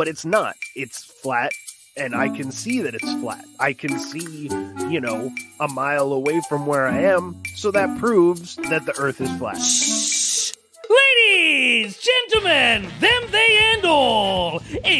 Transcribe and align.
but 0.00 0.08
it's 0.08 0.24
not. 0.24 0.56
It's 0.74 1.04
flat 1.04 1.52
and 1.94 2.14
I 2.14 2.30
can 2.30 2.50
see 2.50 2.80
that 2.80 2.94
it's 2.94 3.12
flat. 3.20 3.44
I 3.58 3.74
can 3.74 3.98
see, 3.98 4.48
you 4.88 4.98
know, 4.98 5.30
a 5.60 5.68
mile 5.68 6.14
away 6.14 6.40
from 6.48 6.64
where 6.64 6.88
I 6.88 7.00
am, 7.00 7.36
so 7.54 7.70
that 7.72 7.98
proves 7.98 8.56
that 8.70 8.86
the 8.86 8.98
earth 8.98 9.20
is 9.20 9.30
flat. 9.36 9.58
Shh. 9.58 10.54
Ladies, 10.88 11.98
gentlemen, 11.98 12.88
them, 13.00 13.22
they, 13.30 13.58
and 13.74 13.84
all, 13.84 14.62
it's 14.72 14.96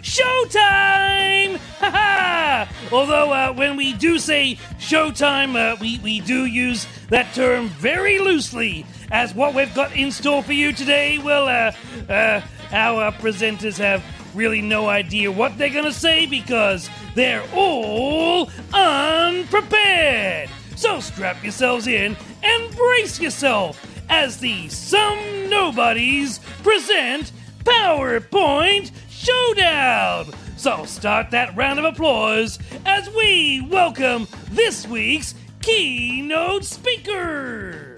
showtime! 0.00 1.60
Although, 2.92 3.32
uh, 3.32 3.52
when 3.52 3.76
we 3.76 3.92
do 3.92 4.18
say 4.18 4.58
showtime, 4.80 5.54
uh, 5.54 5.76
we, 5.80 6.00
we 6.00 6.18
do 6.20 6.46
use 6.46 6.88
that 7.10 7.32
term 7.32 7.68
very 7.68 8.18
loosely, 8.18 8.84
as 9.10 9.34
what 9.34 9.54
we've 9.54 9.74
got 9.74 9.94
in 9.94 10.10
store 10.10 10.42
for 10.42 10.52
you 10.52 10.72
today, 10.72 11.18
well, 11.18 11.48
uh, 11.48 11.72
uh, 12.12 12.40
our 12.72 13.12
presenters 13.12 13.78
have 13.78 14.02
really 14.34 14.60
no 14.60 14.88
idea 14.88 15.30
what 15.30 15.56
they're 15.56 15.70
gonna 15.70 15.92
say 15.92 16.26
because 16.26 16.90
they're 17.14 17.44
all 17.54 18.50
unprepared. 18.72 20.50
So 20.76 21.00
strap 21.00 21.42
yourselves 21.42 21.86
in 21.86 22.16
and 22.42 22.76
brace 22.76 23.20
yourself 23.20 23.80
as 24.08 24.38
the 24.38 24.68
Some 24.68 25.48
Nobodies 25.48 26.40
present 26.62 27.32
PowerPoint 27.64 28.90
Showdown. 29.08 30.32
So 30.56 30.84
start 30.84 31.30
that 31.30 31.54
round 31.56 31.78
of 31.78 31.84
applause 31.84 32.58
as 32.84 33.08
we 33.10 33.66
welcome 33.70 34.26
this 34.50 34.86
week's 34.86 35.34
keynote 35.62 36.64
speaker. 36.64 37.93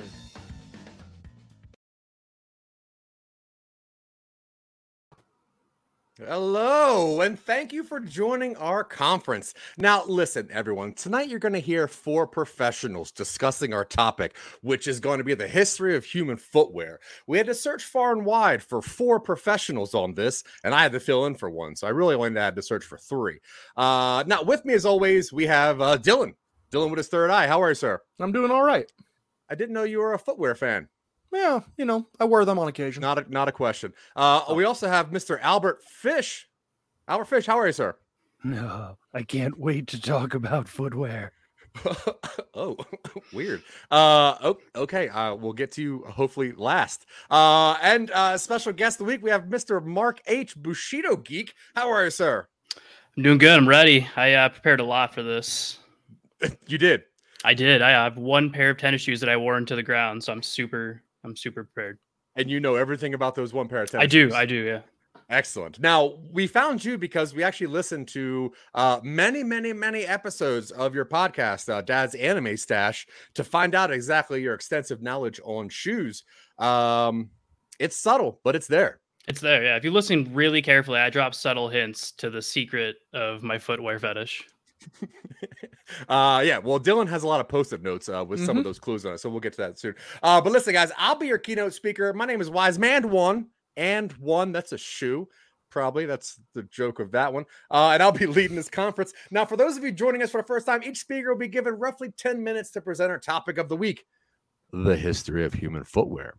Hello, 6.18 7.20
and 7.20 7.38
thank 7.38 7.74
you 7.74 7.84
for 7.84 8.00
joining 8.00 8.56
our 8.56 8.82
conference. 8.82 9.52
Now, 9.76 10.02
listen, 10.06 10.48
everyone, 10.50 10.94
tonight 10.94 11.28
you're 11.28 11.38
going 11.38 11.52
to 11.52 11.58
hear 11.58 11.86
four 11.86 12.26
professionals 12.26 13.12
discussing 13.12 13.74
our 13.74 13.84
topic, 13.84 14.34
which 14.62 14.88
is 14.88 14.98
going 14.98 15.18
to 15.18 15.24
be 15.24 15.34
the 15.34 15.46
history 15.46 15.94
of 15.94 16.06
human 16.06 16.38
footwear. 16.38 17.00
We 17.26 17.36
had 17.36 17.48
to 17.48 17.54
search 17.54 17.84
far 17.84 18.12
and 18.12 18.24
wide 18.24 18.62
for 18.62 18.80
four 18.80 19.20
professionals 19.20 19.94
on 19.94 20.14
this, 20.14 20.42
and 20.64 20.74
I 20.74 20.82
had 20.82 20.92
to 20.92 21.00
fill 21.00 21.26
in 21.26 21.34
for 21.34 21.50
one. 21.50 21.76
So 21.76 21.86
I 21.86 21.90
really 21.90 22.14
only 22.14 22.40
had 22.40 22.56
to 22.56 22.62
search 22.62 22.86
for 22.86 22.96
three. 22.96 23.40
Uh, 23.76 24.24
now, 24.26 24.42
with 24.42 24.64
me, 24.64 24.72
as 24.72 24.86
always, 24.86 25.34
we 25.34 25.44
have 25.44 25.82
uh, 25.82 25.98
Dylan. 25.98 26.32
Dylan 26.70 26.88
with 26.88 26.96
his 26.96 27.08
third 27.08 27.30
eye. 27.30 27.46
How 27.46 27.60
are 27.60 27.68
you, 27.68 27.74
sir? 27.74 28.00
I'm 28.20 28.32
doing 28.32 28.50
all 28.50 28.62
right. 28.62 28.90
I 29.50 29.54
didn't 29.54 29.74
know 29.74 29.84
you 29.84 29.98
were 29.98 30.14
a 30.14 30.18
footwear 30.18 30.54
fan. 30.54 30.88
Yeah, 31.36 31.60
you 31.76 31.84
know, 31.84 32.06
I 32.18 32.24
wear 32.24 32.46
them 32.46 32.58
on 32.58 32.66
occasion. 32.66 33.02
Not 33.02 33.18
a, 33.18 33.30
not 33.30 33.46
a 33.46 33.52
question. 33.52 33.92
Uh, 34.16 34.54
we 34.54 34.64
also 34.64 34.88
have 34.88 35.10
Mr. 35.10 35.38
Albert 35.42 35.82
Fish. 35.84 36.48
Albert 37.06 37.26
Fish, 37.26 37.46
how 37.46 37.58
are 37.58 37.66
you, 37.66 37.74
sir? 37.74 37.94
No, 38.42 38.96
I 39.12 39.22
can't 39.22 39.58
wait 39.58 39.86
to 39.88 40.00
talk 40.00 40.32
about 40.32 40.66
footwear. 40.66 41.32
oh, 42.54 42.78
weird. 43.34 43.62
Uh, 43.90 44.54
okay. 44.74 45.10
Uh, 45.10 45.34
we'll 45.34 45.52
get 45.52 45.72
to 45.72 45.82
you 45.82 46.04
hopefully 46.08 46.52
last. 46.52 47.04
Uh, 47.30 47.76
and 47.82 48.10
uh, 48.12 48.38
special 48.38 48.72
guest 48.72 48.94
of 48.94 49.06
the 49.06 49.12
week, 49.12 49.22
we 49.22 49.28
have 49.28 49.44
Mr. 49.44 49.84
Mark 49.84 50.22
H. 50.26 50.56
Bushido 50.56 51.16
Geek. 51.16 51.52
How 51.74 51.90
are 51.90 52.04
you, 52.04 52.10
sir? 52.10 52.48
I'm 53.16 53.22
doing 53.22 53.38
good. 53.38 53.58
I'm 53.58 53.68
ready. 53.68 54.08
I 54.16 54.32
uh, 54.32 54.48
prepared 54.48 54.80
a 54.80 54.84
lot 54.84 55.12
for 55.12 55.22
this. 55.22 55.78
you 56.66 56.78
did. 56.78 57.02
I 57.44 57.52
did. 57.52 57.82
I 57.82 57.90
have 57.90 58.16
one 58.16 58.50
pair 58.50 58.70
of 58.70 58.78
tennis 58.78 59.02
shoes 59.02 59.20
that 59.20 59.28
I 59.28 59.36
wore 59.36 59.58
into 59.58 59.76
the 59.76 59.82
ground, 59.82 60.24
so 60.24 60.32
I'm 60.32 60.42
super 60.42 61.02
I'm 61.26 61.36
super 61.36 61.64
prepared. 61.64 61.98
And 62.36 62.50
you 62.50 62.60
know 62.60 62.76
everything 62.76 63.14
about 63.14 63.34
those 63.34 63.52
one 63.52 63.68
pair 63.68 63.82
of 63.82 63.90
tennis 63.90 64.04
I 64.04 64.06
do. 64.06 64.26
shoes. 64.26 64.34
I 64.34 64.46
do. 64.46 64.56
Yeah. 64.56 64.80
Excellent. 65.28 65.80
Now 65.80 66.18
we 66.30 66.46
found 66.46 66.84
you 66.84 66.98
because 66.98 67.34
we 67.34 67.42
actually 67.42 67.66
listened 67.68 68.06
to 68.08 68.52
uh, 68.74 69.00
many, 69.02 69.42
many, 69.42 69.72
many 69.72 70.04
episodes 70.04 70.70
of 70.70 70.94
your 70.94 71.04
podcast, 71.04 71.68
uh, 71.68 71.80
Dad's 71.80 72.14
Anime 72.14 72.56
Stache, 72.56 73.06
to 73.34 73.42
find 73.42 73.74
out 73.74 73.90
exactly 73.90 74.40
your 74.40 74.54
extensive 74.54 75.02
knowledge 75.02 75.40
on 75.44 75.68
shoes. 75.68 76.22
Um, 76.58 77.30
it's 77.80 77.96
subtle, 77.96 78.40
but 78.44 78.54
it's 78.54 78.68
there. 78.68 79.00
It's 79.26 79.40
there. 79.40 79.64
Yeah. 79.64 79.76
If 79.76 79.84
you 79.84 79.90
listen 79.90 80.32
really 80.32 80.62
carefully, 80.62 81.00
I 81.00 81.10
drop 81.10 81.34
subtle 81.34 81.68
hints 81.68 82.12
to 82.12 82.30
the 82.30 82.40
secret 82.40 82.96
of 83.12 83.42
my 83.42 83.58
footwear 83.58 83.98
fetish. 83.98 84.46
uh 86.08 86.42
yeah 86.44 86.58
well 86.58 86.78
dylan 86.78 87.08
has 87.08 87.22
a 87.22 87.26
lot 87.26 87.40
of 87.40 87.48
post-it 87.48 87.82
notes 87.82 88.08
uh, 88.08 88.24
with 88.26 88.38
mm-hmm. 88.38 88.46
some 88.46 88.58
of 88.58 88.64
those 88.64 88.78
clues 88.78 89.06
on 89.06 89.14
it 89.14 89.18
so 89.18 89.28
we'll 89.28 89.40
get 89.40 89.52
to 89.52 89.62
that 89.62 89.78
soon. 89.78 89.94
Uh 90.22 90.40
but 90.40 90.52
listen 90.52 90.72
guys 90.72 90.92
i'll 90.98 91.16
be 91.16 91.26
your 91.26 91.38
keynote 91.38 91.74
speaker. 91.74 92.12
My 92.12 92.26
name 92.26 92.40
is 92.40 92.50
wise 92.50 92.78
man 92.78 93.10
one 93.10 93.46
and 93.76 94.12
one. 94.12 94.52
That's 94.52 94.72
a 94.72 94.78
shoe 94.78 95.28
probably. 95.70 96.06
That's 96.06 96.40
the 96.54 96.62
joke 96.64 97.00
of 97.00 97.12
that 97.12 97.32
one. 97.32 97.44
Uh 97.70 97.90
and 97.94 98.02
i'll 98.02 98.12
be 98.12 98.26
leading 98.26 98.56
this 98.56 98.70
conference. 98.70 99.12
Now 99.30 99.44
for 99.44 99.56
those 99.56 99.76
of 99.76 99.84
you 99.84 99.92
joining 99.92 100.22
us 100.22 100.30
for 100.30 100.40
the 100.40 100.46
first 100.46 100.66
time 100.66 100.82
each 100.82 100.98
speaker 100.98 101.30
will 101.30 101.38
be 101.38 101.48
given 101.48 101.74
roughly 101.74 102.10
10 102.16 102.42
minutes 102.42 102.70
to 102.72 102.80
present 102.80 103.10
our 103.10 103.18
topic 103.18 103.58
of 103.58 103.68
the 103.68 103.76
week. 103.76 104.04
The 104.72 104.96
history 104.96 105.44
of 105.44 105.54
human 105.54 105.84
footwear. 105.84 106.34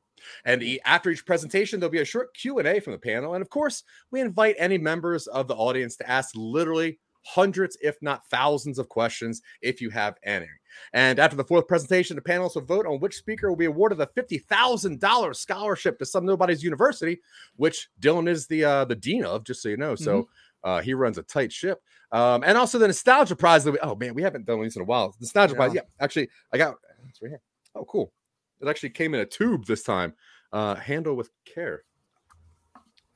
And 0.45 0.63
after 0.85 1.09
each 1.09 1.25
presentation 1.25 1.79
there'll 1.79 1.91
be 1.91 2.01
a 2.01 2.05
short 2.05 2.35
q&a 2.35 2.79
from 2.79 2.93
the 2.93 2.99
panel. 2.99 3.33
And 3.33 3.41
of 3.41 3.49
course 3.49 3.83
we 4.11 4.21
invite 4.21 4.55
any 4.59 4.77
members 4.77 5.27
of 5.27 5.47
the 5.47 5.55
audience 5.55 5.95
to 5.97 6.09
ask 6.09 6.31
literally 6.35 6.99
hundreds, 7.27 7.77
if 7.81 7.97
not 8.01 8.27
thousands, 8.29 8.79
of 8.79 8.89
questions 8.89 9.41
if 9.61 9.81
you 9.81 9.89
have 9.89 10.15
any. 10.23 10.47
And 10.93 11.19
after 11.19 11.35
the 11.35 11.43
fourth 11.43 11.67
presentation, 11.67 12.15
the 12.15 12.21
panelists 12.21 12.55
will 12.55 12.61
vote 12.61 12.85
on 12.85 12.99
which 12.99 13.15
speaker 13.15 13.49
will 13.49 13.57
be 13.57 13.65
awarded 13.65 13.99
a 13.99 14.05
$50,000 14.05 15.35
scholarship 15.35 15.99
to 15.99 16.05
Some 16.05 16.25
Nobody's 16.25 16.63
University, 16.63 17.19
which 17.55 17.89
Dylan 17.99 18.27
is 18.27 18.47
the 18.47 18.63
uh, 18.63 18.85
the 18.85 18.95
dean 18.95 19.25
of, 19.25 19.43
just 19.43 19.61
so 19.61 19.69
you 19.69 19.77
know. 19.77 19.95
So 19.95 20.23
mm-hmm. 20.23 20.69
uh, 20.69 20.81
he 20.81 20.93
runs 20.93 21.17
a 21.17 21.23
tight 21.23 21.51
ship. 21.51 21.81
Um, 22.11 22.43
and 22.45 22.57
also 22.57 22.77
the 22.77 22.87
nostalgia 22.87 23.35
prize 23.35 23.63
that 23.65 23.73
we, 23.73 23.79
oh 23.79 23.95
man, 23.95 24.13
we 24.13 24.21
haven't 24.21 24.45
done 24.45 24.61
these 24.61 24.75
in 24.75 24.81
a 24.81 24.85
while. 24.85 25.15
Nostalgia 25.19 25.53
yeah. 25.53 25.57
prize, 25.57 25.73
yeah. 25.73 25.81
Actually, 25.99 26.29
I 26.53 26.57
got 26.57 26.75
it's 27.09 27.21
right 27.21 27.29
here. 27.29 27.41
Oh, 27.75 27.85
cool. 27.85 28.13
It 28.61 28.67
actually 28.67 28.91
came 28.91 29.13
in 29.13 29.19
a 29.19 29.25
tube 29.25 29.65
this 29.65 29.83
time. 29.83 30.13
Uh, 30.53 30.75
handle 30.75 31.15
with 31.15 31.29
care. 31.45 31.83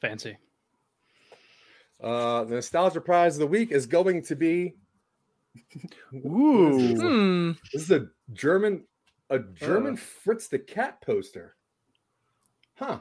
Fancy. 0.02 0.38
Uh, 2.02 2.44
the 2.46 2.56
nostalgia 2.56 3.02
prize 3.02 3.36
of 3.36 3.40
the 3.40 3.48
week 3.48 3.72
is 3.72 3.86
going 3.86 4.24
to 4.24 4.36
be. 4.36 4.76
Ooh, 6.26 6.78
this 6.78 6.92
is, 6.92 7.02
hmm. 7.02 7.52
this 7.74 7.84
is 7.84 7.92
a 7.92 8.08
German, 8.34 8.86
a 9.30 9.40
German 9.40 9.94
uh. 9.94 9.98
Fritz 9.98 10.48
the 10.48 10.60
Cat 10.60 11.02
poster. 11.02 11.56
Huh. 12.76 13.00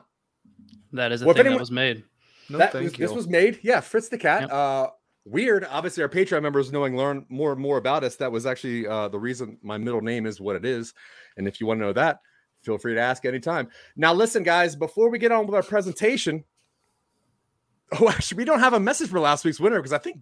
That 0.92 1.12
is 1.12 1.22
a 1.22 1.26
well, 1.26 1.34
thing 1.34 1.40
anyone, 1.40 1.58
that 1.58 1.60
was 1.60 1.70
made. 1.70 2.04
No, 2.50 2.58
that 2.58 2.74
was, 2.74 2.92
This 2.92 3.12
was 3.12 3.28
made, 3.28 3.60
yeah. 3.62 3.80
Fritz 3.80 4.08
the 4.08 4.18
Cat. 4.18 4.42
Yep. 4.42 4.52
Uh, 4.52 4.88
weird. 5.24 5.66
Obviously, 5.70 6.02
our 6.02 6.08
Patreon 6.08 6.42
members 6.42 6.72
knowing 6.72 6.96
learn 6.96 7.24
more 7.28 7.52
and 7.52 7.60
more 7.60 7.78
about 7.78 8.04
us. 8.04 8.16
That 8.16 8.32
was 8.32 8.44
actually 8.44 8.86
uh, 8.86 9.08
the 9.08 9.18
reason 9.18 9.58
my 9.62 9.78
middle 9.78 10.00
name 10.00 10.26
is 10.26 10.40
what 10.40 10.56
it 10.56 10.64
is. 10.64 10.92
And 11.36 11.46
if 11.46 11.60
you 11.60 11.66
want 11.66 11.80
to 11.80 11.86
know 11.86 11.92
that, 11.92 12.18
feel 12.62 12.76
free 12.76 12.94
to 12.94 13.00
ask 13.00 13.24
anytime. 13.24 13.68
Now, 13.96 14.12
listen, 14.12 14.42
guys. 14.42 14.76
Before 14.76 15.08
we 15.08 15.18
get 15.18 15.32
on 15.32 15.46
with 15.46 15.54
our 15.54 15.62
presentation, 15.62 16.44
Oh, 17.98 18.08
actually, 18.08 18.38
we 18.38 18.44
don't 18.44 18.60
have 18.60 18.72
a 18.72 18.80
message 18.80 19.10
for 19.10 19.20
last 19.20 19.44
week's 19.44 19.60
winner 19.60 19.76
because 19.76 19.92
I 19.92 19.98
think 19.98 20.20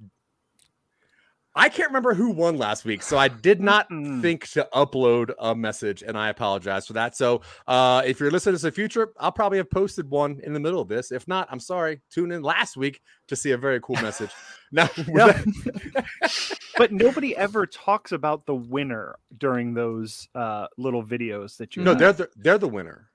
I 1.59 1.69
can't 1.69 1.89
remember 1.89 2.15
who 2.15 2.31
won 2.31 2.57
last 2.57 2.85
week, 2.85 3.03
so 3.03 3.19
I 3.19 3.27
did 3.27 3.61
not 3.61 3.89
think 3.89 4.47
to 4.51 4.69
upload 4.73 5.33
a 5.41 5.57
message, 5.57 6.03
and 6.03 6.17
I 6.17 6.29
apologize 6.29 6.87
for 6.87 6.93
that. 6.93 7.17
So, 7.17 7.41
uh, 7.67 8.03
if 8.07 8.21
you're 8.21 8.31
listening 8.31 8.57
to 8.57 8.63
the 8.63 8.71
future, 8.71 9.09
I'll 9.19 9.33
probably 9.33 9.59
have 9.59 9.69
posted 9.69 10.09
one 10.09 10.41
in 10.45 10.53
the 10.53 10.61
middle 10.61 10.81
of 10.81 10.87
this. 10.87 11.11
If 11.11 11.27
not, 11.27 11.49
I'm 11.51 11.59
sorry. 11.59 12.01
Tune 12.11 12.31
in 12.31 12.43
last 12.43 12.77
week 12.77 13.01
to 13.27 13.35
see 13.35 13.51
a 13.51 13.59
very 13.59 13.81
cool 13.81 13.97
message. 13.97 14.31
now, 14.73 14.89
but 16.77 16.93
nobody 16.93 17.37
ever 17.37 17.67
talks 17.67 18.13
about 18.13 18.47
the 18.47 18.55
winner 18.55 19.17
during 19.37 19.75
those 19.75 20.29
uh, 20.37 20.69
little 20.77 21.03
videos 21.03 21.57
that 21.57 21.75
you. 21.75 21.83
No, 21.83 21.91
have. 21.91 21.99
they're 21.99 22.13
the, 22.13 22.31
they're 22.37 22.59
the 22.59 22.69
winner. 22.69 23.11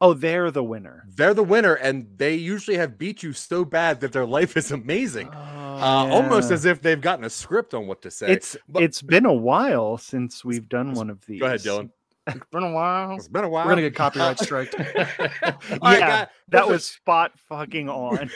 Oh, 0.00 0.14
they're 0.14 0.50
the 0.50 0.62
winner. 0.62 1.06
They're 1.08 1.34
the 1.34 1.44
winner, 1.44 1.74
and 1.74 2.06
they 2.16 2.34
usually 2.34 2.76
have 2.76 2.98
beat 2.98 3.22
you 3.22 3.32
so 3.32 3.64
bad 3.64 4.00
that 4.00 4.12
their 4.12 4.26
life 4.38 4.56
is 4.56 4.72
amazing. 4.72 5.30
Oh, 5.32 5.38
uh, 5.38 6.06
yeah. 6.06 6.12
Almost 6.12 6.50
as 6.50 6.64
if 6.64 6.82
they've 6.82 7.00
gotten 7.00 7.24
a 7.24 7.30
script 7.30 7.74
on 7.74 7.86
what 7.86 8.02
to 8.02 8.10
say. 8.10 8.30
It's 8.30 8.56
but, 8.68 8.82
it's 8.82 9.02
been 9.02 9.26
a 9.26 9.32
while 9.32 9.98
since 9.98 10.44
we've 10.44 10.68
done 10.68 10.94
one 10.94 11.10
of 11.10 11.24
these. 11.26 11.40
Go 11.40 11.46
ahead, 11.46 11.60
Dylan. 11.60 11.90
It's 12.26 12.46
been 12.50 12.62
a 12.62 12.72
while. 12.72 13.16
It's 13.16 13.28
been 13.28 13.44
a 13.44 13.48
while. 13.50 13.66
We're 13.66 13.72
gonna 13.72 13.82
get 13.82 13.94
copyright 13.94 14.38
strike. 14.38 14.74
yeah, 14.78 15.58
right, 15.82 16.28
that 16.48 16.66
was 16.66 16.86
spot 16.86 17.38
fucking 17.50 17.90
on. 17.90 18.30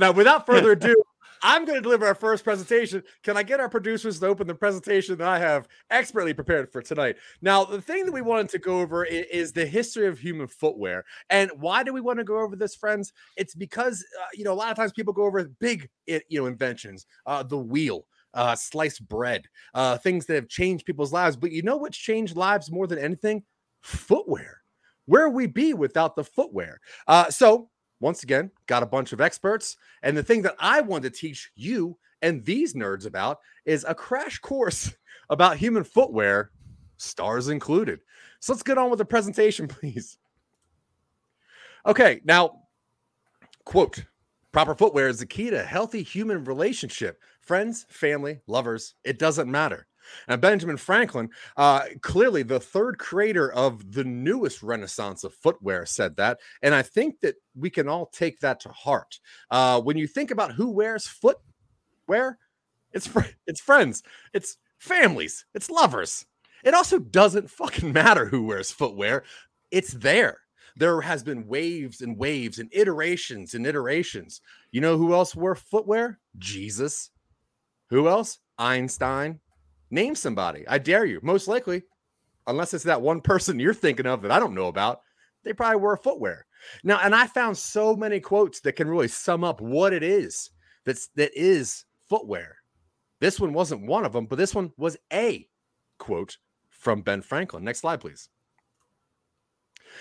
now, 0.00 0.12
without 0.12 0.46
further 0.46 0.72
ado, 0.72 0.96
I'm 1.42 1.64
going 1.64 1.76
to 1.76 1.82
deliver 1.82 2.06
our 2.06 2.14
first 2.14 2.44
presentation. 2.44 3.02
Can 3.22 3.36
I 3.36 3.42
get 3.42 3.60
our 3.60 3.68
producers 3.68 4.18
to 4.20 4.26
open 4.26 4.46
the 4.46 4.54
presentation 4.54 5.16
that 5.18 5.28
I 5.28 5.38
have 5.38 5.68
expertly 5.90 6.34
prepared 6.34 6.72
for 6.72 6.82
tonight? 6.82 7.16
Now, 7.42 7.64
the 7.64 7.80
thing 7.80 8.06
that 8.06 8.12
we 8.12 8.22
wanted 8.22 8.48
to 8.50 8.58
go 8.58 8.80
over 8.80 9.04
is, 9.04 9.52
the 9.52 9.66
history 9.66 10.06
of 10.06 10.18
human 10.18 10.46
footwear. 10.46 11.04
And 11.30 11.50
why 11.56 11.82
do 11.82 11.92
we 11.92 12.00
want 12.00 12.18
to 12.18 12.24
go 12.24 12.38
over 12.38 12.56
this, 12.56 12.74
friends? 12.74 13.12
It's 13.36 13.54
because, 13.54 14.04
uh, 14.20 14.26
you 14.34 14.44
know, 14.44 14.52
a 14.52 14.54
lot 14.54 14.70
of 14.70 14.76
times 14.76 14.92
people 14.92 15.12
go 15.12 15.24
over 15.24 15.44
big, 15.58 15.88
you 16.06 16.20
know, 16.32 16.46
inventions, 16.46 17.06
uh, 17.26 17.42
the 17.42 17.58
wheel. 17.58 18.06
Uh, 18.34 18.54
sliced 18.54 19.08
bread, 19.08 19.46
uh, 19.72 19.96
things 19.96 20.26
that 20.26 20.34
have 20.34 20.48
changed 20.48 20.84
people's 20.84 21.14
lives. 21.14 21.34
But 21.34 21.50
you 21.50 21.62
know 21.62 21.78
what's 21.78 21.96
changed 21.96 22.36
lives 22.36 22.70
more 22.70 22.86
than 22.86 22.98
anything? 22.98 23.42
Footwear. 23.80 24.60
Where 25.06 25.30
would 25.30 25.34
we 25.34 25.46
be 25.46 25.72
without 25.72 26.14
the 26.14 26.22
footwear? 26.22 26.78
Uh, 27.08 27.30
so 27.30 27.70
once 28.00 28.22
again, 28.22 28.50
got 28.66 28.82
a 28.82 28.86
bunch 28.86 29.12
of 29.12 29.20
experts. 29.20 29.76
And 30.02 30.16
the 30.16 30.22
thing 30.22 30.42
that 30.42 30.56
I 30.58 30.80
want 30.80 31.02
to 31.04 31.10
teach 31.10 31.50
you 31.54 31.98
and 32.22 32.44
these 32.44 32.74
nerds 32.74 33.06
about 33.06 33.40
is 33.64 33.84
a 33.88 33.94
crash 33.94 34.38
course 34.38 34.94
about 35.30 35.56
human 35.56 35.84
footwear, 35.84 36.50
stars 36.96 37.48
included. 37.48 38.00
So 38.40 38.52
let's 38.52 38.62
get 38.62 38.78
on 38.78 38.90
with 38.90 38.98
the 38.98 39.04
presentation, 39.04 39.68
please. 39.68 40.18
Okay, 41.86 42.20
now, 42.24 42.62
quote 43.64 44.04
proper 44.52 44.74
footwear 44.74 45.08
is 45.08 45.18
the 45.18 45.26
key 45.26 45.50
to 45.50 45.60
a 45.60 45.64
healthy 45.64 46.02
human 46.02 46.44
relationship. 46.44 47.20
Friends, 47.40 47.86
family, 47.88 48.40
lovers, 48.46 48.94
it 49.04 49.18
doesn't 49.18 49.50
matter. 49.50 49.87
And 50.26 50.40
Benjamin 50.40 50.76
Franklin, 50.76 51.30
uh, 51.56 51.84
clearly 52.00 52.42
the 52.42 52.60
third 52.60 52.98
creator 52.98 53.52
of 53.52 53.92
the 53.92 54.04
newest 54.04 54.62
renaissance 54.62 55.24
of 55.24 55.34
footwear, 55.34 55.86
said 55.86 56.16
that. 56.16 56.38
And 56.62 56.74
I 56.74 56.82
think 56.82 57.20
that 57.20 57.36
we 57.54 57.70
can 57.70 57.88
all 57.88 58.06
take 58.06 58.40
that 58.40 58.60
to 58.60 58.68
heart. 58.70 59.18
Uh, 59.50 59.80
when 59.80 59.96
you 59.96 60.06
think 60.06 60.30
about 60.30 60.52
who 60.52 60.70
wears 60.70 61.06
footwear, 61.06 62.38
it's 62.92 63.06
fr- 63.06 63.20
it's 63.46 63.60
friends, 63.60 64.02
it's 64.32 64.56
families, 64.78 65.44
it's 65.54 65.70
lovers. 65.70 66.26
It 66.64 66.74
also 66.74 66.98
doesn't 66.98 67.50
fucking 67.50 67.92
matter 67.92 68.26
who 68.26 68.44
wears 68.44 68.70
footwear. 68.70 69.24
It's 69.70 69.92
there. 69.92 70.40
There 70.76 71.00
has 71.00 71.22
been 71.22 71.46
waves 71.48 72.00
and 72.00 72.16
waves 72.16 72.58
and 72.58 72.68
iterations 72.72 73.54
and 73.54 73.66
iterations. 73.66 74.40
You 74.70 74.80
know 74.80 74.96
who 74.96 75.12
else 75.12 75.34
wore 75.34 75.54
footwear? 75.54 76.20
Jesus. 76.38 77.10
Who 77.90 78.08
else? 78.08 78.38
Einstein. 78.58 79.40
Name 79.90 80.14
somebody. 80.14 80.66
I 80.68 80.78
dare 80.78 81.04
you. 81.04 81.20
Most 81.22 81.48
likely, 81.48 81.82
unless 82.46 82.74
it's 82.74 82.84
that 82.84 83.02
one 83.02 83.20
person 83.20 83.58
you're 83.58 83.74
thinking 83.74 84.06
of 84.06 84.22
that 84.22 84.30
I 84.30 84.38
don't 84.38 84.54
know 84.54 84.66
about, 84.66 85.00
they 85.44 85.52
probably 85.52 85.80
wear 85.80 85.96
footwear. 85.96 86.46
Now, 86.82 87.00
and 87.02 87.14
I 87.14 87.26
found 87.26 87.56
so 87.56 87.94
many 87.96 88.20
quotes 88.20 88.60
that 88.60 88.76
can 88.76 88.88
really 88.88 89.08
sum 89.08 89.44
up 89.44 89.60
what 89.60 89.92
it 89.92 90.02
is 90.02 90.50
that's 90.84 91.08
that 91.16 91.30
is 91.34 91.84
footwear. 92.08 92.56
This 93.20 93.40
one 93.40 93.52
wasn't 93.52 93.86
one 93.86 94.04
of 94.04 94.12
them, 94.12 94.26
but 94.26 94.36
this 94.36 94.54
one 94.54 94.72
was 94.76 94.96
a 95.12 95.46
quote 95.98 96.36
from 96.70 97.02
Ben 97.02 97.22
Franklin. 97.22 97.64
Next 97.64 97.80
slide, 97.80 98.00
please. 98.00 98.28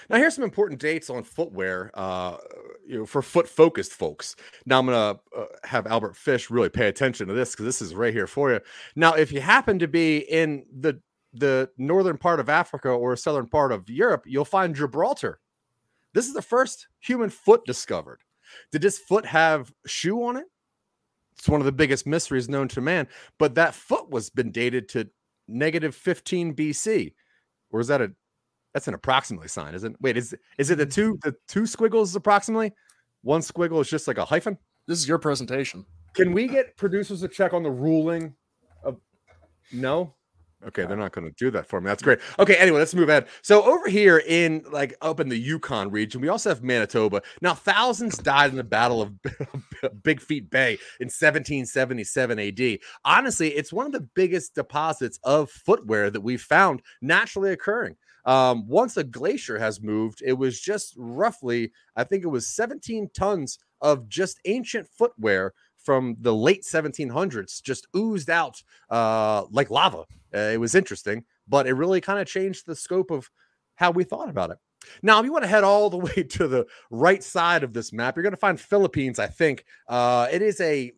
Now, 0.09 0.17
here's 0.17 0.35
some 0.35 0.43
important 0.43 0.79
dates 0.79 1.09
on 1.09 1.23
footwear, 1.23 1.91
uh, 1.93 2.37
you 2.85 2.99
know, 2.99 3.05
for 3.05 3.21
foot 3.21 3.47
focused 3.47 3.93
folks. 3.93 4.35
Now, 4.65 4.79
I'm 4.79 4.85
gonna 4.85 5.19
uh, 5.37 5.45
have 5.63 5.87
Albert 5.87 6.15
Fish 6.15 6.49
really 6.49 6.69
pay 6.69 6.87
attention 6.87 7.27
to 7.27 7.33
this 7.33 7.51
because 7.51 7.65
this 7.65 7.81
is 7.81 7.95
right 7.95 8.13
here 8.13 8.27
for 8.27 8.51
you. 8.51 8.59
Now, 8.95 9.13
if 9.13 9.31
you 9.31 9.41
happen 9.41 9.79
to 9.79 9.87
be 9.87 10.17
in 10.17 10.65
the 10.79 11.01
the 11.33 11.69
northern 11.77 12.17
part 12.17 12.39
of 12.39 12.49
Africa 12.49 12.89
or 12.89 13.15
southern 13.15 13.47
part 13.47 13.71
of 13.71 13.89
Europe, 13.89 14.23
you'll 14.25 14.45
find 14.45 14.75
Gibraltar. 14.75 15.39
This 16.13 16.27
is 16.27 16.33
the 16.33 16.41
first 16.41 16.87
human 16.99 17.29
foot 17.29 17.65
discovered. 17.65 18.21
Did 18.71 18.81
this 18.81 18.97
foot 18.97 19.25
have 19.25 19.71
shoe 19.85 20.23
on 20.23 20.37
it? 20.37 20.45
It's 21.37 21.47
one 21.47 21.61
of 21.61 21.65
the 21.65 21.71
biggest 21.71 22.07
mysteries 22.07 22.49
known 22.49 22.67
to 22.69 22.81
man. 22.81 23.07
But 23.37 23.55
that 23.55 23.75
foot 23.75 24.09
was 24.09 24.29
been 24.29 24.51
dated 24.51 24.89
to 24.89 25.09
negative 25.47 25.95
15 25.95 26.55
BC. 26.55 27.13
Or 27.71 27.79
is 27.79 27.87
that 27.87 28.01
a 28.01 28.11
that's 28.73 28.87
an 28.87 28.93
approximately 28.93 29.47
sign, 29.47 29.73
isn't 29.75 29.93
it? 29.93 30.01
Wait, 30.01 30.17
is 30.17 30.35
is 30.57 30.69
it 30.69 30.77
the 30.77 30.85
two 30.85 31.17
the 31.23 31.35
two 31.47 31.65
squiggles 31.65 32.15
approximately? 32.15 32.73
One 33.23 33.41
squiggle 33.41 33.81
is 33.81 33.89
just 33.89 34.07
like 34.07 34.17
a 34.17 34.25
hyphen. 34.25 34.57
This 34.87 34.99
is 34.99 35.07
your 35.07 35.19
presentation. 35.19 35.85
Can 36.13 36.33
we 36.33 36.47
get 36.47 36.77
producers 36.77 37.21
to 37.21 37.27
check 37.27 37.53
on 37.53 37.63
the 37.63 37.71
ruling 37.71 38.33
of 38.83 38.97
no? 39.71 40.15
Okay, 40.65 40.85
they're 40.85 40.97
not 40.97 41.11
going 41.11 41.27
to 41.27 41.35
do 41.37 41.51
that 41.51 41.67
for 41.67 41.79
me. 41.79 41.85
That's 41.85 42.01
great. 42.01 42.19
Okay, 42.39 42.55
anyway, 42.55 42.79
let's 42.79 42.95
move 42.95 43.09
ahead. 43.09 43.27
So 43.43 43.63
over 43.63 43.87
here 43.87 44.23
in 44.25 44.65
like 44.71 44.95
up 45.01 45.19
in 45.19 45.29
the 45.29 45.37
Yukon 45.37 45.91
region, 45.91 46.19
we 46.19 46.29
also 46.29 46.49
have 46.49 46.63
Manitoba. 46.63 47.21
Now, 47.41 47.53
thousands 47.53 48.17
died 48.17 48.49
in 48.49 48.55
the 48.57 48.63
Battle 48.63 49.01
of 49.01 49.13
Big 50.03 50.19
Feet 50.19 50.49
Bay 50.49 50.73
in 50.99 51.07
1777 51.07 52.39
AD. 52.39 52.79
Honestly, 53.05 53.49
it's 53.49 53.71
one 53.71 53.85
of 53.85 53.91
the 53.91 54.07
biggest 54.15 54.55
deposits 54.55 55.19
of 55.23 55.51
footwear 55.51 56.09
that 56.09 56.21
we've 56.21 56.41
found 56.41 56.81
naturally 57.03 57.51
occurring. 57.51 57.95
Um, 58.27 58.67
once 58.67 58.97
a 58.97 59.03
glacier 59.03 59.57
has 59.57 59.81
moved, 59.81 60.21
it 60.23 60.33
was 60.33 60.59
just 60.59 60.93
roughly, 60.97 61.71
I 61.95 62.03
think 62.03 62.23
it 62.23 62.27
was 62.27 62.47
17 62.49 63.09
tons 63.13 63.57
of 63.81 64.07
just 64.09 64.39
ancient 64.45 64.87
footwear 64.87 65.53
from 65.77 66.17
the 66.19 66.35
late 66.35 66.63
1700s 66.63 67.61
just 67.63 67.87
oozed 67.95 68.29
out 68.29 68.61
uh, 68.89 69.45
like 69.49 69.71
lava. 69.71 70.05
Uh, 70.35 70.39
it 70.51 70.59
was 70.59 70.75
interesting, 70.75 71.23
but 71.47 71.65
it 71.65 71.73
really 71.73 72.01
kind 72.01 72.19
of 72.19 72.27
changed 72.27 72.65
the 72.65 72.75
scope 72.75 73.09
of 73.09 73.29
how 73.75 73.91
we 73.91 74.03
thought 74.03 74.29
about 74.29 74.51
it. 74.51 74.57
Now, 75.01 75.19
if 75.19 75.25
you 75.25 75.31
want 75.31 75.45
to 75.45 75.49
head 75.49 75.63
all 75.63 75.89
the 75.89 75.97
way 76.15 76.23
to 76.23 76.47
the 76.49 76.65
right 76.91 77.23
side 77.23 77.63
of 77.63 77.71
this 77.71 77.93
map, 77.93 78.17
you're 78.17 78.23
going 78.23 78.31
to 78.31 78.37
find 78.37 78.59
Philippines. 78.59 79.19
I 79.19 79.27
think 79.27 79.63
uh, 79.87 80.27
it 80.29 80.41
is 80.41 80.59
a 80.59 80.91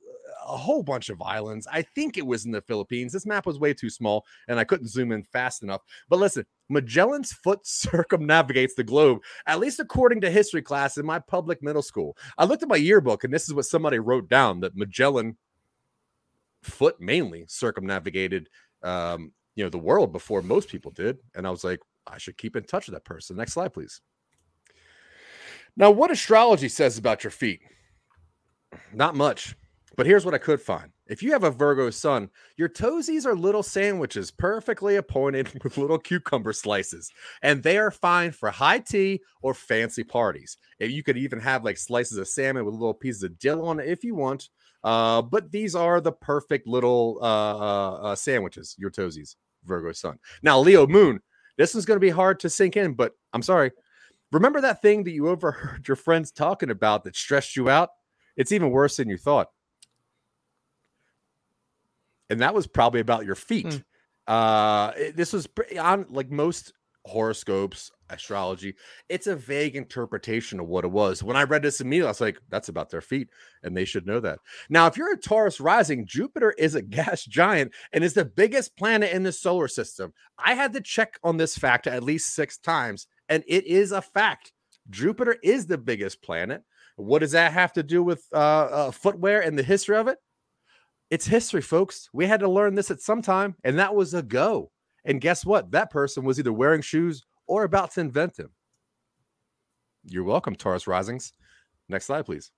a 0.47 0.57
whole 0.57 0.81
bunch 0.81 1.09
of 1.09 1.21
islands. 1.21 1.67
I 1.71 1.83
think 1.83 2.17
it 2.17 2.25
was 2.25 2.45
in 2.45 2.51
the 2.51 2.61
Philippines. 2.61 3.13
This 3.13 3.25
map 3.25 3.45
was 3.45 3.59
way 3.59 3.73
too 3.73 3.89
small 3.89 4.25
and 4.47 4.59
I 4.59 4.63
couldn't 4.63 4.87
zoom 4.87 5.11
in 5.11 5.23
fast 5.23 5.61
enough. 5.61 5.81
But 6.09 6.19
listen, 6.19 6.45
Magellan's 6.69 7.33
foot 7.33 7.59
circumnavigates 7.65 8.75
the 8.75 8.83
globe, 8.83 9.19
at 9.45 9.59
least 9.59 9.79
according 9.79 10.21
to 10.21 10.31
history 10.31 10.61
class 10.61 10.97
in 10.97 11.05
my 11.05 11.19
public 11.19 11.61
middle 11.61 11.81
school. 11.81 12.15
I 12.37 12.45
looked 12.45 12.63
at 12.63 12.69
my 12.69 12.75
yearbook 12.75 13.23
and 13.23 13.33
this 13.33 13.47
is 13.47 13.53
what 13.53 13.65
somebody 13.65 13.99
wrote 13.99 14.29
down 14.29 14.59
that 14.61 14.75
Magellan 14.75 15.37
foot 16.63 16.99
mainly 16.99 17.45
circumnavigated 17.47 18.49
um, 18.83 19.31
you 19.55 19.63
know 19.63 19.69
the 19.69 19.77
world 19.77 20.11
before 20.11 20.41
most 20.41 20.69
people 20.69 20.91
did. 20.91 21.17
And 21.35 21.45
i 21.45 21.49
was 21.49 21.63
like 21.63 21.79
i 22.07 22.17
should 22.17 22.37
keep 22.37 22.55
in 22.55 22.63
touch 22.63 22.87
with 22.87 22.93
that 22.93 23.05
person. 23.05 23.35
Next 23.35 23.53
slide 23.53 23.73
please. 23.73 24.01
Now 25.75 25.91
what 25.91 26.11
astrology 26.11 26.69
says 26.69 26.97
about 26.97 27.23
your 27.23 27.31
feet? 27.31 27.61
Not 28.93 29.15
much 29.15 29.55
but 29.99 30.07
here's 30.07 30.23
what 30.23 30.33
I 30.33 30.37
could 30.37 30.61
find. 30.61 30.93
If 31.07 31.21
you 31.21 31.33
have 31.33 31.43
a 31.43 31.51
Virgo 31.51 31.89
sun, 31.89 32.29
your 32.55 32.69
toesies 32.69 33.25
are 33.25 33.35
little 33.35 33.61
sandwiches 33.61 34.31
perfectly 34.31 34.95
appointed 34.95 35.51
with 35.63 35.77
little 35.77 35.99
cucumber 35.99 36.53
slices, 36.53 37.11
and 37.41 37.61
they 37.61 37.77
are 37.77 37.91
fine 37.91 38.31
for 38.31 38.49
high 38.49 38.79
tea 38.79 39.19
or 39.41 39.53
fancy 39.53 40.05
parties. 40.05 40.57
You 40.79 41.03
could 41.03 41.17
even 41.17 41.37
have 41.41 41.65
like 41.65 41.77
slices 41.77 42.17
of 42.17 42.29
salmon 42.29 42.63
with 42.63 42.75
little 42.75 42.93
pieces 42.93 43.23
of 43.23 43.37
dill 43.39 43.67
on 43.67 43.81
it 43.81 43.89
if 43.89 44.05
you 44.05 44.15
want. 44.15 44.47
Uh, 44.85 45.21
but 45.21 45.51
these 45.51 45.75
are 45.75 45.99
the 45.99 46.13
perfect 46.13 46.65
little 46.65 47.19
uh, 47.21 47.57
uh, 47.57 47.91
uh 47.95 48.15
sandwiches, 48.15 48.77
your 48.79 48.91
toesies, 48.91 49.35
Virgo 49.65 49.91
sun. 49.91 50.17
Now, 50.41 50.61
Leo 50.61 50.87
moon, 50.87 51.19
this 51.57 51.75
is 51.75 51.85
going 51.85 51.97
to 51.97 51.99
be 51.99 52.09
hard 52.09 52.39
to 52.39 52.49
sink 52.49 52.77
in, 52.77 52.93
but 52.93 53.11
I'm 53.33 53.41
sorry. 53.41 53.71
Remember 54.31 54.61
that 54.61 54.81
thing 54.81 55.03
that 55.03 55.11
you 55.11 55.27
overheard 55.27 55.89
your 55.89 55.97
friends 55.97 56.31
talking 56.31 56.69
about 56.69 57.03
that 57.03 57.17
stressed 57.17 57.57
you 57.57 57.67
out? 57.67 57.89
It's 58.37 58.53
even 58.53 58.69
worse 58.69 58.95
than 58.95 59.09
you 59.09 59.17
thought 59.17 59.49
and 62.29 62.41
that 62.41 62.53
was 62.53 62.67
probably 62.67 63.01
about 63.01 63.25
your 63.25 63.35
feet. 63.35 63.65
Mm. 63.65 63.83
Uh, 64.27 64.91
this 65.15 65.33
was 65.33 65.47
on 65.79 66.05
like 66.09 66.29
most 66.29 66.73
horoscopes, 67.05 67.91
astrology. 68.09 68.75
It's 69.07 69.27
a 69.27 69.35
vague 69.35 69.75
interpretation 69.75 70.59
of 70.59 70.67
what 70.67 70.85
it 70.85 70.91
was. 70.91 71.23
When 71.23 71.35
I 71.35 71.43
read 71.43 71.63
this 71.63 71.81
immediately, 71.81 72.07
I 72.07 72.11
was 72.11 72.21
like, 72.21 72.39
"That's 72.49 72.69
about 72.69 72.89
their 72.89 73.01
feet," 73.01 73.29
and 73.63 73.75
they 73.75 73.85
should 73.85 74.05
know 74.05 74.19
that. 74.19 74.39
Now, 74.69 74.87
if 74.87 74.97
you're 74.97 75.13
a 75.13 75.17
Taurus 75.17 75.59
rising, 75.59 76.05
Jupiter 76.05 76.51
is 76.57 76.75
a 76.75 76.81
gas 76.99 77.25
giant 77.25 77.73
and 77.91 78.03
is 78.03 78.13
the 78.13 78.25
biggest 78.25 78.77
planet 78.77 79.11
in 79.11 79.23
the 79.23 79.31
solar 79.31 79.67
system. 79.67 80.13
I 80.37 80.53
had 80.53 80.73
to 80.73 80.81
check 80.81 81.19
on 81.23 81.37
this 81.37 81.57
fact 81.57 81.87
at 81.87 82.03
least 82.03 82.35
six 82.35 82.57
times, 82.57 83.07
and 83.27 83.43
it 83.47 83.65
is 83.65 83.91
a 83.91 84.01
fact. 84.01 84.53
Jupiter 84.89 85.37
is 85.43 85.67
the 85.67 85.77
biggest 85.77 86.21
planet. 86.21 86.63
What 86.95 87.19
does 87.19 87.31
that 87.31 87.53
have 87.53 87.73
to 87.73 87.83
do 87.83 88.03
with 88.03 88.25
uh, 88.33 88.35
uh, 88.35 88.91
footwear 88.91 89.41
and 89.41 89.57
the 89.57 89.63
history 89.63 89.95
of 89.95 90.07
it? 90.07 90.17
It's 91.09 91.25
history, 91.25 91.61
folks. 91.61 92.09
We 92.13 92.27
had 92.27 92.39
to 92.41 92.49
learn 92.49 92.75
this 92.75 92.91
at 92.91 93.01
some 93.01 93.21
time, 93.21 93.55
and 93.63 93.79
that 93.79 93.95
was 93.95 94.13
a 94.13 94.21
go. 94.21 94.71
And 95.05 95.19
guess 95.19 95.45
what? 95.45 95.71
That 95.71 95.89
person 95.89 96.23
was 96.23 96.37
either 96.37 96.53
wearing 96.53 96.81
shoes 96.81 97.25
or 97.47 97.63
about 97.63 97.91
to 97.91 98.01
invent 98.01 98.35
them. 98.35 98.51
You're 100.05 100.23
welcome, 100.23 100.55
Taurus 100.55 100.87
Risings. 100.87 101.33
Next 101.87 102.05
slide, 102.05 102.25
please. 102.25 102.51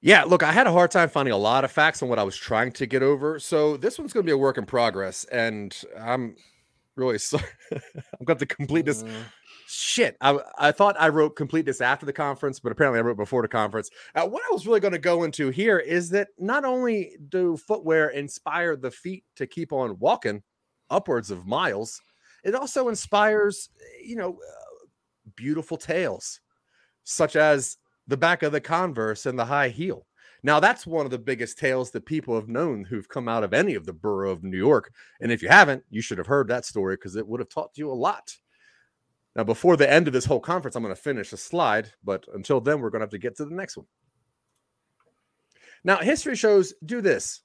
Yeah, 0.00 0.24
look, 0.24 0.42
I 0.42 0.52
had 0.52 0.66
a 0.66 0.72
hard 0.72 0.90
time 0.90 1.08
finding 1.08 1.32
a 1.32 1.38
lot 1.38 1.64
of 1.64 1.72
facts 1.72 2.02
on 2.02 2.08
what 2.08 2.18
I 2.18 2.22
was 2.22 2.36
trying 2.36 2.70
to 2.72 2.86
get 2.86 3.02
over. 3.02 3.40
So 3.40 3.76
this 3.76 3.98
one's 3.98 4.12
going 4.12 4.24
to 4.24 4.28
be 4.28 4.32
a 4.32 4.38
work 4.38 4.58
in 4.58 4.66
progress, 4.66 5.24
and 5.24 5.76
I'm 5.98 6.36
really 6.96 7.18
sorry. 7.18 7.44
I'm 7.72 8.24
going 8.26 8.38
to 8.38 8.46
complete 8.46 8.84
this 8.84 9.02
uh 9.02 9.08
shit 9.70 10.16
I, 10.22 10.38
I 10.56 10.72
thought 10.72 10.96
i 10.98 11.10
wrote 11.10 11.36
complete 11.36 11.66
this 11.66 11.82
after 11.82 12.06
the 12.06 12.12
conference 12.12 12.58
but 12.58 12.72
apparently 12.72 13.00
i 13.00 13.02
wrote 13.02 13.18
before 13.18 13.42
the 13.42 13.48
conference. 13.48 13.90
Uh, 14.14 14.26
what 14.26 14.42
i 14.48 14.52
was 14.52 14.66
really 14.66 14.80
going 14.80 14.92
to 14.92 14.98
go 14.98 15.24
into 15.24 15.50
here 15.50 15.78
is 15.78 16.08
that 16.10 16.28
not 16.38 16.64
only 16.64 17.18
do 17.28 17.56
footwear 17.56 18.08
inspire 18.08 18.76
the 18.76 18.90
feet 18.90 19.24
to 19.36 19.46
keep 19.46 19.70
on 19.72 19.98
walking 19.98 20.42
upwards 20.88 21.30
of 21.30 21.46
miles 21.46 22.00
it 22.44 22.54
also 22.54 22.88
inspires 22.88 23.68
you 24.02 24.16
know 24.16 24.38
uh, 24.38 24.86
beautiful 25.36 25.76
tales 25.76 26.40
such 27.04 27.36
as 27.36 27.76
the 28.06 28.16
back 28.16 28.42
of 28.42 28.52
the 28.52 28.60
converse 28.60 29.26
and 29.26 29.38
the 29.38 29.44
high 29.44 29.68
heel. 29.68 30.06
Now 30.42 30.60
that's 30.60 30.86
one 30.86 31.04
of 31.04 31.10
the 31.10 31.18
biggest 31.18 31.58
tales 31.58 31.90
that 31.90 32.06
people 32.06 32.34
have 32.34 32.48
known 32.48 32.84
who've 32.84 33.08
come 33.08 33.28
out 33.28 33.44
of 33.44 33.52
any 33.52 33.74
of 33.74 33.86
the 33.86 33.92
borough 33.92 34.30
of 34.30 34.44
new 34.44 34.56
york 34.56 34.92
and 35.20 35.32
if 35.32 35.42
you 35.42 35.48
haven't 35.48 35.82
you 35.90 36.00
should 36.00 36.18
have 36.18 36.28
heard 36.28 36.48
that 36.48 36.64
story 36.64 36.94
because 36.94 37.16
it 37.16 37.26
would 37.26 37.40
have 37.40 37.48
taught 37.48 37.76
you 37.76 37.90
a 37.90 37.92
lot 37.92 38.36
Now, 39.36 39.44
before 39.44 39.76
the 39.76 39.90
end 39.90 40.06
of 40.06 40.12
this 40.12 40.24
whole 40.24 40.40
conference, 40.40 40.74
I'm 40.74 40.82
going 40.82 40.94
to 40.94 41.00
finish 41.00 41.32
a 41.32 41.36
slide, 41.36 41.92
but 42.02 42.26
until 42.34 42.60
then, 42.60 42.80
we're 42.80 42.90
going 42.90 43.00
to 43.00 43.04
have 43.04 43.10
to 43.10 43.18
get 43.18 43.36
to 43.36 43.44
the 43.44 43.54
next 43.54 43.76
one. 43.76 43.86
Now, 45.84 45.98
history 45.98 46.34
shows 46.34 46.74
do 46.84 47.00
this, 47.00 47.42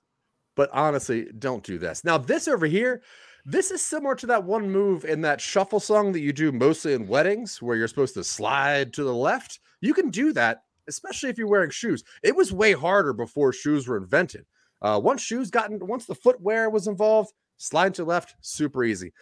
but 0.55 0.69
honestly, 0.73 1.27
don't 1.37 1.63
do 1.63 1.77
this. 1.77 2.03
Now, 2.03 2.17
this 2.17 2.47
over 2.47 2.65
here, 2.65 3.03
this 3.45 3.71
is 3.71 3.81
similar 3.81 4.15
to 4.15 4.27
that 4.27 4.43
one 4.43 4.71
move 4.71 5.05
in 5.05 5.21
that 5.21 5.41
shuffle 5.41 5.79
song 5.79 6.13
that 6.13 6.21
you 6.21 6.33
do 6.33 6.51
mostly 6.51 6.93
in 6.93 7.07
weddings 7.07 7.61
where 7.61 7.75
you're 7.75 7.87
supposed 7.87 8.13
to 8.15 8.23
slide 8.23 8.93
to 8.93 9.03
the 9.03 9.13
left. 9.13 9.59
You 9.81 9.93
can 9.93 10.09
do 10.09 10.33
that, 10.33 10.63
especially 10.87 11.29
if 11.29 11.37
you're 11.37 11.47
wearing 11.47 11.69
shoes. 11.69 12.03
It 12.23 12.35
was 12.35 12.53
way 12.53 12.71
harder 12.71 13.13
before 13.13 13.51
shoes 13.51 13.87
were 13.87 13.97
invented. 13.97 14.45
Uh, 14.81 14.99
once 15.03 15.21
shoes 15.21 15.51
gotten, 15.51 15.85
once 15.85 16.05
the 16.05 16.15
footwear 16.15 16.69
was 16.69 16.87
involved, 16.87 17.33
slide 17.57 17.93
to 17.95 18.03
left, 18.03 18.35
super 18.41 18.83
easy. 18.83 19.13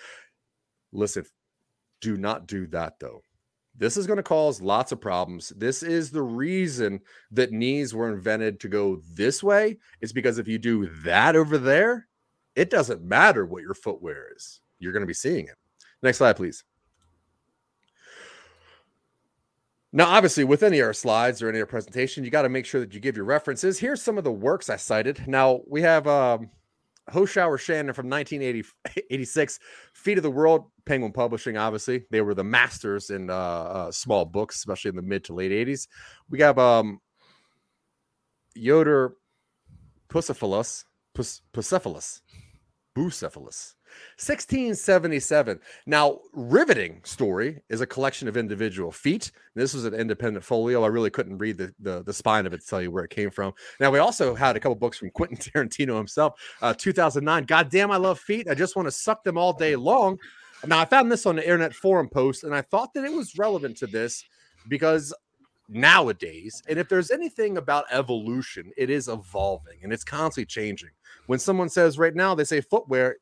Listen, 0.91 1.25
do 2.01 2.17
not 2.17 2.47
do 2.47 2.67
that 2.67 2.99
though. 2.99 3.21
This 3.77 3.95
is 3.95 4.05
going 4.05 4.17
to 4.17 4.23
cause 4.23 4.61
lots 4.61 4.91
of 4.91 4.99
problems. 4.99 5.49
This 5.55 5.81
is 5.81 6.11
the 6.11 6.21
reason 6.21 6.99
that 7.31 7.51
knees 7.51 7.95
were 7.95 8.11
invented 8.11 8.59
to 8.59 8.67
go 8.67 9.01
this 9.13 9.41
way. 9.41 9.77
It's 10.01 10.11
because 10.11 10.37
if 10.37 10.47
you 10.47 10.59
do 10.59 10.87
that 11.03 11.35
over 11.35 11.57
there, 11.57 12.07
it 12.55 12.69
doesn't 12.69 13.01
matter 13.01 13.45
what 13.45 13.63
your 13.63 13.73
footwear 13.73 14.27
is. 14.35 14.59
You're 14.79 14.91
going 14.91 15.01
to 15.01 15.07
be 15.07 15.13
seeing 15.13 15.47
it. 15.47 15.55
Next 16.03 16.17
slide, 16.17 16.35
please. 16.35 16.63
Now, 19.93 20.07
obviously, 20.07 20.43
with 20.43 20.63
any 20.63 20.79
of 20.79 20.87
our 20.87 20.93
slides 20.93 21.41
or 21.41 21.49
any 21.49 21.59
of 21.59 21.63
our 21.63 21.69
presentation, 21.71 22.23
you 22.23 22.29
got 22.29 22.43
to 22.43 22.49
make 22.49 22.65
sure 22.65 22.79
that 22.81 22.93
you 22.93 22.99
give 22.99 23.15
your 23.15 23.25
references. 23.25 23.77
Here's 23.77 24.01
some 24.01 24.17
of 24.17 24.23
the 24.23 24.31
works 24.31 24.69
I 24.69 24.77
cited. 24.77 25.27
Now, 25.27 25.61
we 25.67 25.81
have 25.81 26.07
um, 26.07 26.49
Hochschild 27.11 27.59
Shannon 27.59 27.93
from 27.93 28.09
1986, 28.09 29.59
Feet 29.93 30.17
of 30.17 30.23
the 30.23 30.31
World, 30.31 30.71
Penguin 30.85 31.11
Publishing, 31.11 31.57
obviously. 31.57 32.05
They 32.09 32.21
were 32.21 32.33
the 32.33 32.43
masters 32.43 33.09
in 33.09 33.29
uh, 33.29 33.33
uh, 33.33 33.91
small 33.91 34.25
books, 34.25 34.57
especially 34.57 34.89
in 34.89 34.95
the 34.95 35.01
mid 35.01 35.23
to 35.25 35.33
late 35.33 35.51
80s. 35.51 35.87
We 36.29 36.39
have 36.39 36.57
um, 36.57 36.99
Yoder 38.55 39.15
Puscephalus, 40.09 40.85
Pus- 41.13 41.41
Bucephalus, 41.53 42.21
1677. 44.17 45.59
Now, 45.85 46.19
riveting 46.33 47.01
story 47.03 47.61
is 47.69 47.81
a 47.81 47.87
collection 47.87 48.27
of 48.27 48.37
individual 48.37 48.91
feet. 48.91 49.31
This 49.55 49.73
was 49.73 49.85
an 49.85 49.93
independent 49.93 50.45
folio. 50.45 50.83
I 50.83 50.87
really 50.87 51.09
couldn't 51.09 51.37
read 51.37 51.57
the, 51.57 51.73
the, 51.79 52.03
the 52.03 52.13
spine 52.13 52.45
of 52.45 52.53
it 52.53 52.61
to 52.61 52.67
tell 52.67 52.81
you 52.81 52.91
where 52.91 53.03
it 53.03 53.09
came 53.09 53.29
from. 53.29 53.53
Now, 53.79 53.91
we 53.91 53.99
also 53.99 54.35
had 54.35 54.55
a 54.55 54.59
couple 54.59 54.75
books 54.75 54.97
from 54.97 55.09
Quentin 55.13 55.37
Tarantino 55.37 55.97
himself. 55.97 56.39
Uh, 56.61 56.73
2009. 56.73 57.45
God 57.45 57.69
damn, 57.69 57.91
I 57.91 57.97
love 57.97 58.19
feet. 58.19 58.47
I 58.49 58.53
just 58.53 58.75
want 58.75 58.87
to 58.87 58.91
suck 58.91 59.23
them 59.23 59.37
all 59.37 59.53
day 59.53 59.75
long. 59.75 60.17
Now, 60.65 60.79
I 60.79 60.85
found 60.85 61.11
this 61.11 61.25
on 61.25 61.37
the 61.37 61.43
Internet 61.43 61.73
Forum 61.73 62.07
post, 62.07 62.43
and 62.43 62.53
I 62.53 62.61
thought 62.61 62.93
that 62.93 63.03
it 63.03 63.11
was 63.11 63.37
relevant 63.37 63.77
to 63.77 63.87
this 63.87 64.23
because 64.67 65.13
nowadays, 65.71 66.61
and 66.67 66.77
if 66.77 66.87
there's 66.87 67.11
anything 67.11 67.57
about 67.57 67.85
evolution, 67.89 68.71
it 68.77 68.89
is 68.89 69.07
evolving 69.07 69.79
and 69.83 69.91
it's 69.91 70.03
constantly 70.03 70.45
changing. 70.45 70.89
When 71.27 71.39
someone 71.39 71.69
says 71.69 71.97
right 71.97 72.13
now, 72.13 72.35
they 72.35 72.43
say 72.43 72.61
footwear, 72.61 73.17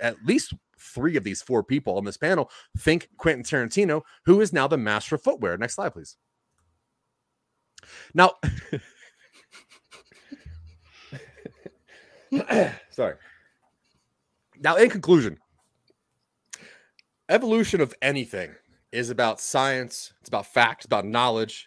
at 0.00 0.24
least 0.24 0.54
three 0.78 1.16
of 1.16 1.24
these 1.24 1.42
four 1.42 1.62
people 1.62 1.96
on 1.96 2.04
this 2.04 2.16
panel 2.16 2.50
think 2.78 3.08
Quentin 3.18 3.44
Tarantino, 3.44 4.02
who 4.24 4.40
is 4.40 4.52
now 4.52 4.66
the 4.66 4.78
master 4.78 5.14
of 5.14 5.22
footwear. 5.22 5.56
Next 5.56 5.74
slide, 5.74 5.92
please. 5.92 6.16
Now, 8.14 8.34
sorry. 12.90 13.14
Now, 14.58 14.76
in 14.76 14.90
conclusion, 14.90 15.38
evolution 17.28 17.80
of 17.80 17.94
anything 18.02 18.54
is 18.92 19.10
about 19.10 19.40
science. 19.40 20.12
It's 20.20 20.28
about 20.28 20.46
facts. 20.46 20.84
About 20.84 21.06
knowledge. 21.06 21.66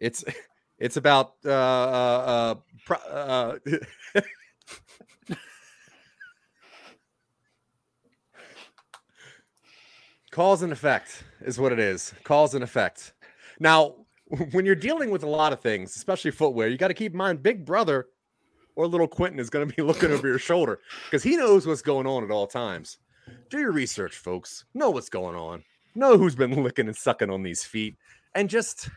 It's 0.00 0.24
it's 0.78 0.96
about 0.96 1.34
uh, 1.44 1.50
uh, 1.50 2.24
uh, 2.26 2.54
pro- 2.84 2.96
uh 2.98 3.58
Cause 10.32 10.62
and 10.62 10.72
effect 10.72 11.24
is 11.42 11.60
what 11.60 11.72
it 11.72 11.78
is. 11.78 12.14
Cause 12.24 12.54
and 12.54 12.64
effect. 12.64 13.12
Now, 13.60 13.96
when 14.52 14.64
you're 14.64 14.74
dealing 14.74 15.10
with 15.10 15.22
a 15.22 15.28
lot 15.28 15.52
of 15.52 15.60
things, 15.60 15.94
especially 15.94 16.30
footwear, 16.30 16.68
you 16.68 16.78
got 16.78 16.88
to 16.88 16.94
keep 16.94 17.12
in 17.12 17.18
mind 17.18 17.42
Big 17.42 17.66
Brother 17.66 18.06
or 18.74 18.86
little 18.86 19.06
Quentin 19.06 19.38
is 19.38 19.50
going 19.50 19.68
to 19.68 19.76
be 19.76 19.82
looking 19.86 20.10
over 20.10 20.26
your 20.26 20.38
shoulder 20.38 20.80
because 21.04 21.22
he 21.22 21.36
knows 21.36 21.66
what's 21.66 21.82
going 21.82 22.06
on 22.06 22.24
at 22.24 22.30
all 22.30 22.46
times. 22.46 22.96
Do 23.50 23.58
your 23.58 23.72
research, 23.72 24.16
folks. 24.16 24.64
Know 24.72 24.88
what's 24.88 25.10
going 25.10 25.36
on. 25.36 25.64
Know 25.94 26.16
who's 26.16 26.34
been 26.34 26.62
licking 26.62 26.86
and 26.86 26.96
sucking 26.96 27.28
on 27.28 27.42
these 27.42 27.62
feet. 27.62 27.96
And 28.34 28.48
just 28.48 28.88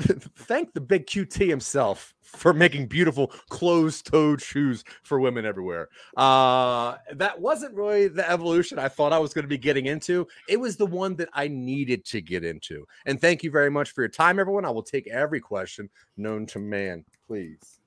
thank 0.00 0.72
the 0.72 0.80
big 0.80 1.06
QT 1.06 1.48
himself 1.48 2.14
for 2.22 2.52
making 2.52 2.86
beautiful 2.86 3.28
closed-toed 3.48 4.40
shoes 4.40 4.84
for 5.02 5.18
women 5.20 5.44
everywhere. 5.44 5.88
Uh, 6.16 6.96
that 7.12 7.40
wasn't 7.40 7.74
really 7.74 8.08
the 8.08 8.28
evolution 8.28 8.78
I 8.78 8.88
thought 8.88 9.12
I 9.12 9.18
was 9.18 9.34
going 9.34 9.44
to 9.44 9.48
be 9.48 9.58
getting 9.58 9.86
into. 9.86 10.26
It 10.48 10.58
was 10.58 10.76
the 10.76 10.86
one 10.86 11.16
that 11.16 11.28
I 11.32 11.48
needed 11.48 12.04
to 12.06 12.20
get 12.20 12.44
into. 12.44 12.86
And 13.06 13.20
thank 13.20 13.42
you 13.42 13.50
very 13.50 13.70
much 13.70 13.90
for 13.90 14.02
your 14.02 14.08
time, 14.08 14.38
everyone. 14.38 14.64
I 14.64 14.70
will 14.70 14.82
take 14.82 15.08
every 15.08 15.40
question 15.40 15.90
known 16.16 16.46
to 16.46 16.58
man, 16.58 17.04
please. 17.26 17.80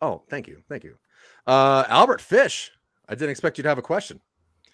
Oh, 0.00 0.22
thank 0.28 0.48
you, 0.48 0.62
thank 0.68 0.84
you, 0.84 0.96
uh, 1.46 1.84
Albert 1.88 2.20
Fish. 2.20 2.72
I 3.08 3.14
didn't 3.14 3.30
expect 3.30 3.58
you 3.58 3.62
to 3.62 3.68
have 3.68 3.78
a 3.78 3.82
question. 3.82 4.20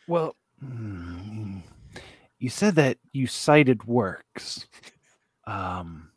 Well, 0.06 0.36
hmm, 0.60 1.58
you 2.38 2.48
said 2.48 2.74
that 2.76 2.98
you 3.12 3.26
cited 3.26 3.84
works. 3.84 4.66
Um, 5.50 6.10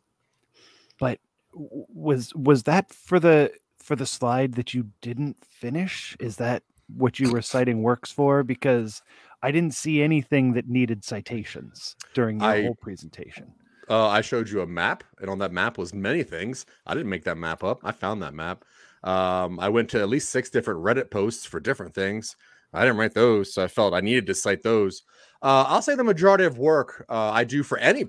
but 0.98 1.18
was 1.52 2.34
was 2.34 2.64
that 2.64 2.92
for 2.92 3.18
the 3.18 3.52
for 3.78 3.96
the 3.96 4.06
slide 4.06 4.54
that 4.54 4.74
you 4.74 4.90
didn't 5.00 5.44
finish? 5.44 6.16
Is 6.20 6.36
that 6.36 6.62
what 6.96 7.18
you 7.18 7.32
were 7.32 7.42
citing 7.42 7.82
works 7.82 8.10
for? 8.10 8.42
Because 8.42 9.02
I 9.42 9.50
didn't 9.50 9.74
see 9.74 10.02
anything 10.02 10.52
that 10.54 10.68
needed 10.68 11.04
citations 11.04 11.96
during 12.14 12.38
the 12.38 12.62
whole 12.62 12.76
presentation. 12.76 13.52
Uh, 13.90 14.08
I 14.08 14.22
showed 14.22 14.48
you 14.48 14.62
a 14.62 14.66
map, 14.66 15.04
and 15.20 15.28
on 15.28 15.38
that 15.40 15.52
map 15.52 15.76
was 15.76 15.92
many 15.92 16.22
things. 16.22 16.64
I 16.86 16.94
didn't 16.94 17.10
make 17.10 17.24
that 17.24 17.36
map 17.36 17.62
up. 17.62 17.80
I 17.84 17.92
found 17.92 18.22
that 18.22 18.32
map. 18.32 18.64
Um, 19.02 19.60
I 19.60 19.68
went 19.68 19.90
to 19.90 20.00
at 20.00 20.08
least 20.08 20.30
six 20.30 20.48
different 20.48 20.80
Reddit 20.80 21.10
posts 21.10 21.44
for 21.44 21.60
different 21.60 21.94
things. 21.94 22.36
I 22.72 22.80
didn't 22.80 22.96
write 22.96 23.12
those, 23.12 23.52
so 23.52 23.62
I 23.62 23.68
felt 23.68 23.92
I 23.92 24.00
needed 24.00 24.26
to 24.26 24.34
cite 24.34 24.62
those. 24.62 25.02
Uh, 25.42 25.64
I'll 25.68 25.82
say 25.82 25.94
the 25.94 26.02
majority 26.02 26.44
of 26.44 26.56
work 26.56 27.04
uh, 27.10 27.30
I 27.30 27.44
do 27.44 27.62
for 27.62 27.76
any 27.76 28.06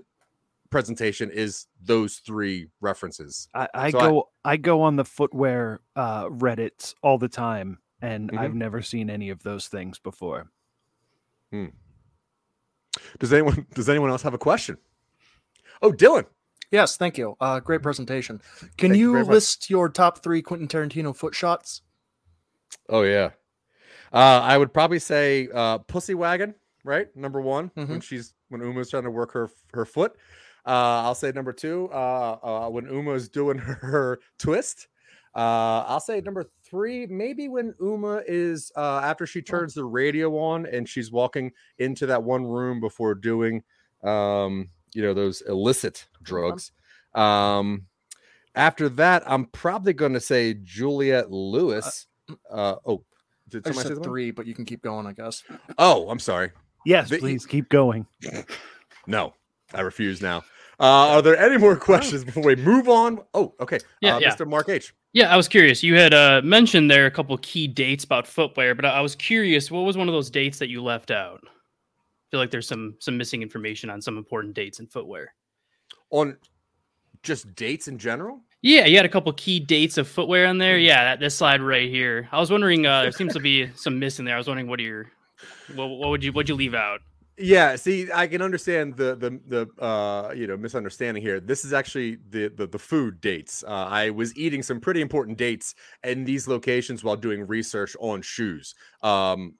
presentation 0.75 1.32
is 1.32 1.67
those 1.82 2.15
three 2.17 2.67
references. 2.82 3.48
I, 3.53 3.70
I 3.74 3.91
so 3.91 4.00
go 4.00 4.29
I, 4.44 4.51
I, 4.51 4.58
go 4.58 4.82
on 4.82 4.98
the 4.98 5.05
footwear 5.05 5.79
uh, 5.96 6.25
Reddits 6.25 6.94
all 7.01 7.17
the 7.17 7.29
time, 7.29 7.77
and 8.01 8.29
mm-hmm. 8.29 8.38
I've 8.38 8.53
never 8.53 8.82
seen 8.82 9.10
any 9.10 9.29
of 9.29 9.41
those 9.41 9.70
things 9.70 10.00
before. 10.00 10.51
Hmm. 11.50 11.67
Does 13.20 13.32
anyone 13.32 13.65
Does 13.74 13.88
anyone 13.88 14.10
else 14.10 14.22
have 14.24 14.34
a 14.34 14.38
question? 14.38 14.77
Oh, 15.82 15.94
Dylan. 15.94 16.25
Yes, 16.72 16.98
thank 16.98 17.17
you. 17.17 17.38
Uh, 17.39 17.62
great 17.62 17.82
presentation. 17.82 18.41
Can 18.77 18.89
thank 18.89 19.00
you, 19.00 19.15
you 19.15 19.24
list 19.24 19.70
your 19.70 19.88
top 19.88 20.22
three 20.22 20.41
Quentin 20.41 20.67
Tarantino 20.67 21.15
foot 21.15 21.34
shots? 21.34 21.84
Oh 22.89 23.03
yeah, 23.03 23.29
uh, 24.12 24.41
I 24.44 24.58
would 24.58 24.74
probably 24.74 25.00
say 25.00 25.48
uh, 25.53 25.77
"Pussy 25.77 26.15
Wagon." 26.15 26.53
Right, 26.84 27.08
number 27.15 27.39
one 27.39 27.70
mm-hmm. 27.70 27.89
when 27.89 28.01
she's 28.01 28.34
when 28.50 28.60
Uma's 28.60 28.89
trying 28.89 29.03
to 29.03 29.12
work 29.12 29.32
her 29.32 29.50
her 29.74 29.86
foot. 29.86 30.17
Uh, 30.65 31.03
I'll 31.03 31.15
say 31.15 31.31
number 31.31 31.53
two, 31.53 31.89
uh, 31.93 32.38
uh, 32.41 32.69
when 32.69 32.86
Uma's 32.86 33.29
doing 33.29 33.57
her, 33.57 33.74
her 33.81 34.19
twist. 34.39 34.88
Uh, 35.36 35.84
I'll 35.88 36.00
say 36.00 36.22
number 36.22 36.45
three, 36.63 37.05
maybe 37.07 37.50
when 37.50 37.75
Uma 37.81 38.22
is 38.25 38.72
uh, 38.77 39.01
after 39.03 39.27
she 39.27 39.41
turns 39.41 39.74
the 39.74 39.84
radio 39.84 40.38
on 40.38 40.65
and 40.65 40.88
she's 40.88 41.12
walking 41.12 41.51
into 41.77 42.05
that 42.05 42.24
one 42.24 42.45
room 42.45 42.79
before 42.79 43.13
doing, 43.15 43.62
um, 44.03 44.69
you 44.93 45.01
know, 45.01 45.13
those 45.13 45.41
illicit 45.41 46.07
drugs. 46.24 46.72
Um, 47.13 47.88
after 48.55 48.88
that, 48.89 49.24
I'm 49.29 49.45
probably 49.48 49.91
going 49.91 50.13
to 50.13 50.22
say 50.22 50.55
Juliette 50.63 51.29
Lewis. 51.29 52.07
Uh, 52.50 52.75
oh, 52.86 53.03
did 53.50 53.67
I 53.67 53.72
said 53.74 54.01
three, 54.01 54.31
but 54.31 54.48
you 54.48 54.55
can 54.55 54.63
keep 54.63 54.81
going, 54.81 55.05
I 55.05 55.12
guess. 55.12 55.43
Oh, 55.77 56.10
I'm 56.10 56.19
sorry. 56.19 56.51
Yes, 56.86 57.10
the, 57.10 57.19
please 57.19 57.45
keep 57.45 57.69
going. 57.69 58.07
No, 59.07 59.36
I 59.72 59.81
refuse 59.81 60.19
now. 60.19 60.43
Uh, 60.79 60.84
are 60.84 61.22
there 61.22 61.38
any 61.38 61.58
more 61.58 61.75
questions 61.75 62.24
before 62.24 62.44
we 62.44 62.55
move 62.55 62.89
on? 62.89 63.20
Oh, 63.34 63.53
okay. 63.60 63.79
Yeah, 64.01 64.15
uh, 64.15 64.20
yeah. 64.20 64.36
Mr. 64.36 64.48
Mark 64.48 64.70
H. 64.70 64.94
Yeah, 65.13 65.34
I 65.34 65.38
was 65.38 65.48
curious. 65.48 65.82
You 65.84 65.96
had 65.96 66.13
uh, 66.13 66.41
mentioned 66.44 66.91
there 66.91 67.05
a 67.05 67.12
couple 67.12 67.38
key 67.38 67.67
dates 67.67 68.03
about 68.03 68.27
footwear, 68.27 68.75
but 68.75 68.86
I 68.86 69.00
was 69.01 69.15
curious, 69.15 69.72
what 69.72 69.82
was 69.82 69.96
one 69.96 70.10
of 70.10 70.13
those 70.13 70.29
dates 70.29 70.60
that 70.60 70.70
you 70.70 70.84
left 70.84 71.12
out? 71.12 71.41
I 71.46 72.27
feel 72.32 72.39
like 72.39 72.51
there's 72.51 72.67
some 72.67 72.96
some 73.00 73.17
missing 73.17 73.41
information 73.41 73.89
on 73.89 74.01
some 74.01 74.17
important 74.17 74.55
dates 74.55 74.79
in 74.79 74.88
footwear. 74.88 75.34
On 76.10 76.36
just 77.24 77.55
dates 77.55 77.88
in 77.88 77.98
general? 77.98 78.41
Yeah, 78.62 78.86
you 78.86 78.98
had 78.98 79.05
a 79.05 79.10
couple 79.10 79.32
key 79.34 79.60
dates 79.60 79.98
of 79.98 80.08
footwear 80.08 80.48
on 80.48 80.58
there. 80.58 80.77
Yeah, 80.77 81.03
that 81.03 81.20
this 81.20 81.36
slide 81.36 81.62
right 81.62 81.89
here. 81.89 82.27
I 82.32 82.39
was 82.39 82.51
wondering. 82.51 82.86
Uh, 82.86 83.03
there 83.03 83.12
seems 83.13 83.34
to 83.34 83.39
be 83.39 83.70
some 83.75 84.00
missing 84.00 84.25
there. 84.25 84.36
I 84.36 84.38
was 84.38 84.48
wondering 84.48 84.67
what 84.67 84.79
are 84.79 84.84
your, 84.84 85.12
what, 85.75 85.86
what 85.86 86.10
would 86.10 86.24
you, 86.24 86.32
what 86.32 86.38
would 86.38 86.50
you 86.50 86.55
leave 86.55 86.74
out? 86.74 87.00
Yeah, 87.38 87.75
see, 87.75 88.10
I 88.13 88.27
can 88.27 88.42
understand 88.42 88.96
the 88.96 89.15
the 89.15 89.39
the 89.48 89.84
uh 89.84 90.32
you 90.34 90.48
know 90.48 90.56
misunderstanding 90.56 91.22
here. 91.22 91.42
This 91.42 91.65
is 91.65 91.74
actually 91.74 92.18
the 92.30 92.48
the, 92.48 92.65
the 92.65 92.80
food 92.80 93.20
dates. 93.20 93.62
Uh, 93.68 93.72
I 93.89 94.10
was 94.12 94.36
eating 94.38 94.63
some 94.63 94.80
pretty 94.80 95.01
important 95.01 95.38
dates 95.38 95.75
in 96.04 96.24
these 96.24 96.48
locations 96.48 97.04
while 97.04 97.18
doing 97.18 97.46
research 97.46 97.96
on 98.00 98.22
shoes. 98.22 98.74
Um, 99.04 99.56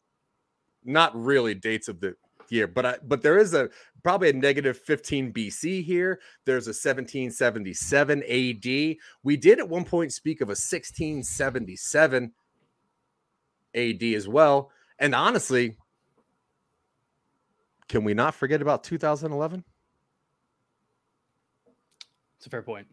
not 0.86 1.16
really 1.16 1.56
dates 1.56 1.88
of 1.90 2.00
the 2.00 2.16
year, 2.50 2.68
but 2.68 2.86
I 2.86 2.98
but 3.04 3.22
there 3.22 3.38
is 3.38 3.54
a 3.54 3.70
probably 4.04 4.30
a 4.30 4.34
negative 4.34 4.78
15 4.78 5.34
BC 5.34 5.84
here. 5.84 6.22
There's 6.46 6.68
a 6.68 6.70
1777 6.70 8.24
AD. 8.24 8.98
We 9.24 9.38
did 9.38 9.60
at 9.60 9.70
one 9.70 9.84
point 9.86 10.14
speak 10.14 10.42
of 10.42 10.48
a 10.48 10.52
1677 10.52 12.32
AD 13.76 14.04
as 14.04 14.28
well. 14.28 14.72
And 15.00 15.14
honestly, 15.14 15.78
can 17.88 18.04
we 18.04 18.14
not 18.14 18.36
forget 18.36 18.62
about 18.62 18.84
2011? 18.84 19.64
It's 22.38 22.48
a 22.48 22.50
fair 22.50 22.62
point. 22.62 22.88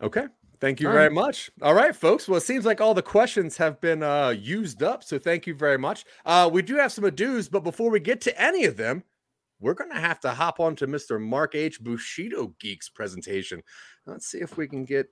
Okay. 0.00 0.26
Thank 0.60 0.80
you 0.80 0.88
All 0.88 0.92
very 0.92 1.06
right. 1.06 1.12
much. 1.12 1.50
All 1.62 1.74
right, 1.74 1.94
folks. 1.94 2.26
Well, 2.26 2.38
it 2.38 2.42
seems 2.42 2.64
like 2.64 2.80
all 2.80 2.94
the 2.94 3.02
questions 3.02 3.56
have 3.58 3.80
been 3.80 4.02
uh, 4.02 4.30
used 4.30 4.82
up. 4.82 5.04
So 5.04 5.18
thank 5.18 5.46
you 5.46 5.54
very 5.54 5.78
much. 5.78 6.04
Uh, 6.26 6.50
we 6.52 6.62
do 6.62 6.76
have 6.76 6.92
some 6.92 7.04
ados, 7.04 7.48
but 7.50 7.62
before 7.62 7.90
we 7.90 8.00
get 8.00 8.20
to 8.22 8.40
any 8.40 8.64
of 8.64 8.76
them, 8.76 9.04
we're 9.60 9.74
going 9.74 9.90
to 9.90 10.00
have 10.00 10.20
to 10.20 10.30
hop 10.30 10.58
on 10.58 10.74
to 10.76 10.86
Mr. 10.86 11.20
Mark 11.20 11.54
H. 11.54 11.80
Bushido 11.80 12.54
Geeks 12.58 12.88
presentation. 12.88 13.62
Let's 14.06 14.26
see 14.26 14.38
if 14.38 14.56
we 14.56 14.66
can 14.66 14.84
get. 14.84 15.08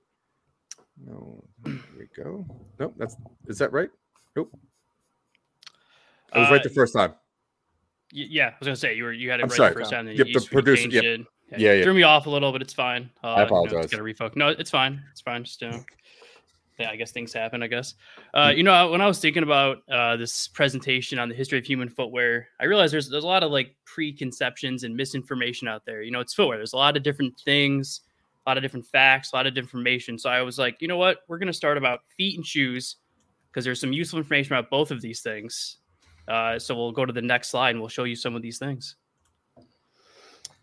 No, 1.01 1.43
there 1.63 1.79
we 1.97 2.07
go. 2.23 2.45
Nope, 2.79 2.95
that's 2.97 3.15
is 3.47 3.57
that 3.59 3.71
right? 3.71 3.89
Nope. 4.37 4.57
I 6.31 6.39
was 6.39 6.51
right 6.51 6.63
the 6.63 6.69
Uh, 6.69 6.73
first 6.73 6.93
time. 6.93 7.11
Y- 8.13 8.27
yeah, 8.29 8.47
I 8.49 8.55
was 8.59 8.67
gonna 8.67 8.75
say 8.75 8.93
you 8.95 9.03
were 9.03 9.11
you 9.11 9.29
had 9.31 9.39
it 9.39 9.43
I'm 9.43 9.49
right 9.49 9.57
sorry. 9.57 9.73
the 9.73 9.79
first 9.79 9.91
time. 9.91 10.05
Then 10.05 10.15
Yep, 10.15 10.27
you, 10.27 10.39
the 10.39 10.45
producer- 10.45 10.81
changed 10.83 10.95
yep. 10.95 11.03
it. 11.03 11.21
Yeah, 11.57 11.71
it 11.71 11.77
yeah. 11.79 11.83
Threw 11.83 11.93
me 11.93 12.03
off 12.03 12.25
a 12.27 12.29
little, 12.29 12.51
but 12.51 12.61
it's 12.61 12.73
fine. 12.73 13.09
Uh, 13.23 13.33
I 13.35 13.41
apologize. 13.43 13.87
Got 13.87 13.97
to 13.97 14.03
refocus. 14.03 14.35
No, 14.35 14.49
it's 14.49 14.69
fine. 14.69 15.01
It's 15.11 15.21
fine. 15.21 15.43
Just 15.45 15.61
you 15.61 15.69
know, 15.71 15.83
yeah, 16.77 16.89
I 16.91 16.95
guess 16.97 17.11
things 17.11 17.33
happen. 17.33 17.63
I 17.63 17.67
guess. 17.67 17.95
Uh, 18.33 18.51
you 18.55 18.63
know, 18.63 18.91
when 18.91 19.01
I 19.01 19.07
was 19.07 19.19
thinking 19.19 19.43
about 19.43 19.77
uh, 19.89 20.15
this 20.17 20.47
presentation 20.49 21.17
on 21.19 21.29
the 21.29 21.35
history 21.35 21.57
of 21.57 21.65
human 21.65 21.89
footwear, 21.89 22.49
I 22.59 22.65
realized 22.65 22.93
there's 22.93 23.09
there's 23.09 23.23
a 23.23 23.27
lot 23.27 23.41
of 23.43 23.51
like 23.51 23.75
preconceptions 23.85 24.83
and 24.83 24.95
misinformation 24.95 25.67
out 25.67 25.83
there. 25.85 26.03
You 26.03 26.11
know, 26.11 26.19
it's 26.19 26.33
footwear. 26.35 26.57
There's 26.57 26.73
a 26.73 26.77
lot 26.77 26.95
of 26.97 27.01
different 27.03 27.39
things, 27.39 28.01
a 28.45 28.49
lot 28.49 28.57
of 28.57 28.61
different 28.63 28.85
facts, 28.85 29.31
a 29.33 29.35
lot 29.37 29.47
of 29.47 29.53
different 29.55 29.69
information. 29.69 30.19
So 30.19 30.29
I 30.29 30.41
was 30.41 30.59
like, 30.59 30.81
you 30.81 30.87
know 30.87 30.97
what? 30.97 31.19
We're 31.27 31.39
gonna 31.39 31.53
start 31.53 31.77
about 31.77 32.01
feet 32.17 32.35
and 32.37 32.45
shoes 32.45 32.97
because 33.57 33.65
there's 33.65 33.81
some 33.81 33.91
useful 33.91 34.19
information 34.19 34.53
about 34.53 34.69
both 34.69 34.91
of 34.91 35.01
these 35.01 35.21
things. 35.21 35.77
Uh, 36.27 36.59
so 36.59 36.75
we'll 36.75 36.91
go 36.91 37.07
to 37.07 37.11
the 37.11 37.23
next 37.23 37.49
slide 37.49 37.71
and 37.71 37.79
we'll 37.79 37.89
show 37.89 38.03
you 38.03 38.15
some 38.15 38.35
of 38.35 38.43
these 38.43 38.59
things. 38.59 38.97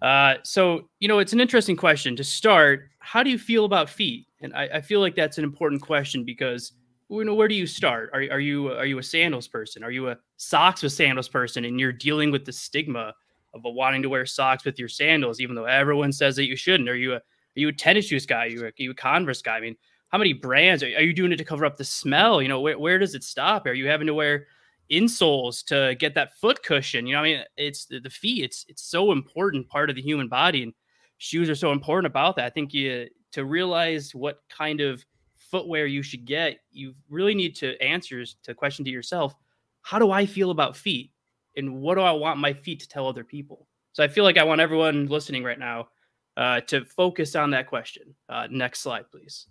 Uh, 0.00 0.34
so 0.44 0.88
you 1.00 1.08
know, 1.08 1.18
it's 1.18 1.32
an 1.32 1.40
interesting 1.40 1.74
question 1.74 2.14
to 2.14 2.22
start. 2.22 2.90
How 3.00 3.24
do 3.24 3.30
you 3.30 3.38
feel 3.38 3.64
about 3.64 3.90
feet? 3.90 4.28
And 4.42 4.54
I, 4.54 4.68
I 4.74 4.80
feel 4.80 5.00
like 5.00 5.16
that's 5.16 5.38
an 5.38 5.44
important 5.44 5.82
question 5.82 6.22
because 6.22 6.70
you 7.10 7.24
know, 7.24 7.34
where 7.34 7.48
do 7.48 7.56
you 7.56 7.66
start? 7.66 8.10
Are, 8.12 8.20
are 8.30 8.38
you 8.38 8.68
are 8.68 8.86
you 8.86 8.98
a 8.98 9.02
sandals 9.02 9.48
person? 9.48 9.82
Are 9.82 9.90
you 9.90 10.10
a 10.10 10.16
socks 10.36 10.80
with 10.80 10.92
sandals 10.92 11.28
person? 11.28 11.64
And 11.64 11.80
you're 11.80 11.90
dealing 11.90 12.30
with 12.30 12.44
the 12.44 12.52
stigma 12.52 13.12
of 13.54 13.62
wanting 13.64 14.02
to 14.02 14.08
wear 14.08 14.24
socks 14.24 14.64
with 14.64 14.78
your 14.78 14.88
sandals, 14.88 15.40
even 15.40 15.56
though 15.56 15.64
everyone 15.64 16.12
says 16.12 16.36
that 16.36 16.46
you 16.46 16.54
shouldn't. 16.54 16.88
Are 16.88 16.94
you 16.94 17.14
a 17.14 17.16
are 17.16 17.60
you 17.60 17.68
a 17.68 17.72
tennis 17.72 18.04
shoes 18.04 18.24
guy? 18.24 18.44
Are 18.44 18.48
you 18.48 18.60
a, 18.62 18.66
are 18.66 18.72
you 18.76 18.92
a 18.92 18.94
Converse 18.94 19.42
guy? 19.42 19.56
I 19.56 19.60
mean, 19.60 19.76
how 20.14 20.18
many 20.18 20.33
brands 20.33 20.80
are, 20.80 20.87
are 20.87 21.02
you 21.02 21.12
doing 21.12 21.33
it 21.33 21.37
to 21.38 21.44
cover 21.44 21.64
up 21.64 21.77
the 21.77 21.83
smell? 21.83 22.40
You 22.40 22.46
know, 22.46 22.61
where, 22.61 22.79
where 22.79 23.00
does 23.00 23.16
it 23.16 23.24
stop? 23.24 23.66
Are 23.66 23.72
you 23.72 23.88
having 23.88 24.07
to 24.07 24.14
wear 24.14 24.46
insoles 24.88 25.64
to 25.64 25.96
get 25.96 26.14
that 26.14 26.38
foot 26.38 26.62
cushion? 26.62 27.05
You 27.05 27.14
know, 27.14 27.18
I 27.18 27.22
mean, 27.24 27.42
it's 27.57 27.87
the, 27.87 27.98
the 27.98 28.11
feet. 28.11 28.44
It's 28.44 28.64
it's 28.68 28.85
so 28.85 29.11
important 29.11 29.68
part 29.68 29.90
of 29.90 29.96
the 29.96 30.03
human 30.03 30.29
body, 30.29 30.62
and 30.62 30.72
shoes 31.18 31.50
are 31.50 31.57
so 31.57 31.72
important 31.72 32.07
about 32.07 32.37
that. 32.37 32.44
I 32.44 32.50
think 32.50 32.72
you 32.72 33.09
to 33.33 33.44
realize 33.44 34.14
what 34.14 34.38
kind 34.48 34.81
of 34.81 35.05
footwear 35.35 35.87
you 35.87 36.05
should 36.05 36.24
get, 36.27 36.59
you 36.70 36.94
really 37.09 37.35
need 37.35 37.57
to 37.57 37.77
answer 37.83 38.24
to 38.44 38.55
question 38.55 38.85
to 38.85 38.92
yourself: 38.92 39.35
How 39.83 39.98
do 39.98 40.12
I 40.12 40.27
feel 40.27 40.53
about 40.53 40.77
feet, 40.77 41.11
and 41.57 41.81
what 41.81 41.96
do 41.96 42.03
I 42.03 42.12
want 42.12 42.38
my 42.38 42.53
feet 42.53 42.79
to 42.83 42.88
tell 42.88 43.09
other 43.09 43.24
people? 43.24 43.66
So 43.94 44.05
I 44.05 44.07
feel 44.07 44.22
like 44.22 44.38
I 44.38 44.44
want 44.44 44.61
everyone 44.61 45.09
listening 45.09 45.42
right 45.42 45.59
now 45.59 45.88
uh, 46.37 46.61
to 46.68 46.85
focus 46.85 47.35
on 47.35 47.50
that 47.50 47.66
question. 47.66 48.14
Uh, 48.29 48.46
next 48.48 48.79
slide, 48.79 49.11
please. 49.11 49.48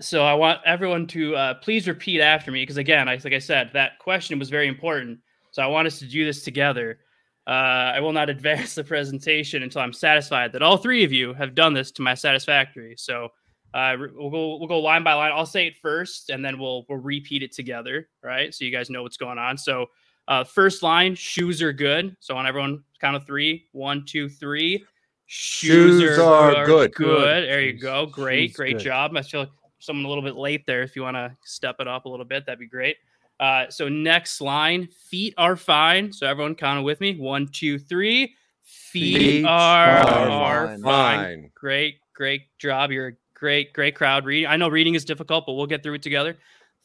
So 0.00 0.24
I 0.24 0.34
want 0.34 0.60
everyone 0.64 1.06
to 1.08 1.36
uh, 1.36 1.54
please 1.54 1.86
repeat 1.88 2.20
after 2.20 2.50
me 2.50 2.62
because 2.62 2.76
again, 2.76 3.08
I, 3.08 3.14
like 3.22 3.32
I 3.32 3.38
said, 3.38 3.70
that 3.74 3.98
question 3.98 4.38
was 4.38 4.50
very 4.50 4.68
important. 4.68 5.18
So 5.50 5.62
I 5.62 5.66
want 5.66 5.86
us 5.86 5.98
to 6.00 6.06
do 6.06 6.24
this 6.24 6.42
together. 6.42 6.98
Uh, 7.46 7.92
I 7.94 8.00
will 8.00 8.12
not 8.12 8.30
advance 8.36 8.74
the 8.74 8.84
presentation 8.84 9.62
until 9.62 9.80
I'm 9.80 9.92
satisfied 9.92 10.52
that 10.52 10.62
all 10.62 10.76
three 10.76 11.04
of 11.04 11.12
you 11.12 11.34
have 11.34 11.54
done 11.54 11.74
this 11.74 11.90
to 11.92 12.02
my 12.02 12.14
satisfactory. 12.14 12.94
So 12.96 13.28
uh, 13.72 13.96
we'll 13.98 14.30
go 14.30 14.56
we'll 14.56 14.68
go 14.68 14.78
line 14.80 15.02
by 15.02 15.14
line. 15.14 15.32
I'll 15.34 15.46
say 15.46 15.66
it 15.66 15.76
first, 15.82 16.30
and 16.30 16.44
then 16.44 16.58
we'll 16.58 16.84
we'll 16.88 16.98
repeat 16.98 17.42
it 17.42 17.52
together. 17.52 18.08
right? 18.22 18.54
so 18.54 18.64
you 18.64 18.70
guys 18.70 18.88
know 18.88 19.02
what's 19.02 19.16
going 19.16 19.38
on. 19.38 19.58
So 19.58 19.86
uh, 20.28 20.44
first 20.44 20.82
line, 20.82 21.14
shoes 21.14 21.60
are 21.60 21.72
good. 21.72 22.16
So 22.20 22.36
on 22.36 22.46
everyone 22.46 22.84
count 23.00 23.16
of 23.16 23.26
three, 23.26 23.66
one, 23.72 24.04
two, 24.06 24.28
three. 24.28 24.84
Shoes 25.26 26.18
are 26.18 26.64
good. 26.66 26.94
Good. 26.94 27.48
There 27.48 27.62
you 27.62 27.72
go. 27.72 28.06
Great, 28.06 28.50
shoes 28.50 28.56
great 28.56 28.76
good. 28.78 28.84
job. 28.84 29.16
I 29.16 29.22
feel 29.22 29.48
someone 29.84 30.04
a 30.04 30.08
little 30.08 30.24
bit 30.24 30.36
late 30.36 30.66
there. 30.66 30.82
If 30.82 30.96
you 30.96 31.02
want 31.02 31.16
to 31.16 31.36
step 31.44 31.76
it 31.80 31.88
up 31.88 32.06
a 32.06 32.08
little 32.08 32.24
bit, 32.24 32.46
that'd 32.46 32.58
be 32.58 32.66
great. 32.66 32.96
Uh, 33.40 33.68
so 33.68 33.88
next 33.88 34.40
line, 34.40 34.88
feet 35.08 35.34
are 35.36 35.56
fine. 35.56 36.12
So 36.12 36.26
everyone 36.26 36.54
count 36.54 36.80
it 36.80 36.82
with 36.82 37.00
me. 37.00 37.16
One, 37.16 37.48
two, 37.48 37.78
three. 37.78 38.34
Feet, 38.62 39.18
Feet 39.18 39.44
are, 39.44 39.98
are 39.98 40.28
are 40.28 40.66
fine. 40.68 40.82
fine. 40.82 41.18
Fine. 41.18 41.50
Great, 41.54 41.96
great 42.14 42.42
job. 42.58 42.90
You're 42.90 43.08
a 43.08 43.12
great, 43.34 43.72
great 43.74 43.94
crowd 43.94 44.24
reading. 44.24 44.48
I 44.48 44.56
know 44.56 44.68
reading 44.68 44.94
is 44.94 45.04
difficult, 45.04 45.44
but 45.46 45.52
we'll 45.54 45.66
get 45.66 45.82
through 45.82 45.94
it 45.94 46.02
together. 46.02 46.38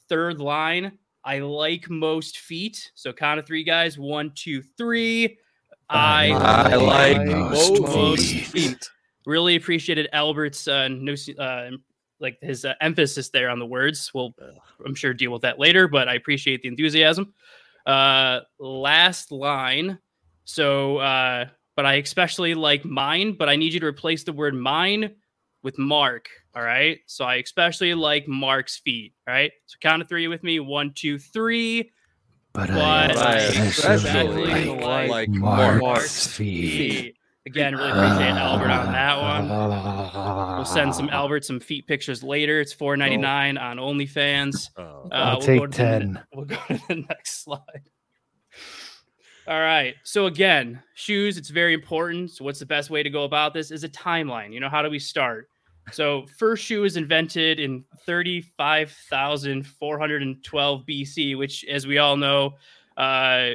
Third 0.10 0.42
line, 0.42 0.98
I 1.24 1.40
like 1.40 1.90
most 1.90 2.40
feet. 2.40 2.92
So 2.96 3.14
count 3.14 3.40
of 3.40 3.46
three, 3.46 3.64
guys. 3.64 3.98
One, 3.98 4.32
two, 4.36 4.62
three. 4.78 5.38
I, 5.90 6.32
I 6.32 6.76
like 6.76 7.26
most 7.26 7.82
most 7.82 8.22
feet. 8.24 8.46
feet. 8.46 8.90
Really 9.26 9.56
appreciated 9.56 10.10
Albert's 10.12 10.68
uh, 10.68 10.88
no, 10.90 11.16
uh, 11.38 11.70
like 12.20 12.38
his 12.42 12.66
uh, 12.66 12.74
emphasis 12.82 13.30
there 13.30 13.50
on 13.50 13.60
the 13.60 13.66
words. 13.66 14.12
We'll, 14.14 14.34
I'm 14.86 14.96
sure, 14.96 15.14
deal 15.14 15.32
with 15.32 15.42
that 15.44 15.60
later, 15.60 15.88
but 15.88 16.08
I 16.08 16.16
appreciate 16.16 16.62
the 16.62 16.68
enthusiasm. 16.68 17.34
Uh, 17.86 18.42
last 18.60 19.32
line. 19.32 20.00
So, 20.46 20.98
uh, 20.98 21.46
but 21.76 21.86
I 21.86 21.96
especially 21.96 22.56
like 22.56 22.84
mine, 22.84 23.36
but 23.38 23.50
I 23.50 23.56
need 23.56 23.74
you 23.74 23.80
to 23.80 23.86
replace 23.86 24.24
the 24.24 24.34
word 24.34 24.54
mine 24.54 25.16
with 25.64 25.78
Mark. 25.78 26.30
All 26.56 26.64
right. 26.64 27.00
So 27.06 27.24
I 27.26 27.36
especially 27.36 27.94
like 27.94 28.28
Mark's 28.28 28.78
feet. 28.78 29.14
All 29.28 29.34
right. 29.34 29.52
So 29.66 29.78
count 29.80 30.02
of 30.02 30.10
three 30.10 30.28
with 30.28 30.44
me. 30.44 30.60
One, 30.60 30.92
two, 30.94 31.20
three. 31.20 31.92
But 32.54 32.70
But 32.70 33.16
I 33.16 33.34
I 33.34 33.36
especially 33.36 34.10
especially 34.10 34.66
like, 34.70 35.10
like 35.10 35.30
Mark's, 35.30 35.82
Mark's 35.82 36.28
feet. 36.28 36.78
Feet. 36.78 37.16
Again, 37.46 37.76
really 37.76 37.90
appreciate 37.90 38.32
Albert 38.32 38.70
on 38.70 38.92
that 38.92 39.22
one. 39.22 40.58
We'll 40.58 40.66
send 40.66 40.94
some 40.94 41.10
Albert 41.12 41.46
some 41.46 41.60
feet 41.60 41.88
pictures 41.88 42.22
later. 42.22 42.60
It's 42.60 42.74
four 42.74 42.98
ninety 42.98 43.18
nine 43.18 43.58
on 43.58 43.78
OnlyFans. 43.78 44.70
Oh. 44.80 45.10
Uh, 45.12 45.16
I'll 45.16 45.38
we'll 45.38 45.46
take 45.48 45.60
go 45.60 45.66
to 45.66 45.72
the 45.72 45.78
10. 45.78 46.24
we'll 46.34 46.46
go 46.46 46.56
to 46.68 46.82
the 46.88 47.06
next 47.10 47.44
slide. 47.44 47.90
All 49.48 49.60
right. 49.60 49.96
So 50.04 50.28
again, 50.28 50.82
shoes. 50.94 51.38
It's 51.38 51.50
very 51.50 51.74
important. 51.74 52.32
So 52.32 52.46
what's 52.46 52.60
the 52.60 52.66
best 52.66 52.90
way 52.90 53.04
to 53.04 53.10
go 53.10 53.24
about 53.24 53.54
this? 53.54 53.72
Is 53.72 53.84
a 53.84 53.90
timeline. 53.90 54.54
You 54.54 54.60
know, 54.60 54.70
how 54.70 54.82
do 54.82 54.90
we 54.90 55.00
start? 55.00 55.50
So 55.92 56.26
first 56.38 56.64
shoe 56.64 56.82
was 56.82 56.98
invented 56.98 57.60
in 57.60 57.84
thirty 58.06 58.42
five 58.42 58.92
thousand 59.10 59.66
four 59.66 60.00
hundred 60.00 60.22
and 60.22 60.44
twelve 60.44 60.84
BC, 60.88 61.38
which, 61.38 61.66
as 61.66 61.88
we 61.88 61.98
all 61.98 62.16
know, 62.16 62.56
uh, 62.96 63.52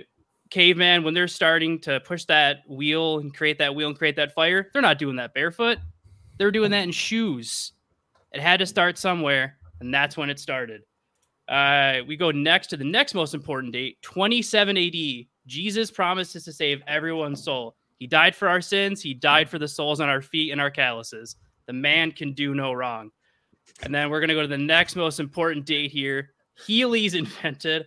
caveman 0.55 1.03
when 1.03 1.15
they're 1.15 1.27
starting 1.27 1.81
to 1.81 1.99
push 2.01 2.25
that 2.27 2.59
wheel 2.69 3.19
and 3.19 3.35
create 3.35 3.59
that 3.59 3.75
wheel 3.75 3.89
and 3.89 3.99
create 3.99 4.15
that 4.15 4.33
fire, 4.33 4.71
they're 4.73 4.81
not 4.81 5.01
doing 5.01 5.17
that 5.17 5.35
barefoot. 5.35 5.79
They're 6.39 6.53
doing 6.53 6.71
that 6.71 6.85
in 6.85 6.93
shoes. 6.93 7.73
It 8.33 8.41
had 8.41 8.61
to 8.61 8.67
start 8.67 8.97
somewhere, 8.97 9.59
and 9.81 9.93
that's 9.93 10.17
when 10.17 10.31
it 10.31 10.39
started. 10.39 10.83
Uh, 11.49 11.99
we 12.07 12.17
go 12.17 12.31
next 12.31 12.69
to 12.69 12.77
the 12.77 12.85
next 12.85 13.15
most 13.15 13.35
important 13.35 13.73
date, 13.73 14.01
27 14.03 14.77
AD. 14.77 15.27
Jesus 15.47 15.91
promises 15.91 16.45
to 16.45 16.53
save 16.53 16.83
everyone's 16.87 17.43
soul. 17.43 17.75
He 17.99 18.07
died 18.07 18.37
for 18.37 18.49
our 18.49 18.61
sins. 18.61 19.03
He 19.03 19.13
died 19.13 19.51
for 19.51 19.59
the 19.59 19.69
souls 19.69 20.01
on 20.01 20.09
our 20.09 20.23
feet 20.23 20.53
and 20.53 20.61
our 20.61 20.71
calluses. 20.71 21.35
The 21.67 21.73
man 21.73 22.13
can 22.13 22.33
do 22.33 22.55
no 22.55 22.73
wrong. 22.73 23.11
And 23.83 23.93
then 23.93 24.09
we're 24.09 24.21
going 24.21 24.29
to 24.29 24.35
go 24.35 24.43
to 24.43 24.49
the 24.49 24.57
next 24.57 24.95
most 24.95 25.19
important 25.19 25.67
date 25.67 25.91
here. 25.91 26.31
Heelys 26.65 27.15
invented. 27.19 27.87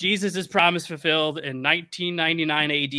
Jesus' 0.00 0.46
promise 0.46 0.86
fulfilled 0.86 1.36
in 1.40 1.62
1999 1.62 2.70
AD, 2.70 2.90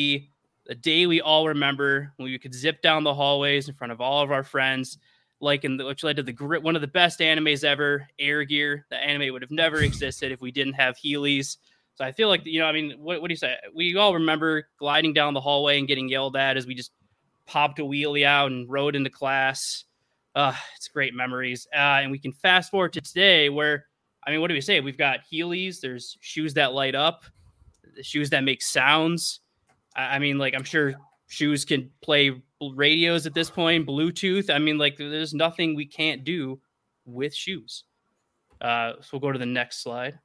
the 0.68 0.76
day 0.82 1.08
we 1.08 1.20
all 1.20 1.48
remember 1.48 2.14
when 2.18 2.30
we 2.30 2.38
could 2.38 2.54
zip 2.54 2.80
down 2.84 3.04
the 3.04 3.12
hallways 3.12 3.68
in 3.68 3.74
front 3.74 3.92
of 3.92 4.00
all 4.00 4.22
of 4.22 4.32
our 4.32 4.44
friends. 4.44 5.00
like 5.40 5.66
in 5.66 5.78
the, 5.78 5.86
which 5.86 6.04
led 6.04 6.18
to 6.18 6.22
the 6.22 6.34
one 6.62 6.76
of 6.76 6.82
the 6.82 6.88
best 6.88 7.20
animes 7.20 7.64
ever, 7.64 8.08
Air 8.20 8.44
Gear. 8.44 8.86
The 8.92 8.98
anime 8.98 9.34
would 9.34 9.42
have 9.42 9.50
never 9.50 9.80
existed 9.80 10.32
if 10.32 10.42
we 10.42 10.52
didn't 10.52 10.74
have 10.74 10.96
Heelys. 10.96 11.58
So 11.96 12.06
I 12.06 12.12
feel 12.12 12.28
like 12.28 12.46
you 12.46 12.60
know, 12.60 12.68
I 12.68 12.72
mean, 12.72 12.92
what, 13.00 13.20
what 13.20 13.30
do 13.30 13.34
you 13.34 13.38
say? 13.38 13.56
We 13.74 13.98
all 13.98 14.14
remember 14.14 14.68
gliding 14.78 15.14
down 15.14 15.34
the 15.34 15.42
hallway 15.42 15.80
and 15.80 15.88
getting 15.88 16.08
yelled 16.08 16.36
at 16.36 16.56
as 16.56 16.68
we 16.68 16.76
just 16.76 16.92
popped 17.48 17.80
a 17.80 17.82
wheelie 17.82 18.28
out 18.28 18.52
and 18.52 18.70
rode 18.70 18.96
into 18.96 19.10
class. 19.10 19.86
Uh, 20.36 20.54
it's 20.78 20.88
great 20.88 21.16
memories. 21.16 21.68
Uh, 21.74 22.02
and 22.04 22.12
we 22.12 22.20
can 22.20 22.32
fast 22.32 22.70
forward 22.70 22.94
to 22.94 23.02
today 23.02 23.50
where, 23.50 23.88
I 24.26 24.32
mean, 24.32 24.42
what 24.42 24.48
do 24.48 24.54
we 24.54 24.62
say? 24.62 24.80
We've 24.80 24.98
got 24.98 25.20
Heelys, 25.32 25.80
there's 25.80 26.18
shoes 26.22 26.54
that 26.56 26.74
light 26.74 26.96
up, 26.96 27.26
shoes 28.02 28.30
that 28.30 28.44
make 28.44 28.62
sounds. 28.62 29.40
I, 29.96 30.16
I 30.16 30.20
mean, 30.20 30.38
like, 30.38 30.54
I'm 30.56 30.64
sure 30.64 30.94
shoes 31.28 31.66
can 31.66 31.90
play 32.02 32.32
radios 32.76 33.26
at 33.26 33.34
this 33.34 33.50
point, 33.50 33.88
Bluetooth. 33.88 34.50
I 34.50 34.60
mean, 34.60 34.78
like, 34.78 34.98
there's 34.98 35.34
nothing 35.34 35.76
we 35.76 35.86
can't 35.86 36.24
do 36.24 36.60
with 37.06 37.34
shoes. 37.34 37.84
Uh, 38.60 38.94
so 39.02 39.10
we'll 39.14 39.22
go 39.22 39.32
to 39.32 39.40
the 39.40 39.46
next 39.46 39.82
slide. 39.82 40.20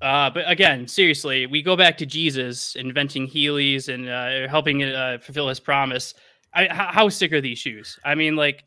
Uh, 0.00 0.30
but 0.30 0.48
again, 0.48 0.86
seriously, 0.86 1.46
we 1.46 1.62
go 1.62 1.74
back 1.74 1.96
to 1.98 2.06
Jesus 2.06 2.76
inventing 2.76 3.26
Heelys 3.26 3.92
and 3.92 4.08
uh, 4.08 4.48
helping 4.48 4.84
uh, 4.84 5.18
fulfill 5.22 5.48
his 5.48 5.58
promise. 5.58 6.14
I, 6.54 6.66
how, 6.66 6.92
how 6.92 7.08
sick 7.08 7.32
are 7.32 7.40
these 7.40 7.58
shoes? 7.58 7.98
I 8.04 8.14
mean, 8.14 8.36
like 8.36 8.64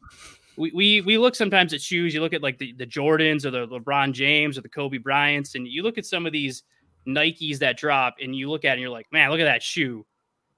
we, 0.59 0.71
we 0.73 1.01
we 1.01 1.17
look 1.17 1.35
sometimes 1.35 1.73
at 1.73 1.81
shoes. 1.81 2.13
You 2.13 2.19
look 2.19 2.33
at 2.33 2.43
like 2.43 2.57
the, 2.57 2.73
the 2.73 2.85
Jordans 2.85 3.45
or 3.45 3.51
the 3.51 3.65
LeBron 3.65 4.11
James 4.11 4.57
or 4.57 4.61
the 4.61 4.69
Kobe 4.69 4.97
Bryants, 4.97 5.55
and 5.55 5.65
you 5.65 5.83
look 5.83 5.97
at 5.97 6.05
some 6.05 6.25
of 6.25 6.33
these 6.33 6.63
Nikes 7.07 7.59
that 7.59 7.77
drop, 7.77 8.15
and 8.21 8.35
you 8.35 8.49
look 8.49 8.65
at 8.65 8.71
it 8.71 8.73
and 8.73 8.81
you're 8.81 8.89
like, 8.89 9.07
man, 9.11 9.29
look 9.31 9.39
at 9.39 9.45
that 9.45 9.63
shoe. 9.63 10.05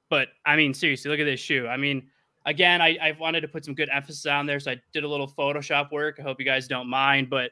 But 0.10 0.30
I 0.44 0.56
mean, 0.56 0.74
seriously, 0.74 1.12
look 1.12 1.20
at 1.20 1.26
this 1.26 1.40
shoe. 1.40 1.68
I 1.68 1.78
mean, 1.78 2.08
again, 2.48 2.82
I, 2.82 2.98
I 3.00 3.18
wanted 3.20 3.42
to 3.42 3.48
put 3.48 3.64
some 3.64 3.76
good 3.76 3.90
emphasis 3.94 4.26
on 4.26 4.48
there, 4.48 4.60
so 4.60 4.72
I 4.72 4.82
did 4.92 5.04
a 5.04 5.08
little 5.08 5.28
Photoshop 5.28 5.92
work. 5.92 6.18
I 6.20 6.24
hope 6.24 6.40
you 6.40 6.46
guys 6.46 6.68
don't 6.68 6.90
mind, 6.90 7.30
but 7.30 7.52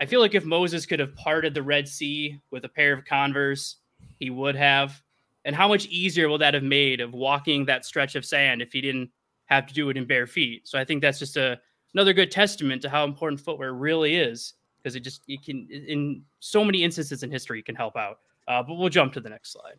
I 0.00 0.06
feel 0.06 0.20
like 0.20 0.36
if 0.36 0.44
Moses 0.44 0.86
could 0.86 1.00
have 1.00 1.14
parted 1.16 1.52
the 1.52 1.64
Red 1.64 1.88
Sea 1.88 2.40
with 2.52 2.64
a 2.64 2.68
pair 2.68 2.92
of 2.92 3.04
Converse, 3.04 3.76
he 4.20 4.30
would 4.30 4.54
have. 4.54 5.02
And 5.44 5.56
how 5.56 5.66
much 5.66 5.86
easier 5.86 6.28
will 6.28 6.38
that 6.38 6.54
have 6.54 6.62
made 6.62 7.00
of 7.00 7.12
walking 7.12 7.64
that 7.64 7.84
stretch 7.84 8.14
of 8.14 8.24
sand 8.24 8.62
if 8.62 8.72
he 8.72 8.80
didn't 8.80 9.10
have 9.46 9.66
to 9.66 9.74
do 9.74 9.90
it 9.90 9.96
in 9.96 10.06
bare 10.06 10.28
feet? 10.28 10.68
So 10.68 10.78
I 10.78 10.84
think 10.84 11.02
that's 11.02 11.18
just 11.18 11.36
a 11.36 11.58
another 11.94 12.12
good 12.12 12.30
testament 12.30 12.82
to 12.82 12.88
how 12.88 13.04
important 13.04 13.40
footwear 13.40 13.72
really 13.74 14.16
is 14.16 14.54
because 14.78 14.96
it 14.96 15.00
just 15.00 15.22
it 15.28 15.42
can 15.44 15.68
in 15.70 16.22
so 16.40 16.64
many 16.64 16.82
instances 16.82 17.22
in 17.22 17.30
history 17.30 17.62
can 17.62 17.74
help 17.74 17.96
out. 17.96 18.18
Uh, 18.48 18.62
but 18.62 18.74
we'll 18.74 18.88
jump 18.88 19.12
to 19.12 19.20
the 19.20 19.28
next 19.28 19.52
slide. 19.52 19.78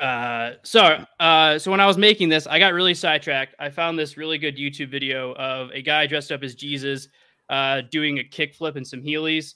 Uh, 0.00 0.56
so 0.62 1.04
uh, 1.20 1.58
so 1.58 1.70
when 1.70 1.80
I 1.80 1.86
was 1.86 1.96
making 1.96 2.28
this, 2.28 2.46
I 2.46 2.58
got 2.58 2.72
really 2.72 2.94
sidetracked. 2.94 3.54
I 3.58 3.70
found 3.70 3.98
this 3.98 4.16
really 4.16 4.38
good 4.38 4.56
YouTube 4.56 4.90
video 4.90 5.34
of 5.34 5.70
a 5.72 5.82
guy 5.82 6.06
dressed 6.06 6.30
up 6.30 6.42
as 6.42 6.54
Jesus 6.54 7.08
uh, 7.48 7.82
doing 7.90 8.18
a 8.18 8.22
kickflip 8.22 8.76
and 8.76 8.86
some 8.86 9.02
Heelys. 9.02 9.54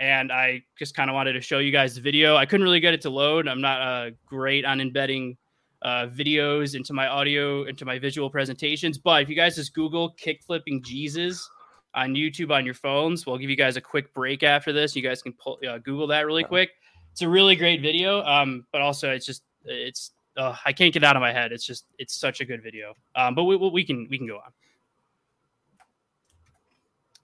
And 0.00 0.32
I 0.32 0.62
just 0.78 0.94
kind 0.96 1.10
of 1.10 1.14
wanted 1.14 1.34
to 1.34 1.40
show 1.40 1.58
you 1.58 1.70
guys 1.70 1.94
the 1.94 2.00
video. 2.00 2.34
I 2.34 2.46
couldn't 2.46 2.64
really 2.64 2.80
get 2.80 2.94
it 2.94 3.02
to 3.02 3.10
load. 3.10 3.46
I'm 3.46 3.60
not 3.60 3.80
uh, 3.82 4.10
great 4.26 4.64
on 4.64 4.80
embedding 4.80 5.36
uh, 5.82 6.06
videos 6.06 6.74
into 6.74 6.92
my 6.92 7.06
audio, 7.08 7.64
into 7.64 7.84
my 7.84 7.98
visual 7.98 8.30
presentations. 8.30 8.98
But 8.98 9.22
if 9.22 9.28
you 9.28 9.36
guys 9.36 9.56
just 9.56 9.74
Google 9.74 10.14
kickflipping 10.14 10.84
Jesus 10.84 11.48
on 11.94 12.14
YouTube 12.14 12.50
on 12.50 12.64
your 12.64 12.74
phones, 12.74 13.26
we'll 13.26 13.38
give 13.38 13.50
you 13.50 13.56
guys 13.56 13.76
a 13.76 13.80
quick 13.80 14.14
break 14.14 14.42
after 14.42 14.72
this. 14.72 14.94
You 14.96 15.02
guys 15.02 15.22
can 15.22 15.32
pull, 15.32 15.58
uh, 15.68 15.78
Google 15.78 16.06
that 16.08 16.26
really 16.26 16.44
quick. 16.44 16.70
It's 17.10 17.22
a 17.22 17.28
really 17.28 17.56
great 17.56 17.82
video. 17.82 18.22
Um, 18.22 18.64
but 18.72 18.80
also 18.80 19.10
it's 19.10 19.26
just 19.26 19.42
it's 19.64 20.12
uh, 20.36 20.56
I 20.64 20.72
can't 20.72 20.94
get 20.94 21.04
out 21.04 21.16
of 21.16 21.20
my 21.20 21.32
head. 21.32 21.52
It's 21.52 21.66
just 21.66 21.86
it's 21.98 22.18
such 22.18 22.40
a 22.40 22.44
good 22.44 22.62
video. 22.62 22.94
Um, 23.14 23.34
but 23.34 23.44
we, 23.44 23.56
we 23.56 23.84
can 23.84 24.06
we 24.10 24.18
can 24.18 24.26
go 24.26 24.38
on. 24.38 24.52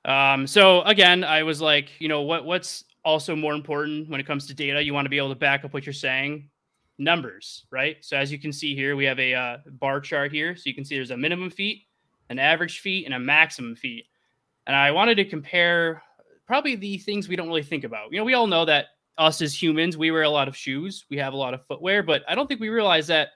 Um, 0.04 0.46
so 0.46 0.82
again, 0.82 1.24
I 1.24 1.42
was 1.42 1.60
like, 1.60 1.90
you 2.00 2.08
know, 2.08 2.22
what 2.22 2.44
what's 2.44 2.84
also 3.04 3.36
more 3.36 3.54
important 3.54 4.08
when 4.08 4.20
it 4.20 4.26
comes 4.26 4.46
to 4.48 4.54
data? 4.54 4.82
You 4.82 4.94
want 4.94 5.06
to 5.06 5.10
be 5.10 5.18
able 5.18 5.30
to 5.30 5.34
back 5.36 5.64
up 5.64 5.72
what 5.72 5.86
you're 5.86 5.92
saying. 5.92 6.50
Numbers, 6.98 7.64
right? 7.70 7.96
So 8.00 8.16
as 8.16 8.32
you 8.32 8.38
can 8.38 8.52
see 8.52 8.74
here, 8.74 8.96
we 8.96 9.04
have 9.04 9.18
a 9.20 9.34
uh, 9.34 9.56
bar 9.72 10.00
chart 10.00 10.32
here. 10.32 10.56
So 10.56 10.64
you 10.66 10.74
can 10.74 10.84
see 10.84 10.96
there's 10.96 11.12
a 11.12 11.16
minimum 11.16 11.50
feet, 11.50 11.84
an 12.28 12.38
average 12.38 12.80
feet, 12.80 13.06
and 13.06 13.14
a 13.14 13.18
maximum 13.18 13.76
feet. 13.76 14.06
And 14.66 14.74
I 14.74 14.90
wanted 14.90 15.14
to 15.16 15.24
compare 15.24 16.02
probably 16.46 16.74
the 16.76 16.98
things 16.98 17.28
we 17.28 17.37
don't 17.37 17.48
really 17.48 17.62
think 17.62 17.84
about. 17.84 18.11
You 18.11 18.18
know, 18.18 18.24
we 18.24 18.34
all 18.34 18.46
know 18.46 18.64
that 18.64 18.87
us 19.16 19.42
as 19.42 19.61
humans, 19.61 19.96
we 19.96 20.11
wear 20.11 20.22
a 20.22 20.30
lot 20.30 20.48
of 20.48 20.56
shoes, 20.56 21.04
we 21.11 21.16
have 21.18 21.32
a 21.32 21.37
lot 21.37 21.54
of 21.54 21.64
footwear, 21.66 22.02
but 22.02 22.22
I 22.28 22.34
don't 22.34 22.46
think 22.46 22.61
we 22.61 22.68
realize 22.68 23.06
that 23.08 23.28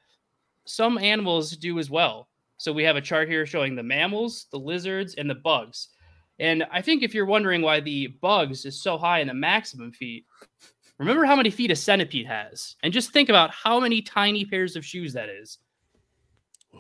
some 0.64 0.96
animals 0.98 1.56
do 1.56 1.78
as 1.78 1.90
well. 1.90 2.28
So 2.56 2.72
we 2.72 2.84
have 2.84 2.96
a 2.96 3.00
chart 3.00 3.28
here 3.28 3.44
showing 3.44 3.74
the 3.74 3.82
mammals, 3.82 4.46
the 4.52 4.58
lizards, 4.58 5.16
and 5.16 5.28
the 5.28 5.34
bugs. 5.34 5.88
And 6.38 6.64
I 6.72 6.80
think 6.80 7.02
if 7.02 7.14
you're 7.14 7.26
wondering 7.26 7.62
why 7.62 7.80
the 7.80 8.06
bugs 8.20 8.64
is 8.64 8.80
so 8.80 8.96
high 8.96 9.20
in 9.20 9.28
the 9.28 9.34
maximum 9.34 9.92
feet, 9.92 10.26
remember 10.98 11.24
how 11.24 11.36
many 11.36 11.50
feet 11.50 11.70
a 11.70 11.76
centipede 11.76 12.26
has. 12.26 12.76
And 12.82 12.92
just 12.92 13.12
think 13.12 13.28
about 13.28 13.50
how 13.50 13.80
many 13.80 14.02
tiny 14.02 14.44
pairs 14.44 14.76
of 14.76 14.84
shoes 14.84 15.12
that 15.14 15.28
is 15.28 15.58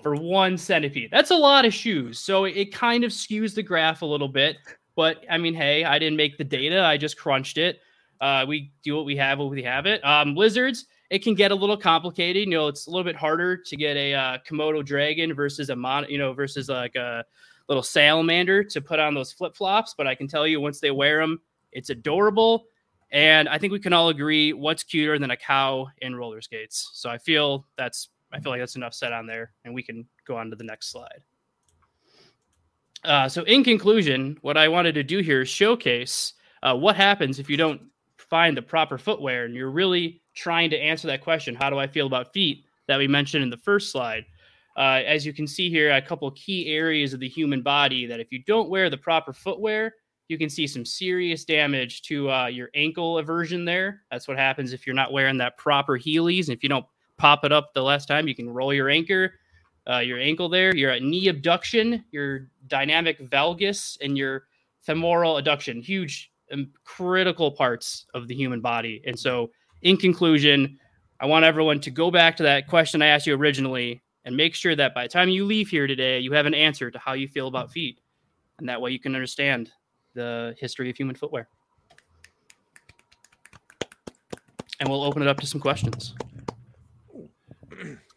for 0.02 0.14
one 0.14 0.56
centipede. 0.56 1.10
That's 1.10 1.30
a 1.30 1.36
lot 1.36 1.64
of 1.64 1.74
shoes. 1.74 2.18
So 2.18 2.44
it 2.44 2.72
kind 2.72 3.04
of 3.04 3.10
skews 3.10 3.54
the 3.54 3.62
graph 3.62 4.02
a 4.02 4.06
little 4.06 4.28
bit. 4.28 4.56
But 4.94 5.24
I 5.30 5.38
mean, 5.38 5.54
hey, 5.54 5.84
I 5.84 5.98
didn't 5.98 6.16
make 6.16 6.38
the 6.38 6.44
data, 6.44 6.82
I 6.82 6.96
just 6.96 7.16
crunched 7.16 7.58
it. 7.58 7.80
Uh, 8.20 8.44
we 8.46 8.72
do 8.84 8.94
what 8.94 9.04
we 9.04 9.16
have 9.16 9.40
when 9.40 9.48
we 9.48 9.62
have 9.64 9.84
it. 9.86 10.04
Um, 10.04 10.36
lizards, 10.36 10.86
it 11.10 11.24
can 11.24 11.34
get 11.34 11.50
a 11.50 11.54
little 11.54 11.76
complicated. 11.76 12.44
You 12.44 12.50
know, 12.50 12.68
it's 12.68 12.86
a 12.86 12.90
little 12.90 13.04
bit 13.04 13.16
harder 13.16 13.56
to 13.56 13.76
get 13.76 13.96
a 13.96 14.14
uh, 14.14 14.38
Komodo 14.48 14.84
dragon 14.84 15.34
versus 15.34 15.70
a 15.70 15.76
mon, 15.76 16.06
you 16.08 16.18
know, 16.18 16.32
versus 16.32 16.68
like 16.68 16.94
a 16.94 17.24
little 17.68 17.82
salamander 17.82 18.62
to 18.62 18.80
put 18.80 19.00
on 19.00 19.14
those 19.14 19.32
flip 19.32 19.56
flops. 19.56 19.94
But 19.96 20.06
I 20.06 20.14
can 20.14 20.28
tell 20.28 20.46
you, 20.46 20.60
once 20.60 20.78
they 20.78 20.92
wear 20.92 21.20
them, 21.20 21.40
it's 21.72 21.90
adorable. 21.90 22.66
And 23.12 23.46
I 23.46 23.58
think 23.58 23.72
we 23.72 23.78
can 23.78 23.92
all 23.92 24.08
agree 24.08 24.54
what's 24.54 24.82
cuter 24.82 25.18
than 25.18 25.30
a 25.30 25.36
cow 25.36 25.88
in 25.98 26.16
roller 26.16 26.40
skates. 26.40 26.90
So 26.94 27.10
I 27.10 27.18
feel 27.18 27.66
that's 27.76 28.08
I 28.32 28.40
feel 28.40 28.50
like 28.50 28.60
that's 28.60 28.76
enough 28.76 28.94
said 28.94 29.12
on 29.12 29.26
there, 29.26 29.52
and 29.64 29.74
we 29.74 29.82
can 29.82 30.06
go 30.26 30.36
on 30.36 30.48
to 30.48 30.56
the 30.56 30.64
next 30.64 30.90
slide. 30.90 31.22
Uh, 33.04 33.28
so 33.28 33.42
in 33.42 33.62
conclusion, 33.62 34.38
what 34.40 34.56
I 34.56 34.68
wanted 34.68 34.94
to 34.94 35.02
do 35.02 35.18
here 35.18 35.42
is 35.42 35.50
showcase 35.50 36.32
uh, 36.62 36.74
what 36.74 36.96
happens 36.96 37.38
if 37.38 37.50
you 37.50 37.58
don't 37.58 37.82
find 38.16 38.56
the 38.56 38.62
proper 38.62 38.96
footwear, 38.96 39.44
and 39.44 39.54
you're 39.54 39.70
really 39.70 40.22
trying 40.34 40.70
to 40.70 40.78
answer 40.78 41.06
that 41.08 41.20
question: 41.22 41.54
How 41.54 41.68
do 41.68 41.78
I 41.78 41.86
feel 41.86 42.06
about 42.06 42.32
feet? 42.32 42.64
That 42.88 42.98
we 42.98 43.06
mentioned 43.06 43.44
in 43.44 43.50
the 43.50 43.58
first 43.58 43.92
slide. 43.92 44.24
Uh, 44.74 45.02
as 45.06 45.26
you 45.26 45.34
can 45.34 45.46
see 45.46 45.68
here, 45.68 45.92
a 45.92 46.00
couple 46.00 46.30
key 46.30 46.68
areas 46.68 47.12
of 47.12 47.20
the 47.20 47.28
human 47.28 47.62
body 47.62 48.06
that 48.06 48.20
if 48.20 48.32
you 48.32 48.42
don't 48.44 48.70
wear 48.70 48.88
the 48.88 48.96
proper 48.96 49.34
footwear, 49.34 49.94
you 50.32 50.38
can 50.38 50.48
see 50.48 50.66
some 50.66 50.84
serious 50.84 51.44
damage 51.44 52.00
to 52.02 52.30
uh, 52.30 52.46
your 52.46 52.70
ankle 52.74 53.22
eversion 53.22 53.66
there. 53.66 54.00
That's 54.10 54.26
what 54.26 54.38
happens 54.38 54.72
if 54.72 54.86
you're 54.86 54.96
not 54.96 55.12
wearing 55.12 55.36
that 55.38 55.58
proper 55.58 55.98
Heelys. 55.98 56.48
And 56.48 56.56
if 56.56 56.62
you 56.62 56.70
don't 56.70 56.86
pop 57.18 57.44
it 57.44 57.52
up 57.52 57.74
the 57.74 57.82
last 57.82 58.08
time, 58.08 58.26
you 58.26 58.34
can 58.34 58.48
roll 58.48 58.72
your 58.72 58.88
anchor, 58.88 59.34
uh, 59.88 59.98
your 59.98 60.18
ankle 60.18 60.48
there. 60.48 60.74
Your 60.74 60.98
knee 60.98 61.28
abduction, 61.28 62.02
your 62.12 62.48
dynamic 62.66 63.20
valgus, 63.30 63.98
and 64.00 64.16
your 64.16 64.46
femoral 64.80 65.34
adduction. 65.34 65.82
Huge, 65.84 66.32
um, 66.50 66.70
critical 66.84 67.50
parts 67.50 68.06
of 68.14 68.26
the 68.26 68.34
human 68.34 68.62
body. 68.62 69.02
And 69.06 69.18
so, 69.18 69.50
in 69.82 69.98
conclusion, 69.98 70.78
I 71.20 71.26
want 71.26 71.44
everyone 71.44 71.80
to 71.80 71.90
go 71.90 72.10
back 72.10 72.38
to 72.38 72.42
that 72.44 72.68
question 72.68 73.02
I 73.02 73.08
asked 73.08 73.26
you 73.26 73.36
originally 73.36 74.02
and 74.24 74.34
make 74.34 74.54
sure 74.54 74.74
that 74.76 74.94
by 74.94 75.02
the 75.02 75.08
time 75.08 75.28
you 75.28 75.44
leave 75.44 75.68
here 75.68 75.86
today, 75.86 76.20
you 76.20 76.32
have 76.32 76.46
an 76.46 76.54
answer 76.54 76.90
to 76.90 76.98
how 76.98 77.12
you 77.12 77.28
feel 77.28 77.48
about 77.48 77.70
feet. 77.70 78.00
And 78.58 78.68
that 78.68 78.80
way 78.80 78.92
you 78.92 78.98
can 78.98 79.14
understand 79.14 79.70
the 80.14 80.54
history 80.58 80.90
of 80.90 80.96
human 80.96 81.16
footwear. 81.16 81.48
And 84.80 84.88
we'll 84.88 85.04
open 85.04 85.22
it 85.22 85.28
up 85.28 85.38
to 85.40 85.46
some 85.46 85.60
questions. 85.60 86.14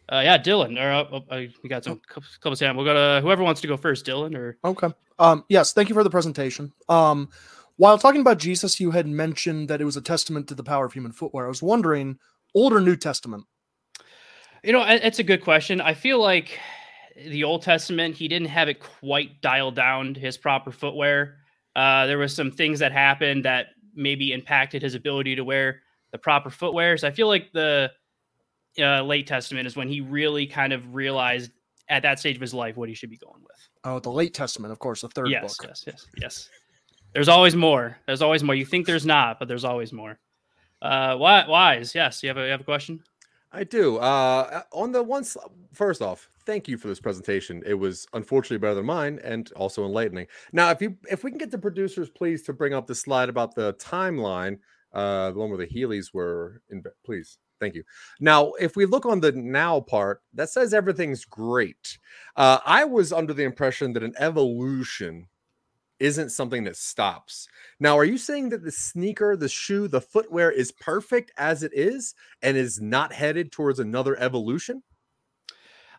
Uh, 0.08 0.20
yeah, 0.22 0.38
Dylan. 0.38 0.80
Or 0.80 0.92
uh, 0.92 1.20
uh, 1.34 1.46
we 1.64 1.68
got 1.68 1.82
some 1.82 2.00
couple, 2.08 2.52
of 2.52 2.76
We'll 2.76 2.84
go 2.84 2.94
to 2.94 3.20
whoever 3.20 3.42
wants 3.42 3.60
to 3.62 3.66
go 3.66 3.76
first, 3.76 4.06
Dylan. 4.06 4.36
Or 4.36 4.56
okay. 4.64 4.88
Um, 5.18 5.44
yes, 5.48 5.72
thank 5.72 5.88
you 5.88 5.96
for 5.96 6.04
the 6.04 6.10
presentation. 6.10 6.72
Um, 6.88 7.28
while 7.76 7.98
talking 7.98 8.20
about 8.20 8.38
Jesus, 8.38 8.78
you 8.78 8.92
had 8.92 9.08
mentioned 9.08 9.68
that 9.68 9.80
it 9.80 9.84
was 9.84 9.96
a 9.96 10.00
testament 10.00 10.46
to 10.46 10.54
the 10.54 10.62
power 10.62 10.86
of 10.86 10.92
human 10.92 11.10
footwear. 11.10 11.46
I 11.46 11.48
was 11.48 11.60
wondering, 11.60 12.20
Old 12.54 12.72
or 12.72 12.80
New 12.80 12.96
Testament? 12.96 13.44
You 14.62 14.72
know, 14.72 14.84
it's 14.86 15.18
a 15.18 15.24
good 15.24 15.42
question. 15.42 15.80
I 15.80 15.94
feel 15.94 16.20
like 16.20 16.58
the 17.16 17.44
Old 17.44 17.62
Testament, 17.62 18.14
he 18.14 18.28
didn't 18.28 18.48
have 18.48 18.68
it 18.68 18.80
quite 18.80 19.40
dialed 19.40 19.74
down 19.74 20.14
to 20.14 20.20
his 20.20 20.36
proper 20.36 20.72
footwear. 20.72 21.36
Uh, 21.76 22.06
there 22.06 22.16
was 22.16 22.34
some 22.34 22.50
things 22.50 22.78
that 22.78 22.90
happened 22.90 23.44
that 23.44 23.66
maybe 23.94 24.32
impacted 24.32 24.82
his 24.82 24.94
ability 24.94 25.36
to 25.36 25.44
wear 25.44 25.82
the 26.10 26.18
proper 26.18 26.48
footwear. 26.48 26.96
So 26.96 27.06
I 27.06 27.10
feel 27.10 27.28
like 27.28 27.52
the 27.52 27.92
uh, 28.78 29.02
late 29.02 29.26
Testament 29.26 29.66
is 29.66 29.76
when 29.76 29.86
he 29.86 30.00
really 30.00 30.46
kind 30.46 30.72
of 30.72 30.94
realized 30.94 31.50
at 31.90 32.02
that 32.02 32.18
stage 32.18 32.34
of 32.34 32.40
his 32.40 32.54
life 32.54 32.76
what 32.76 32.88
he 32.88 32.94
should 32.94 33.10
be 33.10 33.18
going 33.18 33.42
with. 33.42 33.68
Oh, 33.84 34.00
the 34.00 34.10
late 34.10 34.32
Testament, 34.32 34.72
of 34.72 34.78
course, 34.78 35.02
the 35.02 35.08
third 35.08 35.28
yes, 35.28 35.42
book. 35.42 35.68
Yes, 35.68 35.84
yes, 35.86 36.06
yes. 36.18 36.48
There's 37.12 37.28
always 37.28 37.54
more. 37.54 37.98
There's 38.06 38.22
always 38.22 38.42
more. 38.42 38.54
You 38.54 38.64
think 38.64 38.86
there's 38.86 39.06
not, 39.06 39.38
but 39.38 39.46
there's 39.46 39.64
always 39.64 39.92
more. 39.92 40.18
Uh, 40.80 41.16
wise, 41.18 41.94
yes. 41.94 42.22
You 42.22 42.30
have 42.30 42.38
a 42.38 42.44
you 42.44 42.50
have 42.50 42.62
a 42.62 42.64
question? 42.64 43.02
I 43.52 43.64
do. 43.64 43.98
Uh, 43.98 44.62
on 44.72 44.92
the 44.92 45.02
one, 45.02 45.24
first 45.72 46.02
off, 46.02 46.28
thank 46.46 46.68
you 46.68 46.78
for 46.78 46.88
this 46.88 47.00
presentation. 47.00 47.62
It 47.66 47.74
was 47.74 48.06
unfortunately 48.14 48.58
better 48.58 48.76
than 48.76 48.86
mine 48.86 49.20
and 49.22 49.50
also 49.52 49.84
enlightening. 49.84 50.26
Now, 50.52 50.70
if 50.70 50.80
you 50.80 50.96
if 51.10 51.24
we 51.24 51.30
can 51.30 51.38
get 51.38 51.50
the 51.50 51.58
producers 51.58 52.08
please 52.08 52.42
to 52.44 52.52
bring 52.52 52.72
up 52.72 52.86
the 52.86 52.94
slide 52.94 53.28
about 53.28 53.54
the 53.54 53.74
timeline, 53.74 54.58
uh, 54.92 55.32
the 55.32 55.38
one 55.38 55.50
where 55.50 55.58
the 55.58 55.66
Heelys 55.66 56.14
were 56.14 56.62
in, 56.70 56.82
please. 57.04 57.38
Thank 57.58 57.74
you. 57.74 57.84
Now, 58.20 58.52
if 58.60 58.76
we 58.76 58.84
look 58.84 59.06
on 59.06 59.20
the 59.20 59.32
now 59.32 59.80
part, 59.80 60.20
that 60.34 60.50
says 60.50 60.74
everything's 60.74 61.24
great. 61.24 61.98
Uh, 62.36 62.58
I 62.66 62.84
was 62.84 63.14
under 63.14 63.32
the 63.32 63.44
impression 63.44 63.94
that 63.94 64.02
an 64.02 64.12
evolution 64.18 65.28
isn't 65.98 66.30
something 66.30 66.64
that 66.64 66.76
stops. 66.76 67.48
Now, 67.80 67.96
are 67.96 68.04
you 68.04 68.18
saying 68.18 68.50
that 68.50 68.62
the 68.62 68.70
sneaker, 68.72 69.36
the 69.36 69.48
shoe, 69.48 69.88
the 69.88 70.02
footwear 70.02 70.50
is 70.50 70.70
perfect 70.70 71.32
as 71.38 71.62
it 71.62 71.72
is 71.74 72.14
and 72.42 72.58
is 72.58 72.78
not 72.78 73.14
headed 73.14 73.52
towards 73.52 73.78
another 73.78 74.18
evolution? 74.20 74.82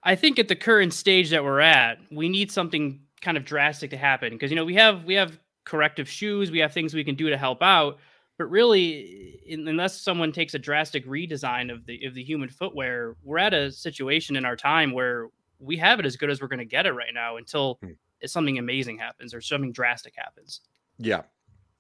I 0.08 0.16
think 0.16 0.40
at 0.40 0.48
the 0.48 0.56
current 0.56 0.94
stage 0.94 1.32
that 1.32 1.44
we're 1.44 1.60
at, 1.60 2.00
we 2.10 2.30
need 2.30 2.50
something 2.50 3.02
kind 3.22 3.36
of 3.36 3.44
drastic 3.44 3.90
to 3.90 3.98
happen 3.98 4.32
because 4.32 4.50
you 4.50 4.56
know 4.56 4.64
we 4.64 4.76
have 4.76 5.04
we 5.04 5.16
have 5.16 5.38
corrective 5.66 6.08
shoes, 6.08 6.50
we 6.50 6.60
have 6.60 6.72
things 6.72 6.94
we 6.94 7.04
can 7.04 7.16
do 7.16 7.30
to 7.30 7.38
help 7.38 7.62
out, 7.62 7.98
but 8.38 8.46
really, 8.46 9.42
in, 9.46 9.68
unless 9.68 10.00
someone 10.00 10.32
takes 10.32 10.54
a 10.54 10.60
drastic 10.60 11.06
redesign 11.06 11.70
of 11.70 11.86
the 11.86 12.06
of 12.06 12.14
the 12.14 12.24
human 12.24 12.48
footwear, 12.48 13.18
we're 13.22 13.38
at 13.38 13.54
a 13.54 13.70
situation 13.70 14.38
in 14.38 14.46
our 14.46 14.56
time 14.56 14.94
where 14.94 15.28
we 15.60 15.76
have 15.76 16.00
it 16.00 16.06
as 16.06 16.16
good 16.16 16.30
as 16.30 16.40
we're 16.40 16.48
going 16.48 16.60
to 16.60 16.66
get 16.66 16.86
it 16.86 16.94
right 16.94 17.14
now 17.14 17.36
until 17.36 17.78
hmm. 17.84 17.92
something 18.26 18.58
amazing 18.58 18.98
happens 18.98 19.34
or 19.34 19.42
something 19.42 19.74
drastic 19.74 20.14
happens. 20.16 20.62
Yeah, 20.98 21.24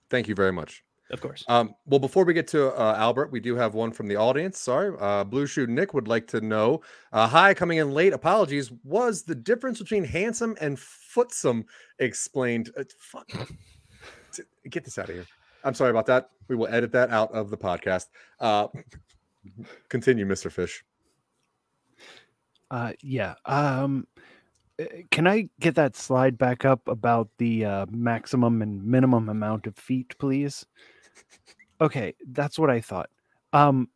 thank 0.10 0.28
you 0.28 0.36
very 0.36 0.52
much. 0.52 0.84
Of 1.10 1.22
course. 1.22 1.43
Um, 1.48 1.74
well, 1.86 2.00
before 2.00 2.26
we 2.26 2.34
get 2.34 2.48
to 2.50 2.74
uh, 2.78 2.96
Albert, 2.98 3.32
we 3.32 3.39
do 3.39 3.56
have 3.56 3.74
one 3.74 3.91
from 3.91 4.08
the 4.08 4.17
audience. 4.17 4.60
Sorry, 4.60 4.93
uh, 5.00 5.24
Blue 5.24 5.48
Shoe 5.48 5.65
Nick 5.65 5.93
would 5.93 6.08
like 6.08 6.28
to 6.28 6.41
know. 6.41 6.82
Uh, 7.13 7.28
hi, 7.28 7.54
coming 7.54 7.78
in 7.78 7.91
late. 7.91 8.12
Apologies. 8.12 8.72
Was 8.84 9.24
the 9.24 9.36
difference 9.36 9.80
between 9.80 10.04
handsome 10.04 10.58
and 10.60 10.78
footsome 10.78 11.63
explained? 12.00 12.72
Uh, 12.78 12.84
fuck. 12.98 13.30
Get 14.70 14.84
this 14.84 14.98
out 14.98 15.08
of 15.08 15.15
here. 15.15 15.26
I'm 15.63 15.74
sorry 15.74 15.91
about 15.91 16.06
that. 16.08 16.30
We 16.50 16.56
will 16.56 16.67
edit 16.67 16.91
that 16.91 17.10
out 17.10 17.32
of 17.32 17.50
the 17.50 17.58
podcast. 17.58 18.08
Uh, 18.39 18.67
continue, 19.89 20.26
Mr. 20.26 20.52
Fish. 20.52 20.84
Uh, 22.70 22.91
yeah. 23.02 23.36
Um, 23.46 24.08
eh, 24.78 25.04
can 25.10 25.26
I 25.26 25.50
get 25.60 25.76
that 25.76 25.96
slide 25.96 26.38
back 26.38 26.65
up 26.65 26.86
about 26.88 27.30
the 27.38 27.63
uh, 27.63 27.86
maximum 27.89 28.62
and 28.62 28.84
minimum 28.84 29.30
amount 29.30 29.67
of 29.67 29.78
feet, 29.78 30.17
please? 30.20 30.65
Okay, 31.80 32.15
that's 32.27 32.58
what 32.58 32.69
I 32.69 32.82
thought. 32.82 33.10
Um, 33.53 33.89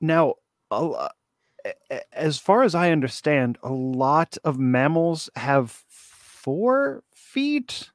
now, 0.00 0.34
as 2.12 2.38
far 2.38 2.62
as 2.62 2.74
I 2.74 2.90
understand, 2.90 3.58
a 3.62 3.72
lot 3.72 4.36
of 4.44 4.58
mammals 4.58 5.28
have 5.36 5.70
four 5.88 7.02
feet. 7.14 7.90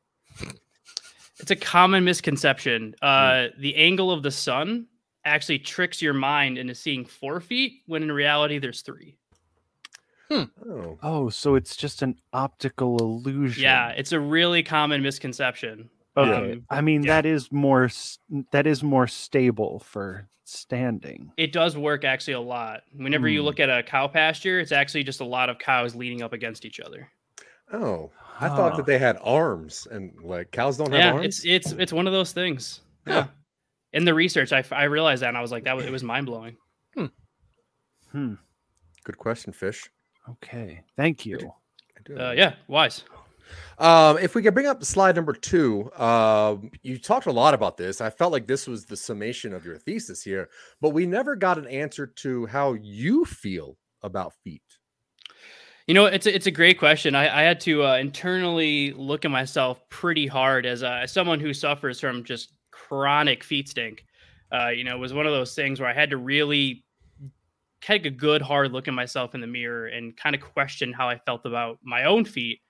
It's 1.39 1.51
a 1.51 1.55
common 1.55 2.03
misconception. 2.03 2.95
Hmm. 3.01 3.05
Uh, 3.05 3.47
the 3.57 3.75
angle 3.75 4.11
of 4.11 4.23
the 4.23 4.31
sun 4.31 4.87
actually 5.25 5.59
tricks 5.59 6.01
your 6.01 6.13
mind 6.13 6.57
into 6.57 6.75
seeing 6.75 7.05
four 7.05 7.39
feet 7.39 7.81
when 7.87 8.03
in 8.03 8.11
reality 8.11 8.59
there's 8.59 8.81
three. 8.81 9.17
Hmm. 10.29 10.43
Oh. 10.65 10.97
oh, 11.03 11.29
so 11.29 11.55
it's 11.55 11.75
just 11.75 12.01
an 12.01 12.15
optical 12.31 12.97
illusion. 12.99 13.63
Yeah, 13.63 13.89
it's 13.89 14.13
a 14.13 14.19
really 14.19 14.63
common 14.63 15.01
misconception. 15.01 15.89
Okay. 16.17 16.53
Um, 16.53 16.65
I 16.69 16.81
mean, 16.81 17.03
yeah. 17.03 17.15
that 17.15 17.25
is 17.25 17.51
more 17.51 17.89
that 18.51 18.67
is 18.67 18.83
more 18.83 19.07
stable 19.07 19.79
for 19.79 20.27
standing. 20.43 21.31
It 21.37 21.53
does 21.53 21.77
work 21.77 22.03
actually 22.03 22.33
a 22.33 22.41
lot. 22.41 22.81
Whenever 22.93 23.27
you 23.27 23.39
hmm. 23.39 23.45
look 23.45 23.59
at 23.59 23.69
a 23.69 23.83
cow 23.83 24.07
pasture, 24.07 24.59
it's 24.59 24.71
actually 24.71 25.03
just 25.03 25.21
a 25.21 25.25
lot 25.25 25.49
of 25.49 25.59
cows 25.59 25.95
leaning 25.95 26.21
up 26.21 26.33
against 26.33 26.65
each 26.65 26.79
other. 26.79 27.09
Oh, 27.71 28.11
I 28.39 28.49
huh. 28.49 28.55
thought 28.55 28.77
that 28.77 28.85
they 28.85 28.97
had 28.97 29.17
arms 29.23 29.87
and 29.89 30.13
like 30.21 30.51
cows 30.51 30.77
don't 30.77 30.91
have 30.91 30.99
yeah, 30.99 31.11
arms. 31.13 31.25
it's 31.25 31.45
it's 31.45 31.71
it's 31.79 31.93
one 31.93 32.07
of 32.07 32.13
those 32.13 32.33
things. 32.33 32.81
Yeah. 33.07 33.27
In 33.93 34.05
the 34.05 34.13
research, 34.13 34.53
I, 34.53 34.63
I 34.71 34.83
realized 34.83 35.21
that 35.21 35.29
and 35.29 35.37
I 35.37 35.41
was 35.41 35.51
like, 35.51 35.65
that 35.65 35.75
was 35.75 35.85
it 35.85 35.91
was 35.91 36.03
mind 36.03 36.25
blowing. 36.25 36.57
Hmm. 36.95 37.05
Hmm. 38.11 38.33
Good 39.03 39.17
question, 39.17 39.53
Fish. 39.53 39.89
Okay. 40.29 40.81
Thank 40.95 41.25
you. 41.25 41.39
Uh, 42.17 42.31
yeah, 42.31 42.55
wise. 42.67 43.03
Um, 43.77 44.17
if 44.17 44.35
we 44.35 44.41
could 44.41 44.53
bring 44.53 44.67
up 44.67 44.83
slide 44.83 45.15
number 45.15 45.33
two, 45.33 45.91
uh, 45.95 46.57
you 46.83 46.97
talked 46.97 47.25
a 47.25 47.31
lot 47.31 47.53
about 47.53 47.77
this. 47.77 48.01
I 48.01 48.09
felt 48.09 48.31
like 48.31 48.47
this 48.47 48.67
was 48.67 48.85
the 48.85 48.97
summation 48.97 49.53
of 49.53 49.65
your 49.65 49.77
thesis 49.77 50.23
here, 50.23 50.49
but 50.81 50.89
we 50.89 51.05
never 51.05 51.35
got 51.35 51.57
an 51.57 51.67
answer 51.67 52.07
to 52.07 52.45
how 52.45 52.73
you 52.73 53.25
feel 53.25 53.77
about 54.03 54.33
feet. 54.43 54.61
You 55.87 55.95
know, 55.95 56.05
it's 56.05 56.27
a, 56.27 56.35
it's 56.35 56.47
a 56.47 56.51
great 56.51 56.77
question. 56.77 57.15
I, 57.15 57.39
I 57.39 57.41
had 57.41 57.59
to 57.61 57.83
uh, 57.83 57.97
internally 57.97 58.93
look 58.93 59.25
at 59.25 59.31
myself 59.31 59.81
pretty 59.89 60.27
hard 60.27 60.65
as, 60.65 60.83
uh, 60.83 60.99
as 61.03 61.11
someone 61.11 61.39
who 61.39 61.53
suffers 61.53 61.99
from 61.99 62.23
just 62.23 62.53
chronic 62.71 63.43
feet 63.43 63.67
stink. 63.67 64.05
Uh, 64.51 64.69
you 64.69 64.83
know, 64.83 64.95
it 64.95 64.99
was 64.99 65.13
one 65.13 65.25
of 65.25 65.31
those 65.31 65.55
things 65.55 65.79
where 65.79 65.89
I 65.89 65.93
had 65.93 66.09
to 66.11 66.17
really 66.17 66.85
take 67.81 68.05
a 68.05 68.11
good 68.11 68.41
hard 68.41 68.71
look 68.71 68.87
at 68.87 68.93
myself 68.93 69.33
in 69.33 69.41
the 69.41 69.47
mirror 69.47 69.87
and 69.87 70.15
kind 70.15 70.35
of 70.35 70.41
question 70.41 70.93
how 70.93 71.09
I 71.09 71.17
felt 71.17 71.45
about 71.45 71.79
my 71.83 72.03
own 72.03 72.25
feet. 72.25 72.61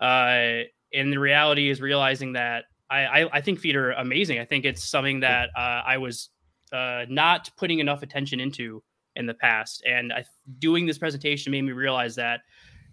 Uh, 0.00 0.64
and 0.92 1.12
the 1.12 1.18
reality 1.18 1.70
is 1.70 1.80
realizing 1.80 2.32
that 2.32 2.64
I, 2.90 3.04
I, 3.04 3.36
I, 3.38 3.40
think 3.40 3.58
feet 3.58 3.76
are 3.76 3.92
amazing. 3.92 4.38
I 4.38 4.44
think 4.44 4.64
it's 4.64 4.84
something 4.84 5.20
that 5.20 5.50
uh, 5.56 5.82
I 5.84 5.98
was 5.98 6.30
uh, 6.72 7.04
not 7.08 7.50
putting 7.56 7.80
enough 7.80 8.02
attention 8.02 8.40
into 8.40 8.82
in 9.16 9.26
the 9.26 9.34
past. 9.34 9.82
And 9.86 10.12
I, 10.12 10.24
doing 10.58 10.86
this 10.86 10.98
presentation 10.98 11.50
made 11.50 11.62
me 11.62 11.72
realize 11.72 12.14
that 12.14 12.40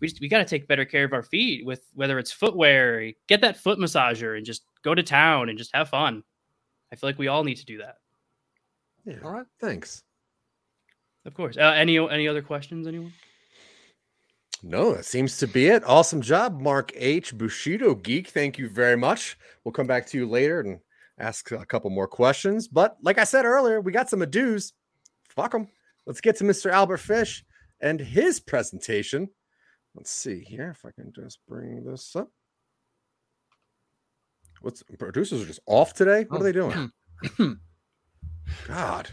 we 0.01 0.07
just, 0.07 0.19
we 0.19 0.27
got 0.27 0.39
to 0.39 0.45
take 0.45 0.67
better 0.67 0.83
care 0.83 1.05
of 1.05 1.13
our 1.13 1.23
feet 1.23 1.65
with 1.65 1.87
whether 1.93 2.19
it's 2.19 2.31
footwear, 2.31 3.11
get 3.27 3.41
that 3.41 3.57
foot 3.57 3.79
massager 3.79 4.35
and 4.35 4.45
just 4.45 4.63
go 4.83 4.93
to 4.93 5.03
town 5.03 5.49
and 5.49 5.57
just 5.57 5.73
have 5.73 5.89
fun. 5.89 6.23
I 6.91 6.95
feel 6.95 7.07
like 7.07 7.19
we 7.19 7.27
all 7.27 7.43
need 7.43 7.57
to 7.57 7.65
do 7.65 7.77
that. 7.77 7.97
Yeah. 9.05 9.19
All 9.23 9.31
right. 9.31 9.45
Thanks. 9.61 10.03
Of 11.25 11.33
course. 11.33 11.57
Uh, 11.57 11.73
any 11.75 11.97
any 11.97 12.27
other 12.27 12.41
questions? 12.41 12.87
Anyone? 12.87 13.13
No, 14.67 14.95
that 14.95 15.05
seems 15.05 15.37
to 15.37 15.47
be 15.47 15.67
it. 15.67 15.83
Awesome 15.85 16.21
job, 16.21 16.59
Mark 16.59 16.91
H. 16.95 17.37
Bushido 17.37 17.93
Geek. 17.93 18.29
Thank 18.29 18.57
you 18.57 18.67
very 18.67 18.97
much. 18.97 19.37
We'll 19.63 19.71
come 19.71 19.85
back 19.85 20.07
to 20.07 20.17
you 20.17 20.27
later 20.27 20.59
and 20.59 20.79
ask 21.19 21.51
a 21.51 21.63
couple 21.67 21.91
more 21.91 22.07
questions. 22.07 22.67
But 22.67 22.97
like 23.03 23.19
I 23.19 23.25
said 23.25 23.45
earlier, 23.45 23.79
we 23.79 23.91
got 23.91 24.09
some 24.09 24.21
ados. 24.21 24.73
Fuck 25.29 25.51
them. 25.51 25.67
Let's 26.07 26.19
get 26.19 26.35
to 26.37 26.43
Mr. 26.45 26.71
Albert 26.71 26.97
Fish 26.97 27.45
and 27.79 27.99
his 27.99 28.39
presentation. 28.39 29.29
Let's 29.93 30.09
see 30.09 30.39
here 30.39 30.71
if 30.71 30.83
I 30.83 30.89
can 30.99 31.13
just 31.13 31.37
bring 31.47 31.83
this 31.83 32.15
up. 32.15 32.29
What's 34.61 34.81
producers 34.97 35.43
are 35.43 35.45
just 35.45 35.59
off 35.67 35.93
today? 35.93 36.25
What 36.27 36.41
are 36.41 36.43
they 36.43 36.51
doing? 36.51 36.91
God. 38.67 39.11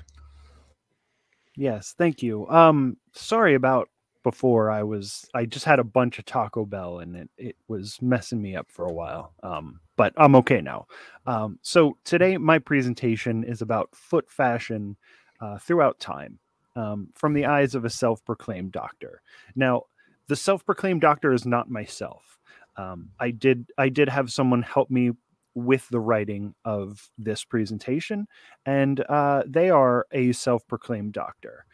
Yes, 1.58 1.94
thank 1.98 2.22
you. 2.22 2.48
Um, 2.48 2.96
sorry 3.12 3.54
about 3.54 3.90
before. 4.22 4.70
I 4.70 4.82
was 4.82 5.28
I 5.34 5.44
just 5.46 5.64
had 5.64 5.78
a 5.78 5.84
bunch 5.84 6.18
of 6.18 6.24
Taco 6.24 6.64
Bell 6.64 6.98
and 7.00 7.16
it 7.16 7.30
it 7.36 7.56
was 7.68 7.98
messing 8.00 8.40
me 8.40 8.56
up 8.56 8.70
for 8.70 8.84
a 8.84 8.92
while. 8.92 9.34
Um, 9.42 9.80
but 9.96 10.12
I'm 10.16 10.34
okay 10.36 10.60
now. 10.60 10.86
Um, 11.26 11.58
so 11.62 11.96
today 12.04 12.36
my 12.36 12.58
presentation 12.58 13.44
is 13.44 13.62
about 13.62 13.94
foot 13.94 14.30
fashion 14.30 14.96
uh, 15.40 15.58
throughout 15.58 15.98
time, 15.98 16.38
um, 16.76 17.08
from 17.14 17.34
the 17.34 17.46
eyes 17.46 17.74
of 17.74 17.84
a 17.84 17.90
self-proclaimed 17.90 18.72
doctor. 18.72 19.20
Now, 19.54 19.82
the 20.28 20.36
self-proclaimed 20.36 21.00
doctor 21.00 21.32
is 21.32 21.44
not 21.44 21.68
myself. 21.68 22.38
Um, 22.76 23.10
I 23.18 23.32
did 23.32 23.70
I 23.76 23.88
did 23.88 24.08
have 24.08 24.32
someone 24.32 24.62
help 24.62 24.90
me 24.90 25.10
with 25.54 25.86
the 25.90 26.00
writing 26.00 26.54
of 26.64 27.10
this 27.18 27.44
presentation, 27.44 28.26
and 28.64 29.00
uh, 29.08 29.42
they 29.46 29.68
are 29.68 30.06
a 30.12 30.32
self-proclaimed 30.32 31.12
doctor. 31.12 31.66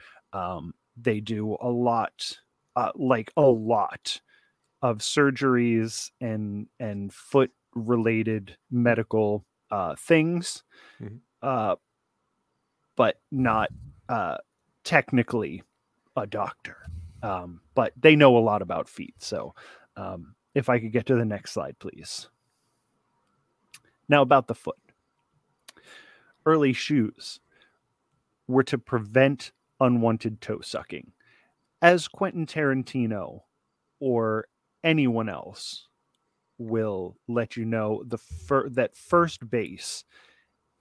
They 1.01 1.21
do 1.21 1.57
a 1.61 1.69
lot, 1.69 2.39
uh, 2.77 2.93
like 2.95 3.33
a 3.37 3.43
lot, 3.43 4.21
of 4.83 4.99
surgeries 4.99 6.11
and 6.21 6.69
and 6.79 7.13
foot 7.13 7.51
related 7.75 8.57
medical 8.71 9.45
uh, 9.71 9.95
things, 9.99 10.63
mm-hmm. 11.03 11.17
uh, 11.43 11.77
but 12.97 13.21
not 13.31 13.71
uh, 14.09 14.39
technically 14.85 15.63
a 16.17 16.27
doctor. 16.27 16.77
Um, 17.23 17.61
but 17.75 17.93
they 18.01 18.15
know 18.15 18.37
a 18.37 18.39
lot 18.39 18.63
about 18.63 18.89
feet. 18.89 19.17
So, 19.19 19.55
um, 19.97 20.35
if 20.55 20.69
I 20.69 20.79
could 20.79 20.93
get 20.93 21.07
to 21.07 21.17
the 21.17 21.25
next 21.25 21.53
slide, 21.53 21.77
please. 21.81 22.29
Now, 24.09 24.23
about 24.23 24.47
the 24.47 24.55
foot. 24.55 24.79
Early 26.47 26.73
shoes 26.73 27.41
were 28.47 28.63
to 28.65 28.79
prevent 28.79 29.53
unwanted 29.81 30.41
toe 30.41 30.61
sucking. 30.61 31.13
As 31.81 32.09
Quentin 32.09 32.47
Tarantino 32.47 33.43
or 34.01 34.49
anyone 34.83 35.29
else 35.29 35.87
will 36.59 37.17
let 37.29 37.57
you 37.57 37.65
know 37.65 38.03
the 38.07 38.19
fir- 38.19 38.69
that 38.71 38.97
first 38.97 39.49
base 39.49 40.05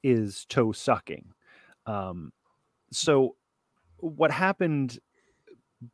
is 0.03 0.45
toe 0.45 0.71
sucking. 0.71 1.31
Um, 1.85 2.31
so 2.91 3.35
what 3.97 4.31
happened 4.31 4.99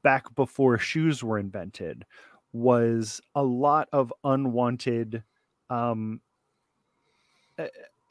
back 0.01 0.33
before 0.35 0.77
shoes 0.77 1.23
were 1.23 1.37
invented 1.37 2.05
was 2.53 3.19
a 3.35 3.43
lot 3.43 3.89
of 3.91 4.13
unwanted 4.23 5.23
um 5.69 6.21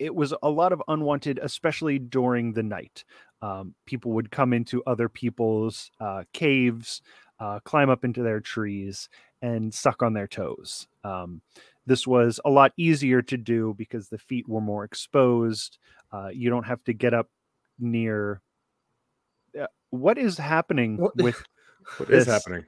it 0.02 0.14
was 0.14 0.34
a 0.42 0.50
lot 0.50 0.72
of 0.72 0.82
unwanted 0.88 1.38
especially 1.42 1.98
during 1.98 2.52
the 2.52 2.62
night 2.62 3.04
um, 3.42 3.74
people 3.86 4.12
would 4.12 4.30
come 4.30 4.52
into 4.52 4.82
other 4.86 5.08
people's 5.08 5.90
uh, 6.00 6.22
caves 6.32 7.02
uh, 7.40 7.58
climb 7.64 7.90
up 7.90 8.04
into 8.04 8.22
their 8.22 8.40
trees 8.40 9.08
and 9.42 9.72
suck 9.72 10.02
on 10.02 10.12
their 10.12 10.26
toes 10.28 10.86
um, 11.04 11.40
this 11.86 12.06
was 12.06 12.38
a 12.44 12.50
lot 12.50 12.72
easier 12.76 13.20
to 13.22 13.36
do 13.36 13.74
because 13.76 14.08
the 14.08 14.18
feet 14.18 14.48
were 14.48 14.60
more 14.60 14.84
exposed 14.84 15.78
uh, 16.12 16.28
you 16.32 16.50
don't 16.50 16.66
have 16.66 16.82
to 16.84 16.92
get 16.92 17.14
up 17.14 17.28
near 17.78 18.40
uh, 19.60 19.66
what 19.90 20.18
is 20.18 20.38
happening 20.38 20.96
What- 20.98 21.16
with 21.16 21.42
What 21.98 22.10
is 22.10 22.26
This- 22.26 22.34
happening? 22.34 22.64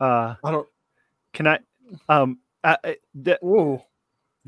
uh 0.00 0.34
I 0.44 0.50
don't. 0.52 0.68
can 1.32 1.46
i 1.48 1.58
um 2.08 2.38
uh, 2.62 2.76
uh, 2.84 2.92
th- 3.24 3.38
Whoa. 3.40 3.82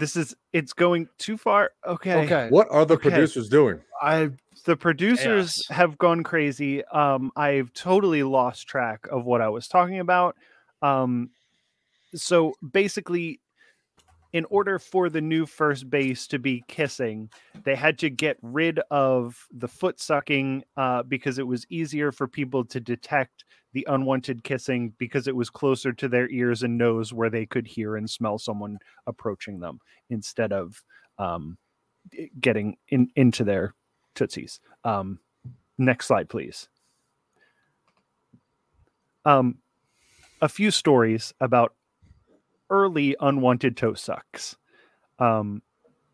This 0.01 0.17
is 0.17 0.35
it's 0.53 0.73
going 0.73 1.09
too 1.19 1.37
far 1.37 1.71
okay 1.87 2.27
Okay. 2.27 2.49
What 2.49 2.69
are 2.71 2.85
the 2.85 2.97
Okay. 2.97 3.11
producers 3.11 3.49
doing? 3.49 3.81
I 4.03 4.31
the 4.65 4.77
producers 4.77 5.55
Chaos. 5.69 5.79
have 5.79 5.99
gone 5.99 6.23
crazy 6.23 6.85
um 6.87 7.31
i've 7.37 7.73
totally 7.73 8.23
lost 8.23 8.67
track 8.67 9.07
of 9.11 9.25
what 9.25 9.41
i 9.41 9.49
was 9.49 9.69
talking 9.69 10.01
about 10.01 10.37
um 10.83 11.31
so 12.15 12.53
basically 12.73 13.41
in 14.33 14.45
order 14.51 14.79
for 14.79 15.09
the 15.09 15.21
new 15.21 15.47
first 15.47 15.89
base 15.91 16.27
to 16.29 16.39
be 16.39 16.63
kissing 16.69 17.29
they 17.65 17.75
had 17.75 17.99
to 17.99 18.11
get 18.11 18.37
rid 18.43 18.81
of 18.91 19.47
the 19.53 19.69
foot 19.69 20.01
sucking 20.01 20.63
uh, 20.77 21.03
because 21.05 21.39
it 21.39 21.47
was 21.47 21.67
easier 21.69 22.13
for 22.13 22.29
people 22.29 22.65
to 22.65 22.81
detect 22.81 23.45
the 23.73 23.87
unwanted 23.89 24.43
kissing 24.45 24.93
because 24.99 25.29
it 25.29 25.37
was 25.37 25.51
closer 25.51 25.93
to 25.93 26.09
their 26.09 26.29
ears 26.31 26.63
and 26.63 26.77
nose 26.77 27.13
where 27.13 27.31
they 27.31 27.47
could 27.47 27.67
hear 27.67 27.97
and 27.97 28.09
smell 28.09 28.39
someone 28.39 28.79
approaching 29.07 29.61
them 29.61 29.81
instead 30.09 30.53
of 30.53 30.83
um, 31.19 31.57
getting 32.41 32.77
in 32.89 33.11
into 33.17 33.45
their 33.45 33.75
tootsies. 34.15 34.61
Um, 34.85 35.21
next 35.79 36.07
slide, 36.07 36.29
please. 36.29 36.69
Um, 39.25 39.59
a 40.41 40.49
few 40.49 40.71
stories 40.71 41.35
about 41.41 41.75
early 42.71 43.17
unwanted 43.21 43.77
toe 43.77 43.95
sucks. 43.95 44.57
Um, 45.19 45.63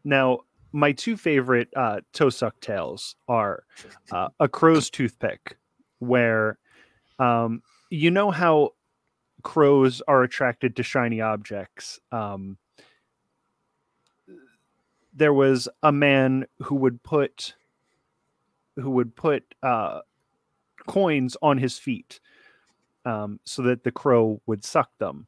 now, 0.04 0.40
my 0.72 0.92
two 0.92 1.16
favorite 1.16 1.68
uh, 1.76 2.00
toe 2.12 2.30
suck 2.30 2.60
tales 2.60 3.16
are 3.28 3.64
uh, 4.10 4.28
a 4.40 4.48
crow's 4.48 4.90
toothpick, 4.90 5.56
where 6.00 6.58
um, 7.18 7.62
you 7.90 8.10
know 8.10 8.30
how 8.30 8.70
crows 9.42 10.02
are 10.08 10.22
attracted 10.22 10.76
to 10.76 10.82
shiny 10.82 11.20
objects. 11.20 12.00
Um, 12.10 12.58
there 15.14 15.32
was 15.32 15.68
a 15.82 15.92
man 15.92 16.46
who 16.62 16.74
would 16.74 17.02
put 17.02 17.54
who 18.76 18.90
would 18.90 19.16
put 19.16 19.54
uh, 19.62 20.00
coins 20.86 21.36
on 21.40 21.58
his 21.58 21.78
feet 21.78 22.20
um, 23.06 23.40
so 23.44 23.62
that 23.62 23.84
the 23.84 23.92
crow 23.92 24.42
would 24.46 24.64
suck 24.64 24.90
them. 24.98 25.26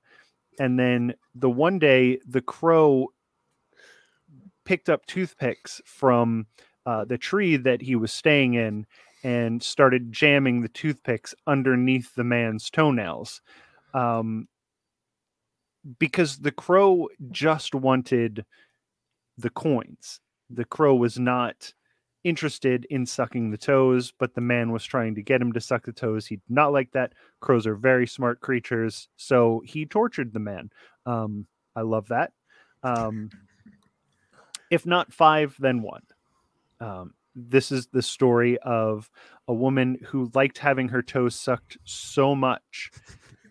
And 0.61 0.79
then 0.79 1.15
the 1.35 1.49
one 1.49 1.79
day, 1.79 2.19
the 2.27 2.43
crow 2.43 3.09
picked 4.65 4.91
up 4.91 5.07
toothpicks 5.07 5.81
from 5.87 6.47
uh, 6.85 7.05
the 7.05 7.17
tree 7.17 7.57
that 7.57 7.81
he 7.81 7.97
was 7.97 8.13
staying 8.13 8.55
in 8.55 8.87
and 9.23 9.63
started 9.63 10.13
jamming 10.13 10.61
the 10.61 10.69
toothpicks 10.69 11.35
underneath 11.47 12.15
the 12.15 12.25
man's 12.25 12.71
toenails. 12.71 13.41
Um, 13.95 14.49
because 15.99 16.39
the 16.39 16.53
crow 16.53 17.09
just 17.31 17.75
wanted 17.75 18.45
the 19.37 19.51
coins. 19.51 20.21
The 20.51 20.65
crow 20.65 20.95
was 20.95 21.19
not 21.19 21.73
interested 22.25 22.87
in 22.91 23.07
sucking 23.07 23.51
the 23.51 23.59
toes, 23.59 24.13
but 24.19 24.35
the 24.35 24.41
man 24.41 24.73
was 24.73 24.85
trying 24.85 25.15
to 25.15 25.23
get 25.23 25.41
him 25.41 25.53
to 25.53 25.61
suck 25.61 25.87
the 25.87 25.93
toes. 25.93 26.27
He 26.27 26.37
did 26.37 26.51
not 26.51 26.73
like 26.73 26.91
that. 26.93 27.13
Crows 27.41 27.67
are 27.67 27.77
very 27.77 28.07
smart 28.07 28.41
creatures, 28.41 29.09
so 29.17 29.63
he 29.65 29.87
tortured 29.87 30.33
the 30.33 30.41
man. 30.41 30.71
Um, 31.07 31.47
I 31.77 31.83
love 31.83 32.09
that. 32.09 32.33
Um, 32.83 33.31
if 34.71 34.85
not 34.85 35.13
five, 35.13 35.57
then 35.59 35.83
one. 35.83 36.03
Um, 36.81 37.15
this 37.39 37.71
is 37.71 37.87
the 37.89 38.03
story 38.03 38.59
of 38.59 39.11
a 39.47 39.55
woman 39.55 39.99
who 40.05 40.31
liked 40.35 40.59
having 40.59 40.89
her 40.89 41.03
toes 41.03 41.35
sucked 41.35 41.79
so 41.85 42.35
much 42.35 42.91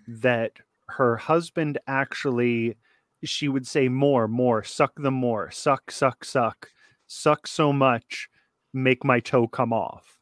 that 0.08 0.52
her 0.90 1.18
husband 1.18 1.78
actually 1.88 2.78
she 3.24 3.48
would 3.48 3.66
say 3.66 3.90
more 3.90 4.28
more 4.28 4.64
suck 4.64 4.94
them 4.96 5.14
more 5.14 5.50
suck 5.52 5.90
suck 5.90 6.24
suck 6.24 6.70
suck 7.08 7.48
so 7.48 7.74
much 7.74 8.30
make 8.74 9.04
my 9.04 9.20
toe 9.20 9.48
come 9.48 9.74
off. 9.74 10.20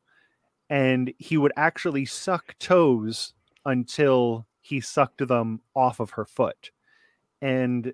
And 0.70 1.14
he 1.20 1.38
would 1.38 1.52
actually 1.58 2.06
suck 2.06 2.56
toes 2.60 3.34
until 3.66 4.48
he 4.62 4.80
sucked 4.80 5.28
them 5.28 5.62
off 5.76 6.00
of 6.00 6.12
her 6.12 6.26
foot. 6.26 6.72
And 7.42 7.94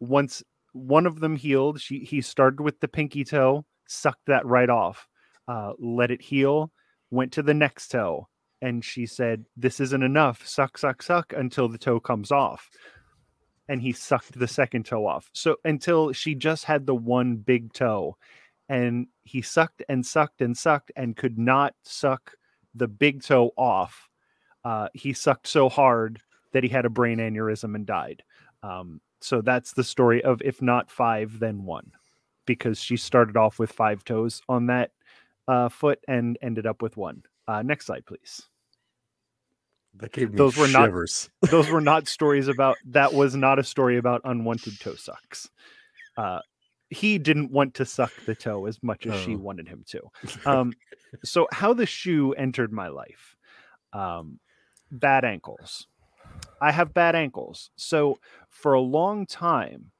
once 0.00 0.42
one 0.72 1.06
of 1.06 1.20
them 1.20 1.36
healed 1.36 1.80
she 1.80 2.00
he 2.00 2.20
started 2.20 2.60
with 2.60 2.80
the 2.80 2.88
pinky 2.88 3.22
toe 3.24 3.64
sucked 3.86 4.26
that 4.26 4.46
right 4.46 4.70
off 4.70 5.08
uh, 5.48 5.72
let 5.78 6.10
it 6.10 6.22
heal 6.22 6.72
went 7.10 7.32
to 7.32 7.42
the 7.42 7.54
next 7.54 7.88
toe 7.88 8.28
and 8.62 8.84
she 8.84 9.06
said 9.06 9.44
this 9.56 9.78
isn't 9.80 10.02
enough. 10.02 10.46
Suck 10.46 10.78
suck 10.78 11.02
suck 11.02 11.32
until 11.36 11.68
the 11.68 11.78
toe 11.78 12.00
comes 12.00 12.32
off. 12.32 12.70
And 13.68 13.80
he 13.80 13.92
sucked 13.92 14.38
the 14.38 14.48
second 14.48 14.84
toe 14.84 15.06
off. 15.06 15.30
So 15.32 15.56
until 15.64 16.12
she 16.12 16.34
just 16.34 16.64
had 16.64 16.86
the 16.86 16.94
one 16.94 17.36
big 17.36 17.72
toe 17.72 18.16
and 18.68 19.06
he 19.22 19.42
sucked 19.42 19.82
and 19.88 20.04
sucked 20.04 20.40
and 20.40 20.56
sucked 20.56 20.92
and 20.96 21.16
could 21.16 21.38
not 21.38 21.74
suck 21.82 22.32
the 22.74 22.88
big 22.88 23.22
toe 23.22 23.52
off 23.56 24.08
uh, 24.64 24.88
he 24.94 25.12
sucked 25.12 25.46
so 25.46 25.68
hard 25.68 26.20
that 26.52 26.62
he 26.62 26.70
had 26.70 26.86
a 26.86 26.90
brain 26.90 27.18
aneurysm 27.18 27.74
and 27.74 27.84
died. 27.84 28.22
Um, 28.62 29.02
so 29.20 29.42
that's 29.42 29.72
the 29.72 29.84
story 29.84 30.24
of 30.24 30.40
if 30.42 30.62
not 30.62 30.90
five 30.90 31.38
then 31.38 31.64
one 31.64 31.92
because 32.46 32.78
she 32.80 32.96
started 32.96 33.36
off 33.36 33.58
with 33.58 33.72
five 33.72 34.04
toes 34.04 34.42
on 34.48 34.66
that 34.66 34.90
uh, 35.48 35.68
foot 35.68 35.98
and 36.08 36.38
ended 36.42 36.66
up 36.66 36.82
with 36.82 36.96
one. 36.96 37.22
Uh, 37.46 37.62
next 37.62 37.86
slide 37.86 38.04
please. 38.06 38.42
That 39.96 40.12
gave 40.12 40.32
me 40.32 40.36
Those 40.36 40.56
were 40.56 40.66
not- 40.68 40.90
those 41.50 41.68
were 41.70 41.80
not 41.80 42.08
stories 42.08 42.48
about 42.48 42.76
that 42.86 43.12
was 43.14 43.36
not 43.36 43.58
a 43.58 43.62
story 43.64 43.96
about 43.96 44.22
unwanted 44.24 44.78
toe 44.80 44.94
sucks. 44.94 45.48
Uh 46.16 46.40
he 46.90 47.18
didn't 47.18 47.50
want 47.50 47.74
to 47.74 47.84
suck 47.84 48.12
the 48.26 48.34
toe 48.34 48.66
as 48.66 48.80
much 48.82 49.06
as 49.06 49.18
she 49.20 49.34
Oh. 49.34 49.38
wanted 49.38 49.68
him 49.68 49.84
to. 49.88 50.00
Um 50.46 50.72
so 51.24 51.46
how 51.52 51.72
the 51.74 51.86
shoe 51.86 52.32
entered 52.32 52.72
my 52.72 52.88
life 52.88 53.36
um 53.92 54.40
bad 54.90 55.24
ankles. 55.24 55.86
I 56.60 56.72
have 56.72 56.92
bad 56.94 57.14
ankles. 57.14 57.70
So 57.76 58.18
for 58.48 58.72
a 58.74 58.80
long 58.80 59.26
time 59.26 59.92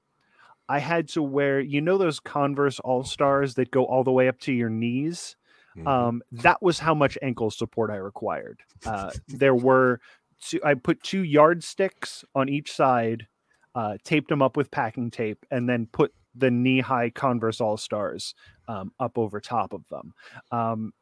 i 0.68 0.78
had 0.78 1.08
to 1.08 1.22
wear 1.22 1.60
you 1.60 1.80
know 1.80 1.98
those 1.98 2.20
converse 2.20 2.80
all 2.80 3.04
stars 3.04 3.54
that 3.54 3.70
go 3.70 3.84
all 3.84 4.02
the 4.04 4.12
way 4.12 4.28
up 4.28 4.38
to 4.40 4.52
your 4.52 4.70
knees 4.70 5.36
Mhm. 5.76 5.88
um, 5.88 6.22
that 6.30 6.62
was 6.62 6.78
how 6.78 6.94
much 6.94 7.18
ankle 7.20 7.50
support 7.50 7.90
I 7.90 7.96
required. 7.96 8.60
Uh, 8.86 9.10
there 9.26 9.56
were 9.56 9.98
two, 10.40 10.60
I 10.64 10.74
put 10.74 11.02
two 11.02 11.24
yardsticks 11.24 12.24
on 12.32 12.48
each 12.48 12.72
side, 12.72 13.26
uh, 13.74 13.96
taped 14.04 14.28
them 14.28 14.40
up 14.40 14.56
with 14.56 14.70
packing 14.70 15.10
tape, 15.10 15.44
and 15.50 15.68
then 15.68 15.86
put 15.86 16.14
the 16.32 16.48
knee 16.48 16.78
high 16.80 17.10
Converse 17.10 17.60
All 17.60 17.76
Stars 17.76 18.36
um, 18.68 18.92
up 19.00 19.18
over 19.18 19.40
top 19.40 19.72
of 19.72 19.88
them. 19.88 20.14
Um, 20.52 20.92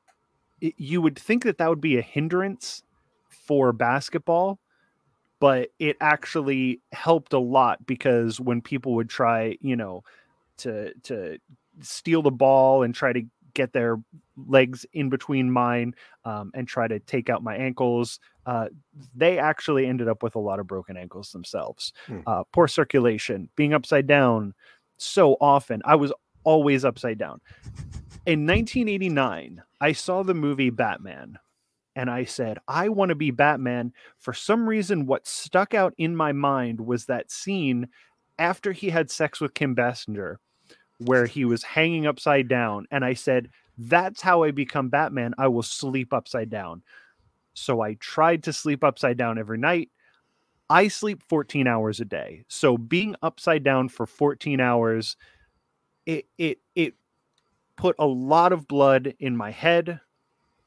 it- 0.62 0.72
you 0.78 1.02
would 1.02 1.18
think 1.18 1.42
that 1.44 1.58
that 1.58 1.68
would 1.68 1.82
be 1.82 1.98
a 1.98 2.02
hindrance 2.02 2.82
for 3.28 3.74
basketball, 3.74 4.58
but 5.42 5.70
it 5.80 5.96
actually 6.00 6.80
helped 6.92 7.32
a 7.32 7.38
lot 7.38 7.84
because 7.84 8.38
when 8.38 8.60
people 8.60 8.94
would 8.94 9.10
try, 9.10 9.58
you 9.60 9.74
know, 9.74 10.04
to 10.58 10.94
to 11.02 11.36
steal 11.80 12.22
the 12.22 12.30
ball 12.30 12.84
and 12.84 12.94
try 12.94 13.12
to 13.12 13.22
get 13.52 13.72
their 13.72 13.96
legs 14.46 14.86
in 14.92 15.08
between 15.08 15.50
mine 15.50 15.96
um, 16.24 16.52
and 16.54 16.68
try 16.68 16.86
to 16.86 17.00
take 17.00 17.28
out 17.28 17.42
my 17.42 17.56
ankles. 17.56 18.20
Uh, 18.46 18.68
they 19.16 19.36
actually 19.36 19.84
ended 19.84 20.06
up 20.06 20.22
with 20.22 20.36
a 20.36 20.38
lot 20.38 20.60
of 20.60 20.68
broken 20.68 20.96
ankles 20.96 21.32
themselves. 21.32 21.92
Hmm. 22.06 22.20
Uh, 22.24 22.44
poor 22.52 22.68
circulation, 22.68 23.48
being 23.56 23.74
upside 23.74 24.06
down 24.06 24.54
so 24.96 25.36
often. 25.40 25.82
I 25.84 25.96
was 25.96 26.12
always 26.44 26.84
upside 26.84 27.18
down. 27.18 27.40
In 28.26 28.46
1989, 28.46 29.60
I 29.80 29.90
saw 29.90 30.22
the 30.22 30.34
movie 30.34 30.70
Batman. 30.70 31.40
And 31.94 32.10
I 32.10 32.24
said, 32.24 32.58
I 32.66 32.88
want 32.88 33.10
to 33.10 33.14
be 33.14 33.30
Batman. 33.30 33.92
For 34.18 34.32
some 34.32 34.68
reason, 34.68 35.06
what 35.06 35.26
stuck 35.26 35.74
out 35.74 35.94
in 35.98 36.16
my 36.16 36.32
mind 36.32 36.80
was 36.80 37.06
that 37.06 37.30
scene 37.30 37.88
after 38.38 38.72
he 38.72 38.90
had 38.90 39.10
sex 39.10 39.40
with 39.40 39.54
Kim 39.54 39.76
Basinger, 39.76 40.36
where 40.98 41.26
he 41.26 41.44
was 41.44 41.62
hanging 41.62 42.06
upside 42.06 42.48
down. 42.48 42.86
And 42.90 43.04
I 43.04 43.14
said, 43.14 43.50
That's 43.76 44.22
how 44.22 44.42
I 44.42 44.52
become 44.52 44.88
Batman. 44.88 45.34
I 45.36 45.48
will 45.48 45.62
sleep 45.62 46.12
upside 46.12 46.48
down. 46.48 46.82
So 47.54 47.82
I 47.82 47.94
tried 47.94 48.42
to 48.44 48.52
sleep 48.52 48.82
upside 48.82 49.18
down 49.18 49.38
every 49.38 49.58
night. 49.58 49.90
I 50.70 50.88
sleep 50.88 51.22
14 51.28 51.66
hours 51.66 52.00
a 52.00 52.04
day. 52.06 52.44
So 52.48 52.78
being 52.78 53.14
upside 53.22 53.62
down 53.62 53.90
for 53.90 54.06
14 54.06 54.58
hours, 54.60 55.16
it 56.06 56.26
it 56.38 56.58
it 56.74 56.94
put 57.76 57.96
a 57.98 58.06
lot 58.06 58.52
of 58.52 58.66
blood 58.68 59.14
in 59.18 59.36
my 59.36 59.50
head, 59.50 60.00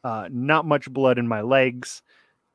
uh, 0.06 0.30
not 0.32 0.68
much 0.68 0.90
blood 0.94 1.18
in 1.18 1.28
my 1.28 1.42
legs. 1.42 2.04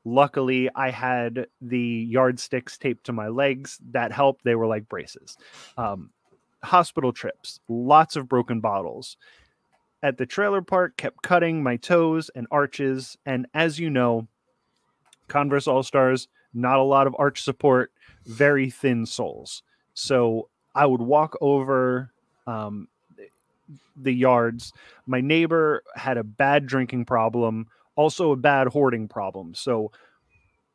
Luckily, 0.05 0.69
I 0.73 0.89
had 0.89 1.47
the 1.59 2.07
yardsticks 2.09 2.77
taped 2.77 3.05
to 3.07 3.11
my 3.13 3.27
legs. 3.27 3.77
That 3.91 4.13
helped. 4.13 4.45
They 4.45 4.55
were 4.55 4.67
like 4.67 4.87
braces. 4.87 5.37
Um, 5.77 6.11
hospital 6.63 7.11
trips, 7.11 7.59
lots 7.67 8.15
of 8.15 8.29
broken 8.29 8.61
bottles. 8.61 9.17
At 10.01 10.17
the 10.17 10.25
trailer 10.25 10.61
park, 10.61 10.95
kept 10.95 11.23
cutting 11.23 11.61
my 11.61 11.75
toes 11.75 12.31
and 12.33 12.47
arches. 12.51 13.17
And 13.25 13.47
as 13.53 13.77
you 13.77 13.89
know, 13.89 14.29
Converse 15.27 15.67
All 15.67 15.83
Stars, 15.83 16.29
not 16.53 16.79
a 16.79 16.83
lot 16.83 17.05
of 17.05 17.15
arch 17.19 17.43
support, 17.43 17.91
very 18.25 18.69
thin 18.69 19.05
soles. 19.05 19.61
So 19.93 20.47
I 20.73 20.85
would 20.85 21.01
walk 21.01 21.35
over 21.41 22.13
um, 22.47 22.87
the 23.95 24.11
yards. 24.11 24.73
My 25.05 25.21
neighbor 25.21 25.83
had 25.95 26.17
a 26.17 26.23
bad 26.23 26.65
drinking 26.65 27.05
problem, 27.05 27.67
also 27.95 28.31
a 28.31 28.37
bad 28.37 28.67
hoarding 28.67 29.07
problem. 29.07 29.53
So 29.53 29.91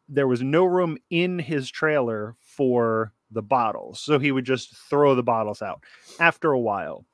there 0.08 0.28
was 0.28 0.42
no 0.42 0.64
room 0.64 0.98
in 1.10 1.38
his 1.38 1.70
trailer 1.70 2.36
for 2.40 3.12
the 3.30 3.42
bottles. 3.42 4.00
So 4.00 4.18
he 4.18 4.32
would 4.32 4.44
just 4.44 4.76
throw 4.76 5.14
the 5.14 5.22
bottles 5.22 5.62
out. 5.62 5.82
After 6.20 6.52
a 6.52 6.60
while, 6.60 7.04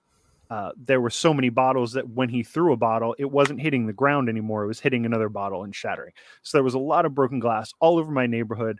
uh, 0.50 0.72
there 0.76 1.00
were 1.00 1.08
so 1.08 1.32
many 1.32 1.48
bottles 1.48 1.92
that 1.92 2.10
when 2.10 2.28
he 2.28 2.42
threw 2.42 2.74
a 2.74 2.76
bottle, 2.76 3.14
it 3.18 3.30
wasn't 3.30 3.60
hitting 3.60 3.86
the 3.86 3.92
ground 3.94 4.28
anymore. 4.28 4.64
It 4.64 4.66
was 4.66 4.80
hitting 4.80 5.06
another 5.06 5.30
bottle 5.30 5.64
and 5.64 5.74
shattering. 5.74 6.12
So 6.42 6.58
there 6.58 6.64
was 6.64 6.74
a 6.74 6.78
lot 6.78 7.06
of 7.06 7.14
broken 7.14 7.38
glass 7.38 7.72
all 7.80 7.98
over 7.98 8.12
my 8.12 8.26
neighborhood. 8.26 8.78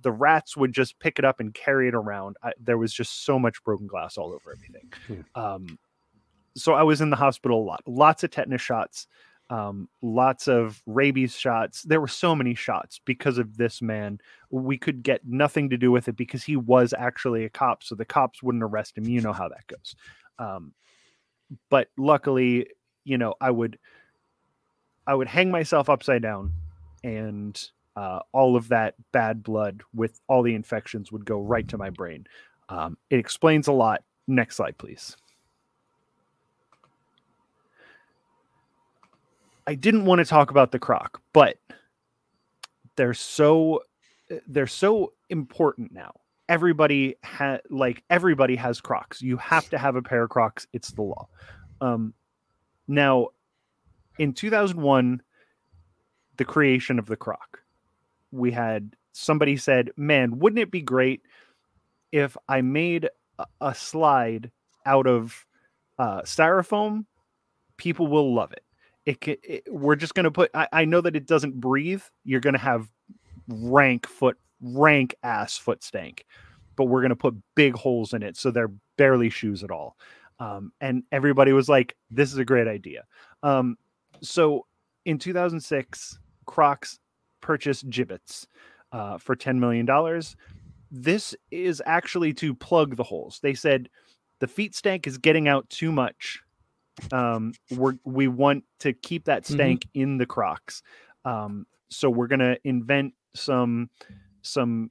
The 0.00 0.12
rats 0.12 0.56
would 0.56 0.72
just 0.72 0.98
pick 0.98 1.18
it 1.18 1.24
up 1.24 1.40
and 1.40 1.52
carry 1.52 1.88
it 1.88 1.94
around. 1.94 2.36
I, 2.42 2.52
there 2.58 2.78
was 2.78 2.92
just 2.92 3.24
so 3.24 3.38
much 3.38 3.62
broken 3.64 3.86
glass 3.86 4.16
all 4.16 4.32
over 4.32 4.52
everything. 4.52 4.92
Hmm. 5.06 5.40
Um, 5.40 5.78
so 6.56 6.72
I 6.72 6.82
was 6.82 7.00
in 7.00 7.10
the 7.10 7.16
hospital 7.16 7.62
a 7.62 7.64
lot, 7.64 7.82
lots 7.86 8.24
of 8.24 8.30
tetanus 8.30 8.62
shots, 8.62 9.06
um, 9.50 9.88
lots 10.02 10.48
of 10.48 10.82
rabies 10.86 11.34
shots. 11.34 11.82
There 11.82 12.00
were 12.00 12.08
so 12.08 12.34
many 12.34 12.54
shots 12.54 13.00
because 13.04 13.38
of 13.38 13.56
this 13.56 13.80
man. 13.80 14.20
We 14.50 14.76
could 14.76 15.02
get 15.02 15.26
nothing 15.26 15.70
to 15.70 15.76
do 15.76 15.90
with 15.90 16.08
it 16.08 16.16
because 16.16 16.44
he 16.44 16.56
was 16.56 16.92
actually 16.98 17.44
a 17.44 17.50
cop, 17.50 17.82
so 17.82 17.94
the 17.94 18.04
cops 18.04 18.42
wouldn't 18.42 18.64
arrest 18.64 18.98
him. 18.98 19.04
You 19.04 19.20
know 19.20 19.32
how 19.32 19.48
that 19.48 19.66
goes. 19.66 19.94
Um, 20.38 20.72
but 21.70 21.88
luckily, 21.96 22.68
you 23.04 23.16
know, 23.16 23.34
I 23.40 23.50
would, 23.50 23.78
I 25.06 25.14
would 25.14 25.28
hang 25.28 25.50
myself 25.50 25.88
upside 25.88 26.22
down, 26.22 26.52
and 27.02 27.58
uh, 27.98 28.20
all 28.30 28.54
of 28.54 28.68
that 28.68 28.94
bad 29.10 29.42
blood 29.42 29.82
with 29.92 30.20
all 30.28 30.44
the 30.44 30.54
infections 30.54 31.10
would 31.10 31.24
go 31.24 31.40
right 31.40 31.66
to 31.66 31.76
my 31.76 31.90
brain. 31.90 32.24
Um, 32.68 32.96
it 33.10 33.18
explains 33.18 33.66
a 33.66 33.72
lot. 33.72 34.04
Next 34.28 34.54
slide, 34.54 34.78
please. 34.78 35.16
I 39.66 39.74
didn't 39.74 40.04
want 40.04 40.20
to 40.20 40.24
talk 40.24 40.52
about 40.52 40.70
the 40.70 40.78
croc, 40.78 41.20
but 41.32 41.58
they're 42.94 43.14
so 43.14 43.82
they're 44.46 44.68
so 44.68 45.12
important 45.28 45.90
now. 45.90 46.12
Everybody 46.48 47.16
had 47.24 47.62
like 47.68 48.04
everybody 48.10 48.54
has 48.54 48.80
Crocs. 48.80 49.20
You 49.20 49.38
have 49.38 49.68
to 49.70 49.78
have 49.78 49.96
a 49.96 50.02
pair 50.02 50.22
of 50.22 50.30
Crocs. 50.30 50.68
It's 50.72 50.92
the 50.92 51.02
law. 51.02 51.26
Um, 51.80 52.14
now, 52.86 53.28
in 54.20 54.34
2001, 54.34 55.20
the 56.36 56.44
creation 56.44 57.00
of 57.00 57.06
the 57.06 57.16
Croc, 57.16 57.57
we 58.30 58.52
had 58.52 58.94
somebody 59.12 59.56
said, 59.56 59.90
"Man, 59.96 60.38
wouldn't 60.38 60.60
it 60.60 60.70
be 60.70 60.82
great 60.82 61.22
if 62.12 62.36
I 62.48 62.60
made 62.60 63.08
a, 63.60 63.74
slide 63.74 64.50
out 64.86 65.06
of 65.06 65.46
uh, 65.98 66.22
styrofoam? 66.22 67.04
People 67.76 68.06
will 68.06 68.34
love 68.34 68.52
it." 68.52 68.62
it, 69.08 69.40
it 69.42 69.64
we're 69.70 69.96
just 69.96 70.14
going 70.14 70.24
to 70.24 70.30
put 70.30 70.50
I, 70.54 70.68
I 70.72 70.84
know 70.84 71.00
that 71.00 71.16
it 71.16 71.26
doesn't 71.26 71.58
breathe 71.60 72.02
you're 72.24 72.40
going 72.40 72.54
to 72.54 72.60
have 72.60 72.88
rank 73.48 74.06
foot 74.06 74.36
rank 74.60 75.14
ass 75.22 75.56
foot 75.56 75.82
stank 75.82 76.26
but 76.76 76.84
we're 76.84 77.00
going 77.00 77.10
to 77.10 77.16
put 77.16 77.34
big 77.54 77.74
holes 77.74 78.12
in 78.12 78.22
it 78.22 78.36
so 78.36 78.50
they're 78.50 78.72
barely 78.96 79.30
shoes 79.30 79.64
at 79.64 79.70
all 79.70 79.96
um, 80.40 80.72
and 80.80 81.02
everybody 81.10 81.52
was 81.52 81.68
like 81.68 81.96
this 82.10 82.32
is 82.32 82.38
a 82.38 82.44
great 82.44 82.68
idea 82.68 83.04
um, 83.42 83.78
so 84.20 84.66
in 85.06 85.18
2006 85.18 86.18
crocs 86.44 86.98
purchased 87.40 87.88
Jibbitz 87.88 88.46
uh, 88.92 89.18
for 89.18 89.36
$10 89.36 89.58
million 89.58 89.86
this 90.90 91.34
is 91.50 91.82
actually 91.84 92.32
to 92.32 92.54
plug 92.54 92.96
the 92.96 93.02
holes. 93.02 93.40
They 93.42 93.52
said 93.52 93.90
the 94.40 94.46
feet 94.46 94.74
stank 94.74 95.06
is 95.06 95.18
getting 95.18 95.46
out 95.46 95.68
too 95.68 95.92
much. 95.92 96.40
Um 97.12 97.52
we're 97.70 97.94
we 98.04 98.26
want 98.26 98.64
to 98.80 98.94
keep 98.94 99.26
that 99.26 99.42
Mhm. 99.42 99.52
stank 99.52 99.86
in 99.92 100.16
the 100.16 100.24
crocs. 100.24 100.82
Um 101.26 101.66
so 101.90 102.08
we're 102.08 102.26
gonna 102.26 102.56
invent 102.64 103.12
some 103.34 103.90
some 104.40 104.90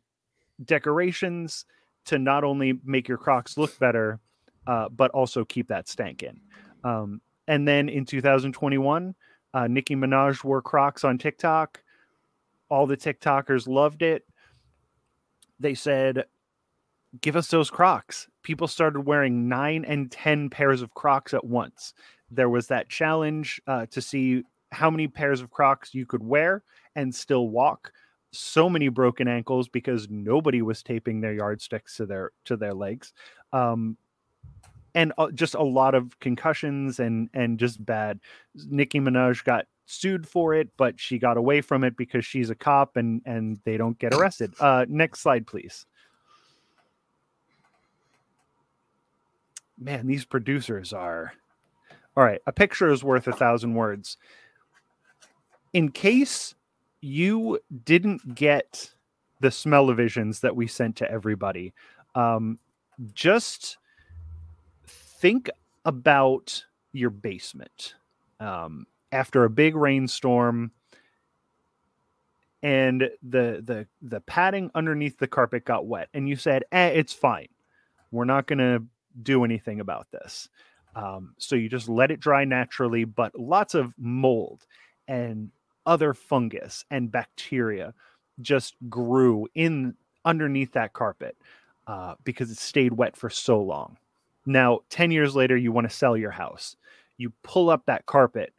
decorations 0.64 1.66
to 2.06 2.20
not 2.20 2.44
only 2.44 2.80
make 2.84 3.08
your 3.08 3.18
crocs 3.18 3.58
look 3.58 3.78
better 3.80 4.20
uh, 4.68 4.90
but 4.90 5.10
also 5.12 5.46
keep 5.46 5.68
that 5.70 5.88
stank 5.88 6.22
in. 6.24 6.40
Um 6.84 7.22
and 7.48 7.68
then 7.68 7.90
in 7.90 8.06
2021 8.06 9.16
uh, 9.56 9.68
nicki 9.68 9.96
minaj 9.96 10.44
wore 10.44 10.62
crocs 10.62 11.04
on 11.04 11.18
tiktok 11.18 11.82
all 12.70 12.88
the 12.88 12.98
tiktokers 12.98 13.68
loved 13.68 14.02
it. 14.02 14.26
They 15.60 15.74
said 15.74 16.26
give 17.22 17.36
us 17.36 17.48
those 17.48 17.70
crocs. 17.70 18.28
People 18.44 18.68
started 18.68 19.02
wearing 19.02 19.48
nine 19.48 19.86
and 19.86 20.12
ten 20.12 20.50
pairs 20.50 20.82
of 20.82 20.94
crocs 20.94 21.34
at 21.34 21.44
once. 21.44 21.94
There 22.30 22.50
was 22.50 22.68
that 22.68 22.90
challenge 22.90 23.62
uh, 23.68 23.86
to 23.88 24.02
see 24.02 24.44
how 24.72 24.90
many 24.90 25.08
pairs 25.08 25.42
of 25.42 25.50
crocs 25.50 25.94
you 25.94 26.06
could 26.06 26.24
wear 26.24 26.64
and 26.96 27.14
still 27.14 27.50
walk. 27.50 27.92
So 28.32 28.70
many 28.70 28.90
broken 28.90 29.28
ankles 29.28 29.70
because 29.70 30.10
nobody 30.10 30.62
was 30.62 30.84
taping 30.84 31.22
their 31.22 31.34
yardsticks 31.34 31.96
to 31.98 32.06
their 32.06 32.32
to 32.46 32.58
their 32.58 32.74
legs. 32.74 33.14
Um, 33.54 33.98
and 34.94 35.14
uh, 35.18 35.32
just 35.32 35.56
a 35.56 35.64
lot 35.64 35.96
of 35.96 36.20
concussions 36.20 37.00
and 37.00 37.30
and 37.34 37.58
just 37.58 37.84
bad. 37.84 38.20
Nicki 38.56 39.00
minaj 39.00 39.44
got 39.44 39.66
sued 39.88 40.28
for 40.28 40.54
it 40.54 40.70
but 40.78 41.00
she 41.00 41.18
got 41.18 41.38
away 41.38 41.62
from 41.62 41.84
it 41.84 41.98
because 41.98 42.26
she's 42.26 42.50
a 42.50 42.56
cop 42.56 42.98
and 42.98 43.22
and 43.26 43.60
they 43.64 43.78
don't 43.78 43.98
get 43.98 44.14
arrested 44.14 44.54
uh 44.60 44.86
next 44.88 45.22
slide 45.22 45.48
please 45.48 45.86
man, 49.78 50.08
these 50.08 50.26
producers 50.26 50.94
are. 50.94 51.34
All 52.16 52.24
right, 52.24 52.42
a 52.48 52.52
picture 52.52 52.90
is 52.90 53.04
worth 53.04 53.28
a 53.28 53.32
thousand 53.32 53.76
words. 53.76 54.18
In 55.74 55.92
case 55.92 56.56
you 57.02 57.60
didn't 57.84 58.34
get 58.34 58.92
the 59.40 59.52
smell-o-visions 59.52 60.40
that 60.40 60.56
we 60.56 60.66
sent 60.66 60.96
to 60.98 61.12
everybody, 61.12 61.74
um, 62.16 62.58
just 63.14 63.78
think 64.88 65.50
about 65.86 66.66
your 66.92 67.12
basement 67.12 67.94
um, 68.40 68.88
after 69.12 69.44
a 69.44 69.50
big 69.50 69.76
rainstorm 69.76 70.72
and 72.64 73.02
the 73.22 73.62
the 73.64 73.88
the 74.02 74.20
padding 74.22 74.72
underneath 74.74 75.18
the 75.18 75.28
carpet 75.28 75.64
got 75.64 75.86
wet 75.86 76.10
and 76.14 76.28
you 76.28 76.36
said 76.36 76.64
eh, 76.72 76.88
it's 76.88 77.14
fine 77.14 77.48
we're 78.12 78.26
not 78.26 78.48
going 78.48 78.60
to 78.60 78.84
do 79.22 79.44
anything 79.44 79.80
about 79.80 80.08
this. 80.12 80.50
Um, 80.96 81.34
so 81.38 81.56
you 81.56 81.70
just 81.70 81.90
let 81.90 82.12
it 82.12 82.20
dry 82.20 82.46
naturally, 82.46 83.04
but 83.04 83.38
lots 83.40 83.74
of 83.76 83.94
mold 83.98 84.66
and 85.08 85.52
other 85.86 86.14
fungus 86.14 86.84
and 86.90 87.12
bacteria 87.12 87.94
just 88.42 88.76
grew 88.90 89.48
in 89.56 89.96
underneath 90.26 90.74
that 90.74 90.94
carpet 90.94 91.38
uh, 91.88 92.16
because 92.24 92.52
it 92.52 92.58
stayed 92.58 92.94
wet 92.94 93.16
for 93.16 93.30
so 93.30 93.62
long. 93.62 93.98
Now, 94.46 94.80
10 94.90 95.12
years 95.12 95.36
later, 95.36 95.58
you 95.58 95.72
want 95.72 95.90
to 95.90 95.96
sell 95.96 96.18
your 96.18 96.32
house. 96.32 96.76
You 97.18 97.32
pull 97.44 97.70
up 97.70 97.86
that 97.86 98.06
carpet. 98.06 98.54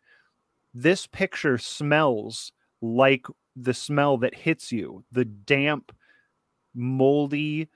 This 0.74 1.06
picture 1.06 1.58
smells 1.58 2.52
like 2.80 3.26
the 3.56 3.74
smell 3.74 4.18
that 4.18 4.34
hits 4.34 4.70
you 4.70 5.04
the 5.10 5.24
damp, 5.24 5.92
moldy, 6.74 7.68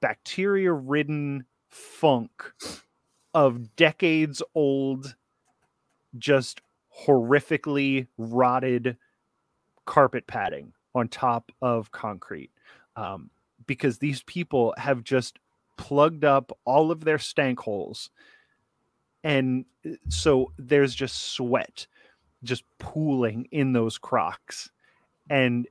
bacteria 0.00 0.72
ridden 0.72 1.44
funk 1.68 2.52
of 3.32 3.76
decades 3.76 4.42
old, 4.54 5.14
just 6.18 6.60
horrifically 7.06 8.06
rotted 8.16 8.96
carpet 9.84 10.26
padding 10.26 10.72
on 10.94 11.08
top 11.08 11.50
of 11.60 11.90
concrete. 11.90 12.50
Um, 12.96 13.30
because 13.66 13.98
these 13.98 14.22
people 14.22 14.74
have 14.76 15.02
just 15.02 15.38
plugged 15.76 16.24
up 16.24 16.56
all 16.64 16.90
of 16.90 17.04
their 17.04 17.18
stank 17.18 17.60
holes. 17.60 18.10
And 19.24 19.64
uh, 19.84 19.94
so 20.08 20.52
there's 20.58 20.94
just 20.94 21.32
sweat 21.32 21.86
just 22.44 22.64
pooling 22.78 23.48
in 23.50 23.72
those 23.72 23.98
crocs. 23.98 24.70
And 25.28 25.66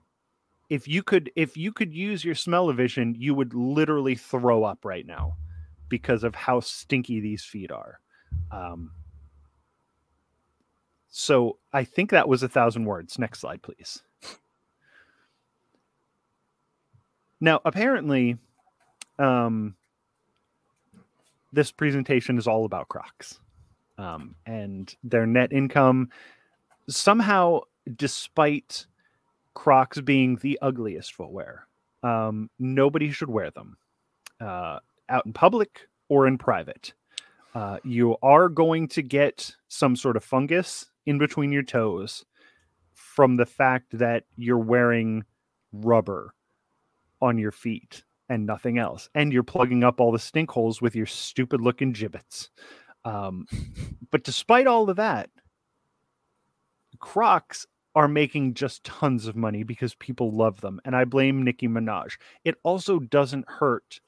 if 0.69 0.87
you 0.87 1.03
could 1.03 1.31
if 1.35 1.55
you 1.55 1.71
could 1.71 1.93
use 1.93 2.25
your 2.25 2.35
smell 2.35 2.69
of 2.69 2.77
vision 2.77 3.15
you 3.17 3.35
would 3.35 3.53
literally 3.53 4.15
throw 4.15 4.63
up 4.63 4.83
right 4.83 5.05
now 5.05 5.35
because 5.87 6.23
of 6.23 6.33
how 6.33 6.59
stinky 6.59 7.19
these 7.19 7.43
feet 7.43 7.71
are. 7.71 7.99
Um, 8.51 8.91
so 11.15 11.59
i 11.71 11.83
think 11.83 12.09
that 12.09 12.27
was 12.27 12.41
a 12.41 12.49
thousand 12.49 12.85
words. 12.85 13.19
Next 13.19 13.39
slide 13.39 13.61
please. 13.61 14.01
Now 17.39 17.61
apparently 17.65 18.37
um, 19.19 19.75
this 21.51 21.71
presentation 21.71 22.37
is 22.39 22.47
all 22.47 22.65
about 22.65 22.87
crocs 22.87 23.39
um, 23.97 24.35
and 24.45 24.95
their 25.03 25.25
net 25.25 25.51
income 25.53 26.09
somehow 26.87 27.59
despite 27.95 28.85
crocs 29.53 30.01
being 30.01 30.37
the 30.37 30.57
ugliest 30.61 31.13
footwear 31.13 31.67
um, 32.03 32.49
nobody 32.59 33.11
should 33.11 33.29
wear 33.29 33.49
them 33.51 33.77
uh, 34.41 34.79
out 35.09 35.25
in 35.25 35.33
public 35.33 35.87
or 36.09 36.27
in 36.27 36.37
private. 36.37 36.93
Uh, 37.55 37.77
you 37.83 38.17
are 38.21 38.49
going 38.49 38.87
to 38.87 39.01
get 39.01 39.55
some 39.67 39.95
sort 39.95 40.17
of 40.17 40.23
fungus 40.23 40.85
in 41.05 41.17
between 41.17 41.51
your 41.51 41.63
toes 41.63 42.25
from 42.93 43.37
the 43.37 43.45
fact 43.45 43.97
that 43.97 44.23
you're 44.37 44.57
wearing 44.57 45.23
rubber 45.71 46.33
on 47.21 47.37
your 47.37 47.51
feet 47.51 48.03
and 48.29 48.45
nothing 48.45 48.77
else. 48.77 49.09
And 49.13 49.31
you're 49.31 49.43
plugging 49.43 49.83
up 49.83 49.99
all 49.99 50.11
the 50.11 50.19
stink 50.19 50.49
holes 50.49 50.81
with 50.81 50.95
your 50.95 51.05
stupid 51.05 51.61
looking 51.61 51.93
Jibbitz 51.93 52.49
um, 53.05 53.47
but 54.11 54.23
despite 54.23 54.67
all 54.67 54.89
of 54.89 54.95
that 54.97 55.29
Crocs 57.03 57.67
are 57.95 58.07
making 58.07 58.53
just 58.53 58.83
tons 58.83 59.27
of 59.27 59.35
money 59.35 59.63
because 59.63 59.93
people 59.95 60.31
love 60.31 60.61
them. 60.61 60.79
And 60.85 60.95
I 60.95 61.03
blame 61.03 61.43
Nicki 61.43 61.67
Minaj. 61.67 62.17
It 62.43 62.55
also 62.63 62.99
doesn't 62.99 63.49
hurt 63.49 63.99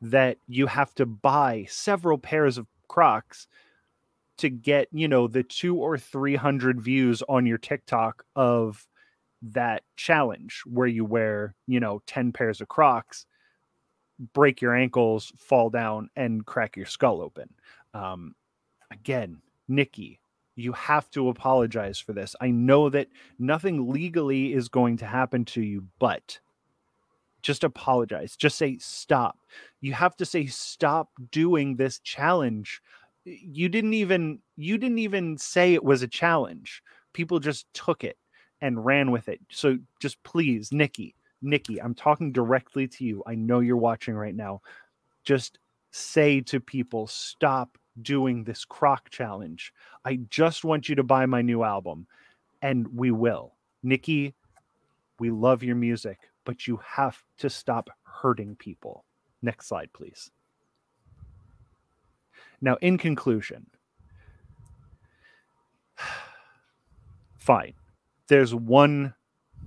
that 0.00 0.38
you 0.46 0.68
have 0.68 0.94
to 0.94 1.04
buy 1.04 1.66
several 1.68 2.16
pairs 2.16 2.56
of 2.56 2.66
Crocs 2.88 3.48
to 4.36 4.48
get, 4.48 4.88
you 4.92 5.08
know, 5.08 5.26
the 5.26 5.42
two 5.42 5.76
or 5.76 5.98
300 5.98 6.80
views 6.80 7.22
on 7.28 7.44
your 7.44 7.58
TikTok 7.58 8.24
of 8.34 8.86
that 9.42 9.82
challenge 9.96 10.62
where 10.64 10.86
you 10.86 11.04
wear, 11.04 11.54
you 11.66 11.80
know, 11.80 12.02
10 12.06 12.32
pairs 12.32 12.60
of 12.60 12.68
Crocs, 12.68 13.26
break 14.32 14.62
your 14.62 14.74
ankles, 14.74 15.32
fall 15.36 15.70
down, 15.70 16.08
and 16.16 16.46
crack 16.46 16.76
your 16.76 16.86
skull 16.86 17.20
open. 17.20 17.48
Um, 17.92 18.34
again, 18.94 19.42
Nicki, 19.68 20.20
you 20.56 20.72
have 20.72 21.10
to 21.10 21.28
apologize 21.28 21.98
for 21.98 22.12
this. 22.12 22.34
I 22.40 22.50
know 22.50 22.88
that 22.90 23.08
nothing 23.38 23.90
legally 23.90 24.52
is 24.52 24.68
going 24.68 24.96
to 24.98 25.06
happen 25.06 25.44
to 25.46 25.62
you, 25.62 25.84
but 25.98 26.38
just 27.42 27.64
apologize. 27.64 28.36
Just 28.36 28.56
say 28.56 28.78
stop. 28.78 29.38
You 29.80 29.92
have 29.92 30.16
to 30.16 30.24
say 30.24 30.46
stop 30.46 31.10
doing 31.30 31.76
this 31.76 31.98
challenge. 31.98 32.80
You 33.24 33.68
didn't 33.68 33.94
even 33.94 34.40
you 34.56 34.78
didn't 34.78 34.98
even 35.00 35.36
say 35.38 35.74
it 35.74 35.84
was 35.84 36.02
a 36.02 36.08
challenge. 36.08 36.82
People 37.12 37.40
just 37.40 37.66
took 37.74 38.04
it 38.04 38.16
and 38.60 38.84
ran 38.84 39.10
with 39.10 39.28
it. 39.28 39.40
So 39.50 39.78
just 40.00 40.22
please, 40.22 40.72
Nicki, 40.72 41.14
Nicki, 41.42 41.82
I'm 41.82 41.94
talking 41.94 42.32
directly 42.32 42.88
to 42.88 43.04
you. 43.04 43.22
I 43.26 43.34
know 43.34 43.60
you're 43.60 43.76
watching 43.76 44.14
right 44.14 44.34
now. 44.34 44.62
Just 45.24 45.58
say 45.90 46.40
to 46.42 46.60
people, 46.60 47.06
stop 47.06 47.76
doing 48.02 48.44
this 48.44 48.64
croc 48.64 49.10
challenge. 49.10 49.72
I 50.04 50.16
just 50.28 50.64
want 50.64 50.88
you 50.88 50.94
to 50.96 51.02
buy 51.02 51.26
my 51.26 51.42
new 51.42 51.62
album. 51.62 52.06
And 52.62 52.88
we 52.88 53.10
will. 53.10 53.54
Nicki, 53.82 54.34
we 55.18 55.30
love 55.30 55.62
your 55.62 55.76
music, 55.76 56.18
but 56.44 56.66
you 56.66 56.80
have 56.84 57.22
to 57.38 57.50
stop 57.50 57.90
hurting 58.02 58.56
people. 58.56 59.04
Next 59.42 59.68
slide, 59.68 59.90
please. 59.92 60.30
Now, 62.60 62.76
in 62.80 62.96
conclusion, 62.96 63.66
fine. 67.36 67.74
There's 68.28 68.54
one 68.54 69.12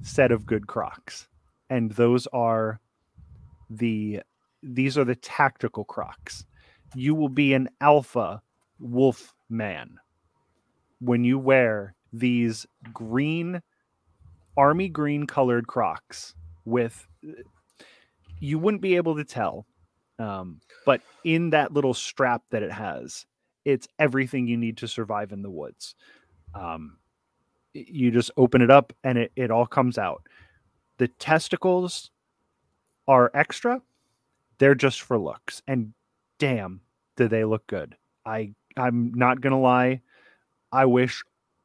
set 0.02 0.32
of 0.32 0.48
good 0.48 0.66
crocs, 0.66 1.28
and 1.70 1.92
those 1.92 2.26
are 2.28 2.80
the 3.70 4.22
these 4.64 4.98
are 4.98 5.06
the 5.06 5.16
tactical 5.16 5.84
crocs 5.84 6.46
you 6.98 7.16
will 7.16 7.30
be 7.30 7.54
an 7.54 7.70
alpha 7.82 8.42
wolf 8.80 9.34
man 9.50 9.98
when 11.00 11.24
you 11.24 11.38
wear 11.38 11.96
these 12.14 12.66
green 12.94 13.62
army 14.56 14.90
green 14.90 15.26
colored 15.28 15.68
crocs 15.68 16.34
with 16.66 17.08
you 18.40 18.60
wouldn't 18.60 18.82
be 18.82 18.96
able 18.96 19.16
to 19.16 19.24
tell 19.24 19.66
um, 20.20 20.60
but 20.86 21.02
in 21.24 21.52
that 21.52 21.74
little 21.74 21.94
strap 21.94 22.42
that 22.50 22.64
it 22.64 22.72
has 22.72 23.26
it's 23.68 23.90
everything 24.00 24.48
you 24.48 24.56
need 24.56 24.78
to 24.78 24.88
survive 24.88 25.34
in 25.34 25.42
the 25.42 25.50
woods. 25.50 25.94
Um, 26.56 27.00
you 27.74 28.12
just 28.12 28.32
open 28.38 28.62
it 28.62 28.72
up 28.72 28.94
and 29.04 29.18
it, 29.18 29.34
it 29.36 29.52
all 29.52 29.66
comes 29.66 29.98
out. 29.98 30.26
The 31.00 31.10
testicles 31.10 32.10
are 33.10 33.30
extra. 33.34 33.82
They're 34.58 34.74
just 34.74 35.02
for 35.02 35.20
looks. 35.20 35.62
And 35.68 35.94
damn, 36.40 36.80
do 37.18 37.28
they 37.28 37.44
look 37.44 37.68
good. 37.68 37.96
I 38.26 38.54
I'm 38.78 39.12
not 39.14 39.42
gonna 39.42 39.60
lie. 39.60 40.02
I 40.72 40.86
wish 40.86 41.24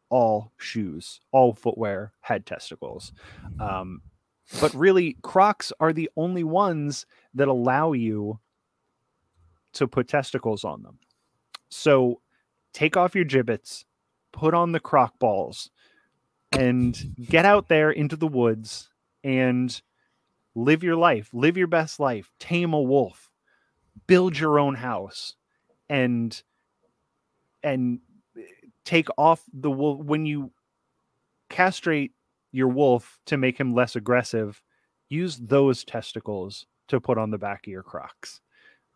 all 0.09 0.53
shoes, 0.59 1.21
all 1.31 1.55
footwear 1.55 2.13
had 2.21 2.45
testicles. 2.45 3.13
Um, 3.61 4.03
but 4.61 4.75
really, 4.75 5.17
Crocs 5.23 5.73
are 5.81 5.93
the 5.93 6.11
only 6.17 6.45
ones 6.45 7.07
that 7.35 7.49
allow 7.49 7.93
you 7.93 8.41
to 9.75 9.87
put 9.87 10.09
testicles 10.09 10.65
on 10.65 10.83
them. 10.83 10.99
So 11.71 12.21
take 12.75 12.97
off 12.97 13.15
your 13.15 13.25
Jibbitz, 13.25 13.85
put 14.33 14.53
on 14.53 14.73
the 14.73 14.81
croc 14.81 15.19
balls, 15.19 15.71
and 16.53 17.15
get 17.29 17.47
out 17.47 17.69
there 17.69 17.91
into 17.91 18.17
the 18.17 18.29
woods 18.29 18.91
and 19.25 19.81
live 20.55 20.83
your 20.83 20.97
life, 20.97 21.31
live 21.33 21.57
your 21.57 21.67
best 21.67 21.99
life, 21.99 22.31
tame 22.39 22.75
a 22.75 22.83
wolf, 22.83 23.31
build 24.07 24.39
your 24.39 24.59
own 24.59 24.75
house 24.75 25.37
and 25.93 26.43
and 27.63 28.01
take 28.85 29.09
off 29.19 29.43
the 29.53 29.71
wolf 29.71 30.01
when 30.01 30.25
you 30.25 30.51
castrate 31.51 32.13
your 32.51 32.69
wolf 32.69 33.19
to 33.27 33.37
make 33.37 33.59
him 33.61 33.75
less 33.75 33.95
aggressive 33.95 34.61
use 35.11 35.37
those 35.37 35.85
testicles 35.85 36.67
to 36.89 36.99
put 36.99 37.19
on 37.19 37.31
the 37.31 37.37
back 37.39 37.67
of 37.67 37.71
your 37.71 37.83
crocs. 37.83 38.41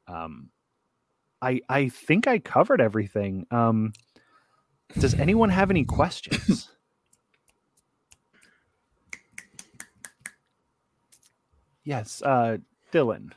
Um 0.08 0.48
i 1.42 1.60
i 1.68 1.90
think 1.90 2.26
i 2.26 2.38
covered 2.38 2.80
everything. 2.80 3.46
Um 3.50 3.92
does 4.98 5.14
anyone 5.14 5.50
have 5.50 5.70
any 5.70 5.84
questions? 5.84 6.70
Yes 11.84 12.20
uh 12.22 12.56
dylan. 12.92 13.30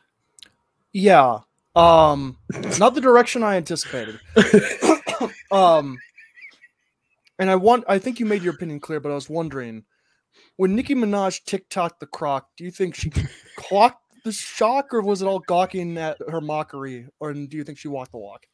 Yeah. 0.91 1.41
Um, 1.79 2.37
not 2.77 2.93
the 2.93 3.01
direction 3.01 3.41
I 3.41 3.55
anticipated. 3.55 4.19
um, 5.51 5.97
and 7.37 7.49
I 7.49 7.55
want, 7.55 7.85
I 7.87 7.99
think 7.99 8.19
you 8.19 8.25
made 8.25 8.43
your 8.43 8.53
opinion 8.53 8.81
clear, 8.81 8.99
but 8.99 9.11
I 9.11 9.15
was 9.15 9.29
wondering 9.29 9.85
when 10.57 10.75
Nicki 10.75 10.93
Minaj 10.93 11.45
TikTok 11.45 11.99
the 11.99 12.05
croc, 12.05 12.49
do 12.57 12.65
you 12.65 12.71
think 12.71 12.95
she 12.95 13.11
clocked 13.57 14.03
the 14.25 14.31
shock 14.33 14.93
or 14.93 15.01
was 15.01 15.21
it 15.21 15.25
all 15.25 15.39
gawking 15.39 15.97
at 15.97 16.17
her 16.27 16.41
mockery? 16.41 17.07
Or 17.19 17.33
do 17.33 17.47
you 17.51 17.63
think 17.63 17.77
she 17.77 17.87
walked 17.87 18.11
the 18.11 18.17
walk? 18.17 18.45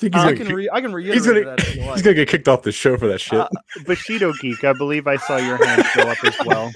Think 0.00 0.14
he's 0.14 0.24
I 0.24 0.34
can, 0.34 0.46
kick- 0.46 0.56
re- 0.56 0.68
I 0.72 0.80
can 0.80 0.92
reiterate 0.92 1.14
he's 1.18 1.26
gonna, 1.26 1.44
that 1.44 1.60
if 1.60 1.76
you 1.76 1.82
he's 1.82 2.02
gonna 2.02 2.14
get 2.14 2.28
kicked 2.28 2.48
off 2.48 2.62
the 2.62 2.72
show 2.72 2.96
for 2.96 3.06
that 3.08 3.20
shit. 3.20 3.38
Uh, 3.38 3.48
Bushido 3.86 4.32
Geek, 4.40 4.64
I 4.64 4.72
believe 4.72 5.06
I 5.06 5.16
saw 5.16 5.36
your 5.36 5.64
hand 5.64 5.84
go 5.94 6.02
up 6.02 6.24
as 6.24 6.34
well. 6.46 6.72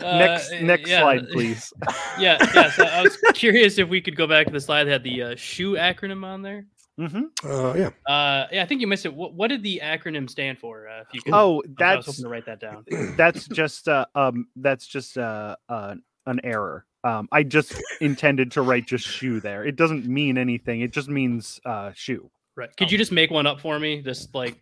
next 0.00 0.52
Uh, 0.52 0.60
next 0.62 0.88
yeah, 0.88 1.00
slide, 1.00 1.28
please. 1.30 1.72
Yeah, 2.18 2.38
yeah. 2.54 2.70
So 2.72 2.84
I 2.84 3.02
was 3.02 3.16
curious 3.34 3.78
if 3.78 3.88
we 3.88 4.00
could 4.00 4.16
go 4.16 4.26
back 4.26 4.46
to 4.46 4.52
the 4.52 4.60
slide 4.60 4.84
that 4.84 4.90
had 4.92 5.02
the 5.04 5.22
uh, 5.22 5.36
shoe 5.36 5.72
acronym 5.74 6.24
on 6.24 6.42
there. 6.42 6.66
Mm-hmm. 6.98 7.48
Uh, 7.48 7.74
yeah. 7.74 7.90
Uh, 8.12 8.48
yeah, 8.50 8.62
I 8.62 8.66
think 8.66 8.80
you 8.80 8.88
missed 8.88 9.06
it. 9.06 9.14
What, 9.14 9.34
what 9.34 9.48
did 9.48 9.62
the 9.62 9.80
acronym 9.84 10.28
stand 10.28 10.58
for? 10.58 10.88
Uh, 10.88 11.02
if 11.02 11.06
you 11.12 11.22
could, 11.22 11.32
Oh, 11.32 11.54
I 11.54 11.54
was 11.54 11.64
that's 11.78 12.06
hoping 12.06 12.24
to 12.24 12.28
write 12.28 12.46
that 12.46 12.58
down. 12.60 12.84
that's 13.16 13.46
just 13.46 13.86
uh, 13.88 14.06
um 14.16 14.48
that's 14.56 14.84
just 14.86 15.16
uh, 15.16 15.54
uh 15.68 15.94
an 16.26 16.40
error. 16.42 16.84
Um, 17.04 17.28
I 17.30 17.42
just 17.42 17.74
intended 18.00 18.50
to 18.52 18.62
write 18.62 18.86
just 18.86 19.06
shoe 19.06 19.40
there. 19.40 19.64
It 19.64 19.76
doesn't 19.76 20.06
mean 20.06 20.36
anything. 20.36 20.80
It 20.80 20.92
just 20.92 21.08
means 21.08 21.60
uh 21.64 21.92
shoe. 21.94 22.30
Right? 22.56 22.74
Could 22.76 22.90
you 22.90 22.98
just 22.98 23.12
make 23.12 23.30
one 23.30 23.46
up 23.46 23.60
for 23.60 23.78
me? 23.78 24.02
Just 24.02 24.34
like, 24.34 24.58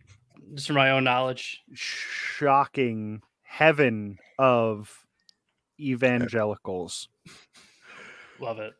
just 0.53 0.67
from 0.67 0.75
my 0.75 0.91
own 0.91 1.03
knowledge. 1.03 1.63
Shocking 1.73 3.21
heaven 3.41 4.19
of 4.37 5.03
evangelicals. 5.79 7.09
Love 8.39 8.59
it. 8.59 8.73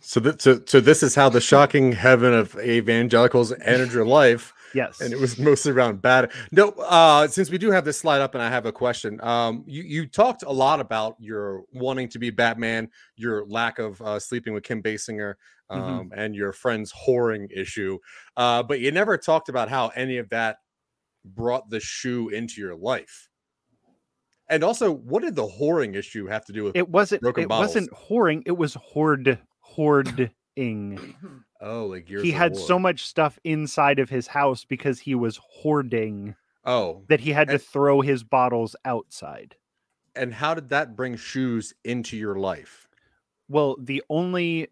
So, 0.00 0.20
that, 0.20 0.40
so, 0.42 0.60
so 0.64 0.80
this 0.80 1.02
is 1.02 1.14
how 1.14 1.28
the 1.28 1.40
shocking 1.40 1.92
heaven 1.92 2.32
of 2.32 2.58
evangelicals 2.58 3.52
entered 3.52 3.92
your 3.92 4.06
life, 4.06 4.52
Yes. 4.74 5.00
and 5.00 5.12
it 5.12 5.18
was 5.18 5.38
mostly 5.38 5.72
around 5.72 6.02
bad. 6.02 6.30
No, 6.52 6.70
uh, 6.70 7.26
since 7.28 7.50
we 7.50 7.58
do 7.58 7.70
have 7.70 7.84
this 7.84 7.98
slide 7.98 8.20
up, 8.20 8.34
and 8.34 8.42
I 8.42 8.48
have 8.48 8.66
a 8.66 8.72
question. 8.72 9.20
Um, 9.22 9.64
you 9.66 9.82
you 9.82 10.06
talked 10.06 10.42
a 10.42 10.52
lot 10.52 10.80
about 10.80 11.16
your 11.18 11.62
wanting 11.72 12.08
to 12.10 12.18
be 12.18 12.30
Batman, 12.30 12.88
your 13.16 13.44
lack 13.46 13.78
of 13.78 14.00
uh, 14.02 14.18
sleeping 14.18 14.54
with 14.54 14.62
Kim 14.62 14.82
Basinger, 14.82 15.34
um, 15.70 16.10
and 16.14 16.34
your 16.34 16.52
friend's 16.52 16.92
whoring 16.92 17.48
issue, 17.54 17.98
uh, 18.36 18.62
but 18.62 18.80
you 18.80 18.90
never 18.90 19.16
talked 19.16 19.48
about 19.48 19.68
how 19.68 19.88
any 19.88 20.18
of 20.18 20.28
that 20.30 20.58
brought 21.24 21.70
the 21.70 21.80
shoe 21.80 22.28
into 22.28 22.60
your 22.60 22.74
life. 22.74 23.28
And 24.48 24.64
also, 24.64 24.92
what 24.92 25.22
did 25.22 25.36
the 25.36 25.46
whoring 25.46 25.94
issue 25.94 26.26
have 26.26 26.44
to 26.46 26.52
do 26.52 26.64
with? 26.64 26.76
it 26.76 26.88
wasn't 26.88 27.22
broken 27.22 27.44
it 27.44 27.48
wasn't 27.48 27.90
whoring, 27.92 28.42
it 28.46 28.56
was 28.56 28.74
hoard 28.74 29.38
hoarding. 29.60 30.28
oh, 31.60 31.86
like 31.86 32.08
years 32.10 32.22
he 32.24 32.32
had 32.32 32.52
war. 32.52 32.60
so 32.60 32.78
much 32.78 33.06
stuff 33.06 33.38
inside 33.44 33.98
of 33.98 34.10
his 34.10 34.26
house 34.26 34.64
because 34.64 35.00
he 35.00 35.14
was 35.14 35.38
hoarding 35.42 36.36
Oh, 36.64 37.04
that 37.08 37.20
he 37.20 37.30
had 37.30 37.48
to 37.48 37.58
throw 37.58 38.00
his 38.02 38.22
bottles 38.24 38.76
outside. 38.84 39.56
and 40.14 40.34
how 40.34 40.54
did 40.54 40.68
that 40.70 40.96
bring 40.96 41.16
shoes 41.16 41.72
into 41.84 42.16
your 42.16 42.34
life? 42.36 42.88
Well, 43.48 43.76
the 43.80 44.02
only 44.10 44.68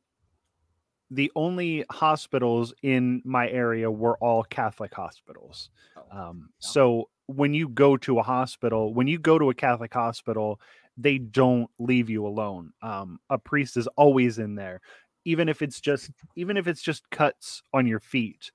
the 1.10 1.32
only 1.34 1.84
hospitals 1.90 2.74
in 2.82 3.22
my 3.24 3.48
area 3.48 3.90
were 3.90 4.18
all 4.18 4.42
Catholic 4.44 4.92
hospitals. 4.92 5.70
Oh, 5.96 6.02
Um, 6.16 6.50
so 6.58 7.08
when 7.26 7.54
you 7.54 7.68
go 7.68 7.96
to 7.98 8.18
a 8.18 8.22
hospital, 8.22 8.92
when 8.92 9.06
you 9.06 9.18
go 9.18 9.38
to 9.38 9.48
a 9.50 9.54
Catholic 9.54 9.92
hospital, 9.92 10.60
they 10.96 11.18
don't 11.18 11.70
leave 11.78 12.10
you 12.10 12.26
alone. 12.26 12.72
Um, 12.82 13.20
a 13.30 13.38
priest 13.38 13.76
is 13.76 13.86
always 13.96 14.38
in 14.38 14.54
there, 14.54 14.80
even 15.28 15.46
if 15.46 15.60
it's 15.60 15.78
just 15.78 16.10
even 16.36 16.56
if 16.56 16.66
it's 16.66 16.80
just 16.80 17.08
cuts 17.10 17.62
on 17.74 17.86
your 17.86 18.00
feet. 18.00 18.50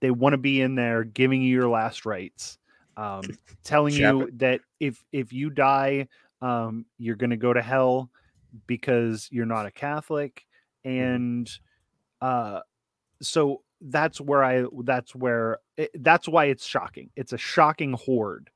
They 0.00 0.10
want 0.10 0.32
to 0.32 0.38
be 0.38 0.60
in 0.60 0.74
there, 0.74 1.04
giving 1.04 1.40
you 1.40 1.50
your 1.50 1.68
last 1.68 2.04
rites, 2.04 2.58
um, 2.96 3.22
telling 3.64 3.94
you 3.94 4.28
that 4.38 4.60
if 4.80 5.04
if 5.12 5.32
you 5.32 5.50
die, 5.50 6.08
um, 6.42 6.84
you're 6.98 7.16
going 7.16 7.30
to 7.30 7.36
go 7.36 7.52
to 7.52 7.62
hell 7.62 8.10
because 8.66 9.28
you're 9.30 9.46
not 9.46 9.66
a 9.66 9.70
Catholic, 9.70 10.44
and 10.84 11.48
uh, 12.20 12.60
so 13.22 13.62
that's 13.82 14.20
where 14.20 14.42
I 14.42 14.64
that's 14.82 15.14
where 15.14 15.58
it, 15.76 15.90
that's 16.02 16.26
why 16.26 16.46
it's 16.46 16.66
shocking. 16.66 17.10
It's 17.14 17.32
a 17.32 17.38
shocking 17.38 17.92
horde. 17.92 18.50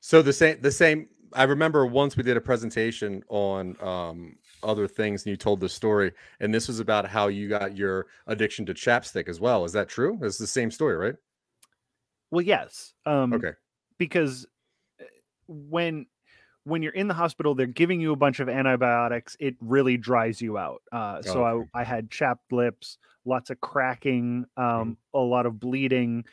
So 0.00 0.20
the 0.20 0.34
same, 0.34 0.60
the 0.60 0.72
same. 0.72 1.08
I 1.32 1.44
remember 1.44 1.86
once 1.86 2.16
we 2.16 2.22
did 2.22 2.36
a 2.36 2.40
presentation 2.40 3.22
on 3.28 3.76
um, 3.80 4.36
other 4.64 4.88
things, 4.88 5.24
and 5.24 5.30
you 5.30 5.36
told 5.36 5.60
the 5.60 5.68
story, 5.68 6.12
and 6.40 6.52
this 6.52 6.68
was 6.68 6.80
about 6.80 7.06
how 7.06 7.28
you 7.28 7.48
got 7.48 7.76
your 7.76 8.06
addiction 8.26 8.66
to 8.66 8.74
chapstick 8.74 9.28
as 9.28 9.40
well. 9.40 9.64
Is 9.64 9.72
that 9.72 9.88
true? 9.88 10.18
It's 10.22 10.38
the 10.38 10.46
same 10.46 10.70
story, 10.70 10.96
right? 10.96 11.14
Well, 12.30 12.42
yes. 12.42 12.94
Um, 13.06 13.32
Okay. 13.32 13.52
Because 13.98 14.46
uh, 15.00 15.04
when 15.46 16.06
when 16.64 16.82
you're 16.82 16.92
in 16.92 17.08
the 17.08 17.14
hospital, 17.14 17.54
they're 17.54 17.66
giving 17.66 18.00
you 18.00 18.12
a 18.12 18.16
bunch 18.16 18.40
of 18.40 18.48
antibiotics. 18.48 19.36
It 19.38 19.54
really 19.60 19.96
dries 19.96 20.40
you 20.40 20.58
out. 20.58 20.82
Uh, 20.90 21.22
so 21.22 21.44
okay. 21.44 21.68
I, 21.74 21.80
I 21.82 21.84
had 21.84 22.10
chapped 22.10 22.50
lips, 22.52 22.98
lots 23.24 23.50
of 23.50 23.60
cracking, 23.60 24.46
um, 24.56 24.96
a 25.12 25.18
lot 25.18 25.46
of 25.46 25.60
bleeding, 25.60 26.24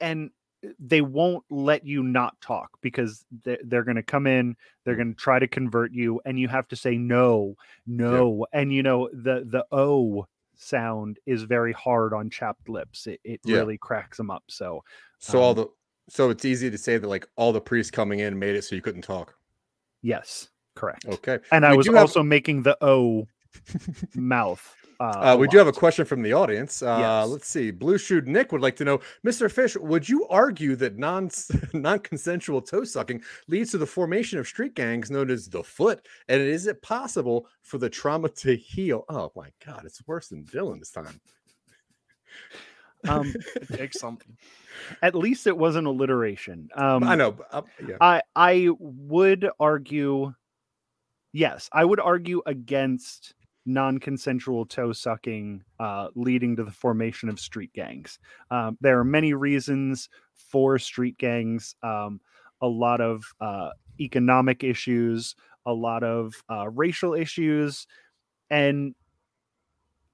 and 0.00 0.30
they 0.78 1.00
won't 1.00 1.44
let 1.50 1.84
you 1.86 2.02
not 2.02 2.38
talk 2.40 2.70
because 2.80 3.24
they're, 3.44 3.58
they're 3.64 3.84
going 3.84 3.96
to 3.96 4.02
come 4.02 4.26
in 4.26 4.56
they're 4.84 4.96
going 4.96 5.14
to 5.14 5.20
try 5.20 5.38
to 5.38 5.46
convert 5.46 5.92
you 5.92 6.20
and 6.24 6.38
you 6.38 6.48
have 6.48 6.66
to 6.68 6.74
say 6.76 6.96
no 6.98 7.54
no 7.86 8.44
and 8.52 8.72
you 8.72 8.82
know 8.82 9.08
the 9.12 9.44
the 9.46 9.64
o 9.70 10.26
sound 10.56 11.18
is 11.26 11.42
very 11.44 11.72
hard 11.72 12.12
on 12.12 12.28
chapped 12.28 12.68
lips 12.68 13.06
it, 13.06 13.20
it 13.22 13.40
Yeah. 13.44 13.58
really 13.58 13.78
cracks 13.78 14.16
them 14.16 14.30
up 14.30 14.42
so 14.48 14.82
So 15.18 15.40
all 15.40 15.50
Um, 15.50 15.56
the 15.56 15.66
so 16.10 16.30
it's 16.30 16.44
easy 16.44 16.70
to 16.70 16.78
say 16.78 16.98
that 16.98 17.06
like 17.06 17.28
all 17.36 17.52
the 17.52 17.60
priests 17.60 17.90
coming 17.92 18.18
in 18.20 18.38
made 18.38 18.56
it 18.56 18.62
so 18.64 18.74
you 18.74 18.82
couldn't 18.82 19.02
talk. 19.02 19.34
yes 20.02 20.48
correct 20.74 21.04
Okay. 21.06 21.38
and 21.52 21.64
i 21.66 21.72
was 21.74 21.86
do 21.86 21.92
have- 21.92 22.02
also 22.02 22.22
making 22.22 22.62
the 22.62 22.76
o 22.80 23.26
mouth 24.14 24.74
uh, 25.00 25.04
Uh, 25.04 25.34
a 25.34 25.36
we 25.36 25.46
do 25.48 25.58
have 25.58 25.66
a 25.68 25.72
question 25.72 26.04
from 26.04 26.22
the 26.22 26.32
audience. 26.32 26.82
Uh, 26.82 26.96
Yes. 27.00 27.28
Let's 27.28 27.48
see. 27.48 27.70
Blue 27.70 27.98
Shoe 27.98 28.20
Nick 28.22 28.50
would 28.52 28.60
like 28.60 28.76
to 28.76 28.84
know, 28.84 29.00
Mr. 29.24 29.50
Fish, 29.50 29.76
would 29.76 30.08
you 30.08 30.26
argue 30.28 30.74
that 30.76 30.96
non 30.98 31.30
non 31.72 31.98
consensual 32.00 32.60
toe 32.60 32.84
sucking 32.84 33.22
leads 33.46 33.70
to 33.72 33.78
the 33.78 33.86
formation 33.86 34.38
of 34.38 34.46
street 34.48 34.74
gangs 34.74 35.10
known 35.10 35.30
as 35.30 35.48
the 35.48 35.62
Foot? 35.62 36.06
And 36.28 36.40
is 36.42 36.66
it 36.66 36.82
possible 36.82 37.46
for 37.62 37.78
the 37.78 37.88
trauma 37.90 38.28
to 38.30 38.56
heal? 38.56 39.04
Oh 39.08 39.30
my 39.36 39.50
God, 39.64 39.84
it's 39.84 40.02
worse 40.06 40.28
than 40.28 40.44
Dylan 40.44 40.78
this 40.80 40.90
time. 40.90 41.20
um 43.08 43.32
Take 43.72 43.92
something. 43.94 44.36
at 45.02 45.14
least 45.14 45.46
it 45.46 45.56
wasn't 45.56 45.86
alliteration 45.86 46.68
um 46.74 47.04
I 47.04 47.14
know. 47.14 47.32
But, 47.32 47.46
uh, 47.52 47.62
yeah. 47.86 47.96
I 48.00 48.22
I 48.34 48.68
would 48.78 49.48
argue 49.60 50.34
yes, 51.32 51.68
I 51.72 51.84
would 51.84 52.00
argue 52.00 52.42
against 52.46 53.34
non-consensual 53.68 54.66
toe 54.66 54.92
sucking 54.92 55.62
uh, 55.78 56.08
leading 56.14 56.56
to 56.56 56.64
the 56.64 56.70
formation 56.70 57.28
of 57.28 57.38
street 57.38 57.72
gangs. 57.74 58.18
Um, 58.50 58.78
there 58.80 58.98
are 58.98 59.04
many 59.04 59.34
reasons 59.34 60.08
for 60.34 60.78
street 60.78 61.18
gangs. 61.18 61.76
Um, 61.82 62.20
a 62.60 62.66
lot 62.66 63.00
of 63.00 63.24
uh, 63.40 63.70
economic 64.00 64.64
issues, 64.64 65.36
a 65.66 65.72
lot 65.72 66.02
of 66.02 66.34
uh, 66.50 66.68
racial 66.70 67.14
issues, 67.14 67.86
and 68.50 68.94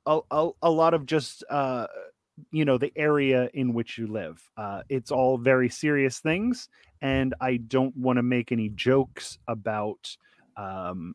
a, 0.07 0.21
a, 0.31 0.51
a 0.63 0.71
lot 0.71 0.93
of 0.93 1.07
just 1.07 1.45
uh, 1.49 1.87
you 2.51 2.65
know 2.65 2.79
the 2.79 2.93
area 2.97 3.49
in 3.55 3.73
which 3.73 3.97
you 3.97 4.07
live. 4.07 4.43
Uh, 4.57 4.83
it's 4.89 5.11
all 5.11 5.39
very 5.39 5.69
serious 5.69 6.19
things, 6.19 6.69
and 7.01 7.35
I 7.41 7.59
don't 7.59 7.97
want 7.97 8.17
to 8.17 8.23
make 8.23 8.53
any 8.53 8.69
jokes 8.71 9.39
about 9.49 10.17
um, 10.57 11.15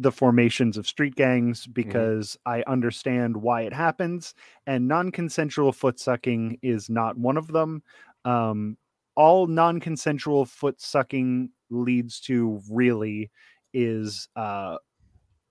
the 0.00 0.12
formations 0.12 0.76
of 0.78 0.86
street 0.86 1.14
gangs 1.14 1.66
because 1.66 2.36
I 2.46 2.62
understand 2.66 3.36
why 3.36 3.62
it 3.62 3.72
happens, 3.72 4.34
and 4.66 4.88
non-consensual 4.88 5.72
foot 5.72 6.00
sucking 6.00 6.58
is 6.62 6.88
not 6.88 7.18
one 7.18 7.36
of 7.36 7.48
them. 7.48 7.82
Um, 8.24 8.78
all 9.16 9.46
non-consensual 9.46 10.46
foot 10.46 10.80
sucking 10.80 11.50
leads 11.68 12.20
to 12.20 12.60
really 12.70 13.30
is 13.74 14.28
uh, 14.36 14.78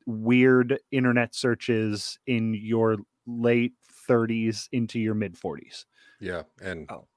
weird 0.07 0.79
internet 0.91 1.35
searches 1.35 2.17
in 2.25 2.53
your 2.55 2.97
late 3.27 3.73
30s 4.09 4.67
into 4.71 4.99
your 4.99 5.13
mid 5.13 5.35
40s. 5.35 5.85
yeah. 6.19 6.43
And 6.61 6.89
Oh, 6.91 7.07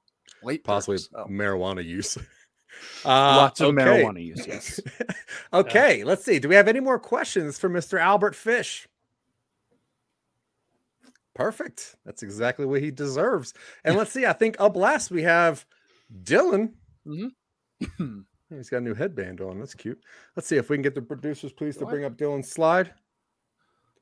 Late 0.42 0.64
possibly 0.64 0.98
Oh. 1.14 1.26
marijuana 1.26 1.84
use. 1.84 2.18
Uh, 3.04 3.08
Lots 3.36 3.60
of 3.60 3.68
okay. 3.68 3.84
marijuana 3.84 4.24
use, 4.24 4.46
yes. 4.46 4.80
okay, 5.52 6.04
let's 6.04 6.24
see. 6.24 6.38
Do 6.38 6.48
we 6.48 6.54
have 6.54 6.68
any 6.68 6.80
more 6.80 6.98
questions 6.98 7.58
for 7.58 7.68
Mr. 7.68 7.98
Albert 8.00 8.34
Fish? 8.34 8.88
Perfect. 11.34 11.96
That's 12.04 12.22
exactly 12.22 12.66
what 12.66 12.82
he 12.82 12.90
deserves. 12.90 13.54
And 13.84 13.96
let's 13.96 14.12
see. 14.12 14.26
I 14.26 14.32
think 14.34 14.56
up 14.60 14.76
last 14.76 15.10
we 15.10 15.22
have 15.22 15.64
Dylan. 16.22 16.72
Mhm. 17.06 17.32
He's 18.50 18.68
got 18.68 18.78
a 18.78 18.80
new 18.82 18.94
headband 18.94 19.40
on. 19.40 19.58
That's 19.58 19.74
cute. 19.74 19.98
Let's 20.36 20.46
see 20.46 20.56
if 20.56 20.68
we 20.68 20.76
can 20.76 20.82
get 20.82 20.94
the 20.94 21.00
producers, 21.00 21.52
please, 21.52 21.78
to 21.78 21.86
bring 21.86 22.04
up 22.04 22.16
Dylan's 22.18 22.50
slide. 22.50 22.92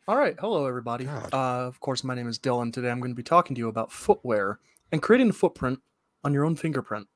All 0.08 0.16
right. 0.16 0.34
Hello, 0.40 0.66
everybody. 0.66 1.06
Uh, 1.06 1.28
of 1.32 1.78
course, 1.78 2.02
my 2.02 2.16
name 2.16 2.26
is 2.28 2.36
Dylan. 2.38 2.72
Today 2.72 2.90
I'm 2.90 2.98
going 2.98 3.12
to 3.12 3.16
be 3.16 3.22
talking 3.22 3.54
to 3.54 3.60
you 3.60 3.68
about 3.68 3.92
footwear 3.92 4.58
and 4.90 5.00
creating 5.00 5.30
a 5.30 5.32
footprint 5.32 5.78
on 6.24 6.32
your 6.34 6.44
own 6.44 6.56
fingerprint. 6.56 7.06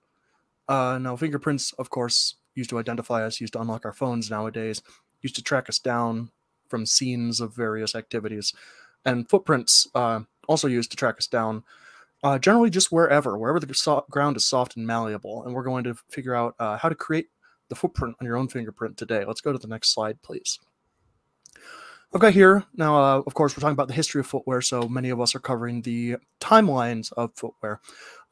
Uh, 0.68 0.98
now, 0.98 1.16
fingerprints, 1.16 1.72
of 1.74 1.90
course, 1.90 2.36
used 2.54 2.70
to 2.70 2.78
identify 2.78 3.24
us, 3.24 3.40
used 3.40 3.52
to 3.52 3.60
unlock 3.60 3.84
our 3.84 3.92
phones 3.92 4.30
nowadays, 4.30 4.82
used 5.22 5.36
to 5.36 5.42
track 5.42 5.68
us 5.68 5.78
down 5.78 6.30
from 6.68 6.86
scenes 6.86 7.40
of 7.40 7.54
various 7.54 7.94
activities. 7.94 8.52
And 9.04 9.28
footprints 9.28 9.88
uh, 9.94 10.20
also 10.48 10.68
used 10.68 10.90
to 10.92 10.96
track 10.96 11.16
us 11.18 11.26
down, 11.26 11.62
uh, 12.22 12.38
generally 12.38 12.70
just 12.70 12.90
wherever, 12.90 13.36
wherever 13.36 13.60
the 13.60 13.72
so- 13.74 14.06
ground 14.10 14.36
is 14.36 14.46
soft 14.46 14.76
and 14.76 14.86
malleable. 14.86 15.44
And 15.44 15.54
we're 15.54 15.62
going 15.62 15.84
to 15.84 15.94
figure 16.10 16.34
out 16.34 16.54
uh, 16.58 16.78
how 16.78 16.88
to 16.88 16.94
create 16.94 17.28
the 17.68 17.74
footprint 17.74 18.16
on 18.20 18.26
your 18.26 18.36
own 18.36 18.48
fingerprint 18.48 18.96
today. 18.96 19.24
Let's 19.26 19.40
go 19.40 19.52
to 19.52 19.58
the 19.58 19.68
next 19.68 19.92
slide, 19.92 20.22
please. 20.22 20.58
I've 22.14 22.32
here 22.32 22.64
now, 22.76 22.96
uh, 22.96 23.22
of 23.26 23.34
course, 23.34 23.56
we're 23.56 23.60
talking 23.60 23.72
about 23.72 23.88
the 23.88 23.94
history 23.94 24.20
of 24.20 24.26
footwear, 24.28 24.60
so 24.60 24.88
many 24.88 25.10
of 25.10 25.20
us 25.20 25.34
are 25.34 25.40
covering 25.40 25.82
the 25.82 26.16
timelines 26.40 27.12
of 27.14 27.32
footwear. 27.34 27.80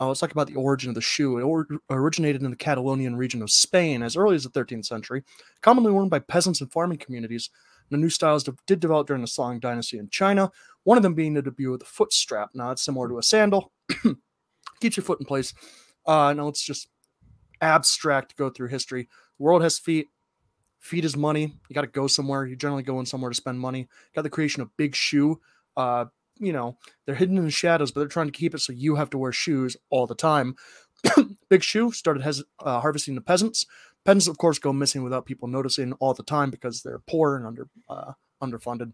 Uh, 0.01 0.07
let's 0.07 0.21
talk 0.21 0.31
about 0.31 0.47
the 0.47 0.55
origin 0.55 0.89
of 0.89 0.95
the 0.95 1.01
shoe. 1.01 1.39
It 1.39 1.43
or- 1.43 1.67
originated 1.91 2.43
in 2.43 2.51
the 2.51 2.57
Catalonian 2.57 3.17
region 3.17 3.43
of 3.43 3.51
Spain 3.51 4.05
as 4.05 4.17
early 4.17 4.37
as 4.37 4.45
the 4.45 4.51
13th 4.51 4.87
century, 4.87 5.25
commonly 5.63 5.91
worn 5.91 6.09
by 6.09 6.21
peasants 6.21 6.61
and 6.61 6.71
farming 6.71 6.99
communities. 6.99 7.51
The 7.91 7.97
new 7.97 8.09
styles 8.09 8.45
de- 8.45 8.55
did 8.69 8.79
develop 8.79 9.09
during 9.09 9.21
the 9.23 9.29
Song 9.29 9.59
dynasty 9.59 9.99
in 9.99 10.09
China, 10.11 10.53
one 10.85 10.97
of 10.97 11.03
them 11.03 11.15
being 11.15 11.35
the 11.35 11.43
debut 11.43 11.73
of 11.73 11.81
the 11.81 11.85
foot 11.85 12.13
strap. 12.13 12.51
Now, 12.55 12.71
it's 12.71 12.83
similar 12.83 13.09
to 13.09 13.19
a 13.19 13.23
sandal, 13.23 13.73
keeps 14.81 14.97
your 14.97 15.03
foot 15.03 15.19
in 15.19 15.27
place. 15.27 15.55
Uh, 16.07 16.33
now, 16.37 16.45
let's 16.45 16.63
just 16.65 16.87
abstract 17.61 18.37
go 18.37 18.49
through 18.49 18.69
history. 18.69 19.09
The 19.39 19.43
world 19.43 19.63
has 19.63 19.81
feet, 19.81 20.09
Feet 20.83 21.05
is 21.05 21.17
money. 21.17 21.55
You 21.69 21.75
got 21.75 21.83
to 21.83 21.87
go 21.87 22.09
somewhere. 22.09 22.45
You're 22.45 22.57
generally 22.57 22.83
going 22.83 23.07
somewhere 23.07 23.31
to 23.31 23.37
spend 23.37 23.61
money. 23.61 23.89
Got 24.17 24.23
the 24.23 24.31
creation 24.31 24.63
of 24.63 24.77
Big 24.77 24.97
Shoe. 24.97 25.41
Uh, 25.77 26.07
you 26.41 26.53
know, 26.53 26.77
they're 27.07 27.15
hidden 27.15 27.39
in 27.39 27.45
the 27.45 27.53
shadows, 27.53 27.93
but 27.93 28.01
they're 28.01 28.09
trying 28.09 28.27
to 28.27 28.33
keep 28.33 28.53
it 28.53 28.59
so 28.59 28.73
you 28.73 28.97
have 28.97 29.09
to 29.11 29.19
wear 29.19 29.31
shoes 29.31 29.77
all 29.91 30.09
the 30.09 30.17
time. 30.17 30.57
Big 31.49 31.63
Shoe 31.63 31.93
started 31.93 32.25
has, 32.25 32.43
uh, 32.59 32.81
harvesting 32.81 33.15
the 33.15 33.21
peasants. 33.21 33.65
Peasants, 34.05 34.27
of 34.27 34.39
course, 34.39 34.59
go 34.59 34.73
missing 34.73 35.05
without 35.05 35.25
people 35.25 35.47
noticing 35.47 35.93
all 35.95 36.15
the 36.15 36.25
time 36.25 36.51
because 36.51 36.83
they're 36.83 36.99
poor 37.07 37.37
and 37.37 37.47
under 37.47 37.69
uh, 37.89 38.13
underfunded. 38.43 38.93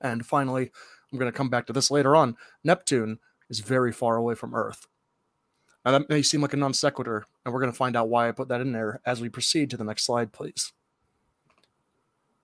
And 0.00 0.26
finally, 0.26 0.72
I'm 1.12 1.20
going 1.20 1.30
to 1.30 1.36
come 1.36 1.50
back 1.50 1.66
to 1.66 1.72
this 1.72 1.88
later 1.88 2.16
on. 2.16 2.36
Neptune 2.64 3.20
is 3.48 3.60
very 3.60 3.92
far 3.92 4.16
away 4.16 4.34
from 4.34 4.56
Earth. 4.56 4.88
Now, 5.84 5.92
that 5.92 6.08
may 6.08 6.22
seem 6.22 6.40
like 6.40 6.52
a 6.52 6.56
non 6.56 6.74
sequitur, 6.74 7.26
and 7.44 7.54
we're 7.54 7.60
going 7.60 7.70
to 7.70 7.78
find 7.78 7.94
out 7.94 8.08
why 8.08 8.28
I 8.28 8.32
put 8.32 8.48
that 8.48 8.60
in 8.60 8.72
there 8.72 9.00
as 9.06 9.20
we 9.20 9.28
proceed 9.28 9.70
to 9.70 9.76
the 9.76 9.84
next 9.84 10.04
slide, 10.04 10.32
please. 10.32 10.72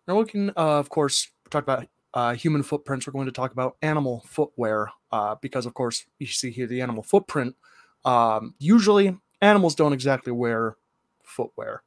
Now, 0.06 0.18
we 0.18 0.24
can, 0.24 0.50
uh, 0.50 0.78
of 0.78 0.88
course, 0.88 1.28
talk 1.50 1.62
about 1.62 1.86
uh, 2.14 2.34
human 2.34 2.62
footprints. 2.62 3.06
We're 3.06 3.12
going 3.12 3.26
to 3.26 3.32
talk 3.32 3.52
about 3.52 3.76
animal 3.82 4.24
footwear 4.26 4.90
uh, 5.10 5.36
because, 5.40 5.66
of 5.66 5.74
course, 5.74 6.04
you 6.18 6.26
see 6.26 6.50
here 6.50 6.66
the 6.66 6.80
animal 6.80 7.02
footprint. 7.02 7.56
Um, 8.04 8.54
usually, 8.58 9.16
animals 9.40 9.74
don't 9.74 9.92
exactly 9.92 10.32
wear 10.32 10.76
footwear. 11.24 11.82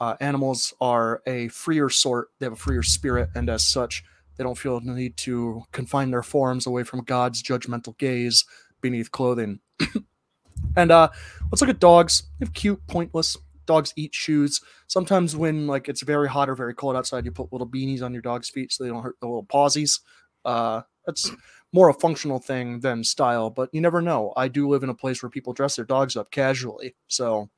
Uh, 0.00 0.14
animals 0.20 0.74
are 0.80 1.22
a 1.26 1.48
freer 1.48 1.88
sort, 1.88 2.28
they 2.38 2.46
have 2.46 2.52
a 2.52 2.56
freer 2.56 2.84
spirit, 2.84 3.30
and 3.34 3.50
as 3.50 3.66
such, 3.66 4.04
they 4.36 4.44
don't 4.44 4.56
feel 4.56 4.78
the 4.78 4.92
need 4.92 5.16
to 5.16 5.64
confine 5.72 6.12
their 6.12 6.22
forms 6.22 6.66
away 6.66 6.84
from 6.84 7.02
God's 7.02 7.42
judgmental 7.42 7.96
gaze 7.98 8.44
beneath 8.80 9.10
clothing. 9.10 9.58
and 10.76 10.92
uh, 10.92 11.08
let's 11.50 11.60
look 11.60 11.70
at 11.70 11.80
dogs. 11.80 12.22
They 12.38 12.46
have 12.46 12.54
cute, 12.54 12.86
pointless. 12.86 13.36
Dogs 13.68 13.92
eat 13.96 14.14
shoes. 14.14 14.60
Sometimes 14.88 15.36
when 15.36 15.68
like 15.68 15.88
it's 15.88 16.02
very 16.02 16.28
hot 16.28 16.48
or 16.48 16.56
very 16.56 16.74
cold 16.74 16.96
outside, 16.96 17.24
you 17.24 17.30
put 17.30 17.52
little 17.52 17.68
beanies 17.68 18.02
on 18.02 18.12
your 18.12 18.22
dog's 18.22 18.48
feet 18.50 18.72
so 18.72 18.82
they 18.82 18.90
don't 18.90 19.04
hurt 19.04 19.16
the 19.20 19.26
little 19.26 19.46
pawsies. 19.46 20.00
Uh, 20.44 20.80
that's 21.06 21.30
more 21.72 21.88
a 21.88 21.94
functional 21.94 22.38
thing 22.40 22.80
than 22.80 23.04
style, 23.04 23.50
but 23.50 23.68
you 23.72 23.80
never 23.80 24.02
know. 24.02 24.32
I 24.36 24.48
do 24.48 24.68
live 24.68 24.82
in 24.82 24.88
a 24.88 24.94
place 24.94 25.22
where 25.22 25.30
people 25.30 25.52
dress 25.52 25.76
their 25.76 25.84
dogs 25.84 26.16
up 26.16 26.30
casually, 26.30 26.96
so 27.06 27.50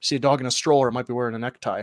see 0.00 0.16
a 0.16 0.18
dog 0.18 0.40
in 0.40 0.46
a 0.46 0.50
stroller 0.50 0.88
it 0.88 0.92
might 0.92 1.06
be 1.06 1.12
wearing 1.12 1.34
a 1.34 1.38
necktie 1.38 1.82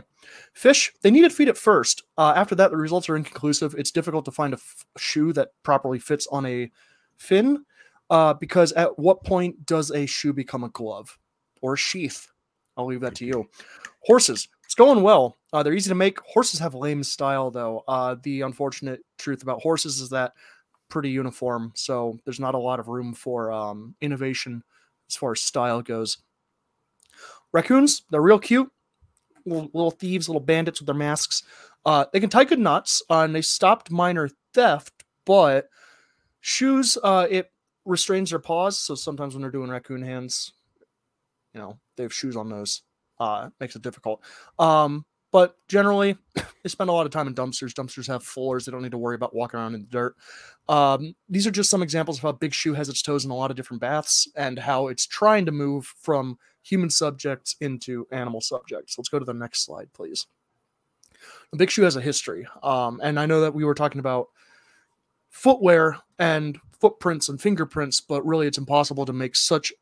fish 0.53 0.91
they 1.03 1.11
needed 1.11 1.31
feet 1.31 1.47
at 1.47 1.57
first 1.57 2.03
uh, 2.17 2.33
after 2.35 2.55
that 2.55 2.71
the 2.71 2.77
results 2.77 3.09
are 3.09 3.15
inconclusive 3.15 3.75
it's 3.77 3.91
difficult 3.91 4.25
to 4.25 4.31
find 4.31 4.53
a 4.53 4.57
f- 4.57 4.85
shoe 4.97 5.31
that 5.31 5.49
properly 5.63 5.99
fits 5.99 6.27
on 6.31 6.45
a 6.45 6.71
fin 7.17 7.63
uh, 8.09 8.33
because 8.33 8.71
at 8.73 8.97
what 8.97 9.23
point 9.23 9.65
does 9.65 9.91
a 9.91 10.05
shoe 10.05 10.33
become 10.33 10.63
a 10.63 10.69
glove 10.69 11.17
or 11.61 11.73
a 11.73 11.77
sheath 11.77 12.27
i'll 12.77 12.85
leave 12.85 13.01
that 13.01 13.15
to 13.15 13.25
you 13.25 13.47
horses 14.01 14.47
it's 14.63 14.75
going 14.75 15.01
well 15.01 15.37
uh, 15.53 15.63
they're 15.63 15.73
easy 15.73 15.89
to 15.89 15.95
make 15.95 16.19
horses 16.21 16.59
have 16.59 16.75
lame 16.75 17.03
style 17.03 17.51
though 17.51 17.83
uh, 17.87 18.15
the 18.23 18.41
unfortunate 18.41 19.01
truth 19.17 19.43
about 19.43 19.61
horses 19.61 19.99
is 19.99 20.09
that 20.09 20.33
pretty 20.89 21.09
uniform 21.09 21.71
so 21.75 22.17
there's 22.23 22.39
not 22.39 22.55
a 22.55 22.59
lot 22.59 22.79
of 22.79 22.87
room 22.87 23.13
for 23.13 23.51
um, 23.51 23.95
innovation 24.01 24.63
as 25.09 25.15
far 25.15 25.31
as 25.33 25.41
style 25.41 25.81
goes 25.81 26.17
Raccoons, 27.53 28.03
they're 28.11 28.21
real 28.21 28.39
cute. 28.39 28.71
Little, 29.45 29.69
little 29.73 29.91
thieves, 29.91 30.27
little 30.27 30.41
bandits 30.41 30.79
with 30.79 30.87
their 30.87 30.95
masks. 30.95 31.43
Uh, 31.85 32.05
they 32.11 32.19
can 32.19 32.29
tie 32.29 32.43
good 32.43 32.59
knots, 32.59 33.01
uh, 33.09 33.21
and 33.21 33.33
they 33.33 33.41
stopped 33.41 33.89
minor 33.89 34.29
theft, 34.53 35.05
but 35.25 35.69
shoes, 36.41 36.97
uh, 37.01 37.27
it 37.29 37.51
restrains 37.85 38.31
their 38.31 38.39
paws. 38.39 38.77
So 38.77 38.93
sometimes 38.93 39.33
when 39.33 39.41
they're 39.41 39.51
doing 39.51 39.69
raccoon 39.69 40.01
hands, 40.01 40.51
you 41.53 41.61
know, 41.61 41.79
they 41.97 42.03
have 42.03 42.13
shoes 42.13 42.35
on 42.35 42.49
those. 42.49 42.83
Uh, 43.19 43.49
makes 43.59 43.75
it 43.75 43.81
difficult. 43.81 44.21
Um, 44.59 45.03
but 45.31 45.55
generally, 45.67 46.17
they 46.35 46.69
spend 46.69 46.89
a 46.89 46.93
lot 46.93 47.05
of 47.05 47.11
time 47.11 47.27
in 47.27 47.35
dumpsters. 47.35 47.73
Dumpsters 47.73 48.07
have 48.07 48.23
floors; 48.23 48.65
they 48.65 48.71
don't 48.71 48.81
need 48.81 48.91
to 48.91 48.97
worry 48.97 49.15
about 49.15 49.35
walking 49.35 49.59
around 49.59 49.75
in 49.75 49.81
the 49.81 49.87
dirt. 49.87 50.15
Um, 50.69 51.15
these 51.29 51.47
are 51.47 51.51
just 51.51 51.69
some 51.69 51.83
examples 51.83 52.17
of 52.17 52.23
how 52.23 52.31
Big 52.31 52.53
Shoe 52.53 52.73
has 52.73 52.89
its 52.89 53.01
toes 53.01 53.25
in 53.25 53.31
a 53.31 53.35
lot 53.35 53.51
of 53.51 53.57
different 53.57 53.81
baths 53.81 54.27
and 54.35 54.59
how 54.59 54.87
it's 54.87 55.05
trying 55.05 55.45
to 55.45 55.51
move 55.51 55.85
from 56.01 56.37
human 56.63 56.89
subjects 56.89 57.55
into 57.61 58.07
animal 58.11 58.41
subjects. 58.41 58.97
Let's 58.97 59.09
go 59.09 59.19
to 59.19 59.25
the 59.25 59.33
next 59.33 59.65
slide, 59.65 59.91
please. 59.93 60.27
Big 61.55 61.71
Shoe 61.71 61.83
has 61.83 61.95
a 61.95 62.01
history, 62.01 62.47
um, 62.61 62.99
and 63.03 63.19
I 63.19 63.25
know 63.25 63.41
that 63.41 63.55
we 63.55 63.63
were 63.63 63.73
talking 63.73 63.99
about 63.99 64.27
footwear 65.29 65.97
and 66.19 66.59
footprints 66.79 67.29
and 67.29 67.41
fingerprints, 67.41 68.01
but 68.01 68.25
really, 68.25 68.47
it's 68.47 68.57
impossible 68.57 69.05
to 69.05 69.13
make 69.13 69.35
such 69.35 69.73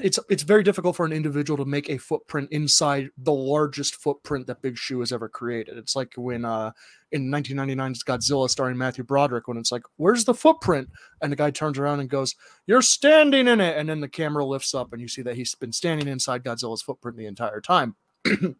it's 0.00 0.18
it's 0.28 0.42
very 0.42 0.62
difficult 0.62 0.96
for 0.96 1.06
an 1.06 1.12
individual 1.12 1.56
to 1.56 1.64
make 1.64 1.88
a 1.88 1.96
footprint 1.96 2.48
inside 2.50 3.08
the 3.16 3.32
largest 3.32 3.96
footprint 3.96 4.46
that 4.46 4.60
Big 4.60 4.76
Shoe 4.76 5.00
has 5.00 5.12
ever 5.12 5.28
created. 5.28 5.78
It's 5.78 5.96
like 5.96 6.12
when 6.16 6.44
uh 6.44 6.72
in 7.10 7.30
1999's 7.30 8.04
Godzilla 8.04 8.50
starring 8.50 8.76
Matthew 8.76 9.04
Broderick 9.04 9.48
when 9.48 9.56
it's 9.56 9.72
like, 9.72 9.84
"Where's 9.96 10.24
the 10.24 10.34
footprint?" 10.34 10.90
and 11.22 11.32
the 11.32 11.36
guy 11.36 11.50
turns 11.50 11.78
around 11.78 12.00
and 12.00 12.10
goes, 12.10 12.34
"You're 12.66 12.82
standing 12.82 13.48
in 13.48 13.60
it," 13.60 13.78
and 13.78 13.88
then 13.88 14.00
the 14.00 14.08
camera 14.08 14.44
lifts 14.44 14.74
up 14.74 14.92
and 14.92 15.00
you 15.00 15.08
see 15.08 15.22
that 15.22 15.36
he's 15.36 15.54
been 15.54 15.72
standing 15.72 16.08
inside 16.08 16.44
Godzilla's 16.44 16.82
footprint 16.82 17.16
the 17.16 17.26
entire 17.26 17.60
time. 17.60 17.96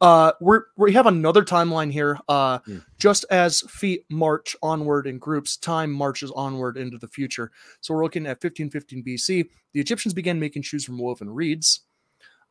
uh 0.00 0.32
we're 0.40 0.62
we 0.76 0.92
have 0.92 1.06
another 1.06 1.44
timeline 1.44 1.90
here. 1.92 2.18
Uh 2.28 2.58
Mm. 2.60 2.84
just 2.98 3.24
as 3.30 3.60
feet 3.62 4.04
march 4.10 4.56
onward 4.62 5.06
in 5.06 5.18
groups 5.18 5.56
time 5.56 5.90
marches 5.92 6.30
onward 6.32 6.76
into 6.76 6.98
the 6.98 7.08
future. 7.08 7.50
So 7.80 7.94
we're 7.94 8.02
looking 8.04 8.26
at 8.26 8.42
1515 8.42 9.02
bc 9.04 9.48
the 9.72 9.80
egyptians 9.80 10.14
began 10.14 10.38
making 10.40 10.62
shoes 10.62 10.84
from 10.84 10.98
woven 10.98 11.30
reeds. 11.30 11.80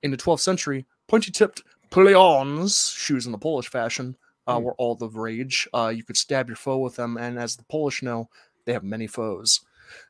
In 0.03 0.11
the 0.11 0.17
12th 0.17 0.39
century 0.41 0.85
pointy 1.07 1.31
tipped 1.31 1.63
poulaines 1.91 2.95
shoes 2.95 3.25
in 3.25 3.31
the 3.31 3.37
polish 3.37 3.67
fashion 3.69 4.15
uh, 4.47 4.57
Hmm. 4.57 4.63
were 4.63 4.73
all 4.75 4.95
the 4.95 5.09
rage. 5.09 5.67
Uh 5.73 5.91
you 5.95 6.03
could 6.03 6.17
stab 6.17 6.47
your 6.47 6.55
foe 6.57 6.77
with 6.77 6.95
them 6.95 7.17
and 7.17 7.37
as 7.39 7.55
the 7.55 7.63
polish 7.65 8.01
know 8.01 8.29
they 8.65 8.73
have 8.73 8.83
many 8.83 9.07
foes. 9.07 9.61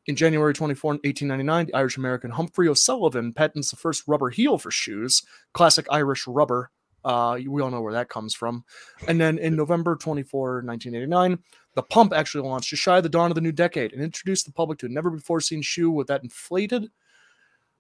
In 0.08 0.16
January 0.16 0.56
24, 0.56 0.94
1899, 0.94 1.68
the 1.68 1.76
Irish 1.76 1.98
American 1.98 2.32
Humphrey 2.32 2.68
O'Sullivan 2.68 3.32
patents 3.32 3.70
the 3.70 3.78
first 3.78 4.04
rubber 4.08 4.32
heel 4.32 4.58
for 4.58 4.72
shoes, 4.72 5.22
classic 5.54 5.86
Irish 5.92 6.26
rubber. 6.26 6.72
Uh, 7.08 7.40
we 7.48 7.62
all 7.62 7.72
know 7.72 7.80
where 7.80 7.94
that 7.94 8.10
comes 8.10 8.36
from. 8.36 8.66
And 9.08 9.20
then 9.20 9.38
in 9.38 9.56
November 9.56 9.96
24, 9.96 10.64
1989, 10.66 11.40
the 11.76 11.84
pump 11.84 12.12
actually 12.14 12.48
launched 12.48 12.70
just 12.70 12.84
shy 12.84 12.98
of 12.98 13.04
the 13.04 13.10
dawn 13.10 13.32
of 13.32 13.36
the 13.36 13.42
new 13.42 13.54
decade 13.54 13.94
and 13.94 14.02
introduced 14.04 14.46
the 14.46 14.52
public 14.52 14.78
to 14.80 14.88
a 14.88 14.90
never 14.90 15.10
before 15.10 15.40
seen 15.40 15.62
shoe 15.62 15.90
with 15.90 16.08
that 16.08 16.24
inflated 16.24 16.90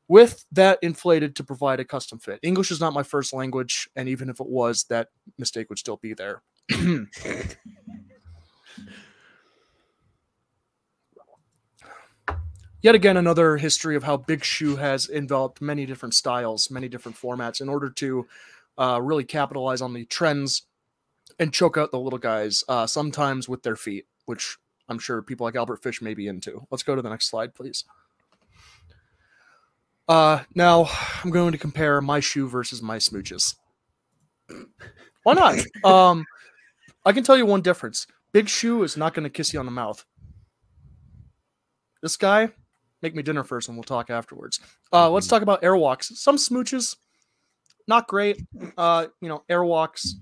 with 0.07 0.45
that 0.53 0.79
inflated 0.81 1.35
to 1.35 1.43
provide 1.43 1.81
a 1.81 1.85
custom 1.85 2.17
fit. 2.17 2.39
English 2.41 2.71
is 2.71 2.79
not 2.79 2.93
my 2.93 3.03
first 3.03 3.33
language, 3.33 3.89
and 3.97 4.07
even 4.07 4.29
if 4.29 4.39
it 4.39 4.47
was, 4.47 4.85
that 4.85 5.09
mistake 5.37 5.67
would 5.67 5.79
still 5.79 5.97
be 5.97 6.13
there. 6.13 6.41
Yet 12.81 12.95
again, 12.95 13.17
another 13.17 13.57
history 13.57 13.97
of 13.97 14.03
how 14.03 14.15
Big 14.15 14.45
Shoe 14.45 14.77
has 14.77 15.09
enveloped 15.09 15.61
many 15.61 15.85
different 15.85 16.13
styles, 16.13 16.71
many 16.71 16.87
different 16.87 17.17
formats 17.17 17.59
in 17.59 17.67
order 17.67 17.89
to 17.89 18.27
uh, 18.77 18.99
really 19.01 19.23
capitalize 19.23 19.81
on 19.81 19.93
the 19.93 20.05
trends 20.05 20.63
and 21.39 21.53
choke 21.53 21.77
out 21.77 21.91
the 21.91 21.99
little 21.99 22.19
guys, 22.19 22.63
uh, 22.67 22.87
sometimes 22.87 23.47
with 23.47 23.63
their 23.63 23.75
feet, 23.75 24.05
which 24.25 24.57
I'm 24.89 24.99
sure 24.99 25.21
people 25.21 25.45
like 25.45 25.55
Albert 25.55 25.83
Fish 25.83 26.01
may 26.01 26.13
be 26.13 26.27
into. 26.27 26.65
Let's 26.71 26.83
go 26.83 26.95
to 26.95 27.01
the 27.01 27.09
next 27.09 27.29
slide, 27.29 27.53
please. 27.53 27.83
Uh, 30.07 30.43
now, 30.55 30.89
I'm 31.23 31.31
going 31.31 31.51
to 31.51 31.57
compare 31.57 32.01
my 32.01 32.19
shoe 32.19 32.47
versus 32.47 32.81
my 32.81 32.97
smooches. 32.97 33.55
Why 35.23 35.33
not? 35.33 35.59
um, 35.83 36.25
I 37.05 37.11
can 37.11 37.23
tell 37.23 37.37
you 37.37 37.45
one 37.45 37.61
difference. 37.61 38.07
Big 38.31 38.47
Shoe 38.47 38.83
is 38.83 38.97
not 38.97 39.13
going 39.13 39.23
to 39.23 39.29
kiss 39.29 39.53
you 39.53 39.59
on 39.59 39.65
the 39.65 39.71
mouth. 39.71 40.05
This 42.01 42.17
guy, 42.17 42.49
make 43.01 43.15
me 43.15 43.23
dinner 43.23 43.43
first, 43.43 43.67
and 43.67 43.77
we'll 43.77 43.83
talk 43.83 44.09
afterwards. 44.09 44.59
Uh, 44.93 45.09
let's 45.09 45.27
talk 45.27 45.41
about 45.41 45.61
Airwalks. 45.61 46.05
Some 46.15 46.37
smooches, 46.37 46.95
not 47.87 48.07
great. 48.07 48.41
Uh, 48.77 49.07
you 49.21 49.29
know, 49.29 49.43
Airwalks, 49.49 50.13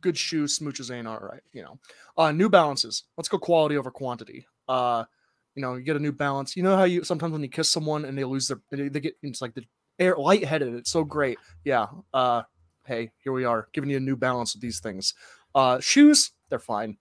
good 0.00 0.16
shoes. 0.16 0.58
Smooches 0.58 0.94
ain't 0.94 1.06
all 1.06 1.18
right. 1.18 1.42
You 1.52 1.62
know, 1.62 1.78
uh, 2.16 2.32
New 2.32 2.48
Balances. 2.48 3.04
Let's 3.16 3.28
go 3.28 3.38
quality 3.38 3.76
over 3.76 3.90
quantity. 3.90 4.46
Uh, 4.68 5.04
you 5.54 5.62
know, 5.62 5.74
you 5.74 5.82
get 5.82 5.96
a 5.96 6.00
New 6.00 6.12
Balance. 6.12 6.56
You 6.56 6.62
know 6.62 6.76
how 6.76 6.84
you 6.84 7.04
sometimes 7.04 7.32
when 7.32 7.42
you 7.42 7.48
kiss 7.48 7.70
someone 7.70 8.04
and 8.04 8.16
they 8.16 8.24
lose 8.24 8.48
their, 8.48 8.60
they, 8.70 9.00
get 9.00 9.16
it's 9.22 9.42
like 9.42 9.54
the 9.54 9.64
air 9.98 10.16
lightheaded. 10.16 10.74
It's 10.74 10.90
so 10.90 11.04
great. 11.04 11.38
Yeah. 11.64 11.86
Uh, 12.14 12.42
hey, 12.86 13.10
here 13.22 13.32
we 13.32 13.44
are 13.44 13.68
giving 13.72 13.90
you 13.90 13.96
a 13.96 14.00
New 14.00 14.16
Balance 14.16 14.54
with 14.54 14.62
these 14.62 14.80
things. 14.80 15.14
Uh, 15.54 15.80
shoes, 15.80 16.32
they're 16.48 16.58
fine. 16.58 16.96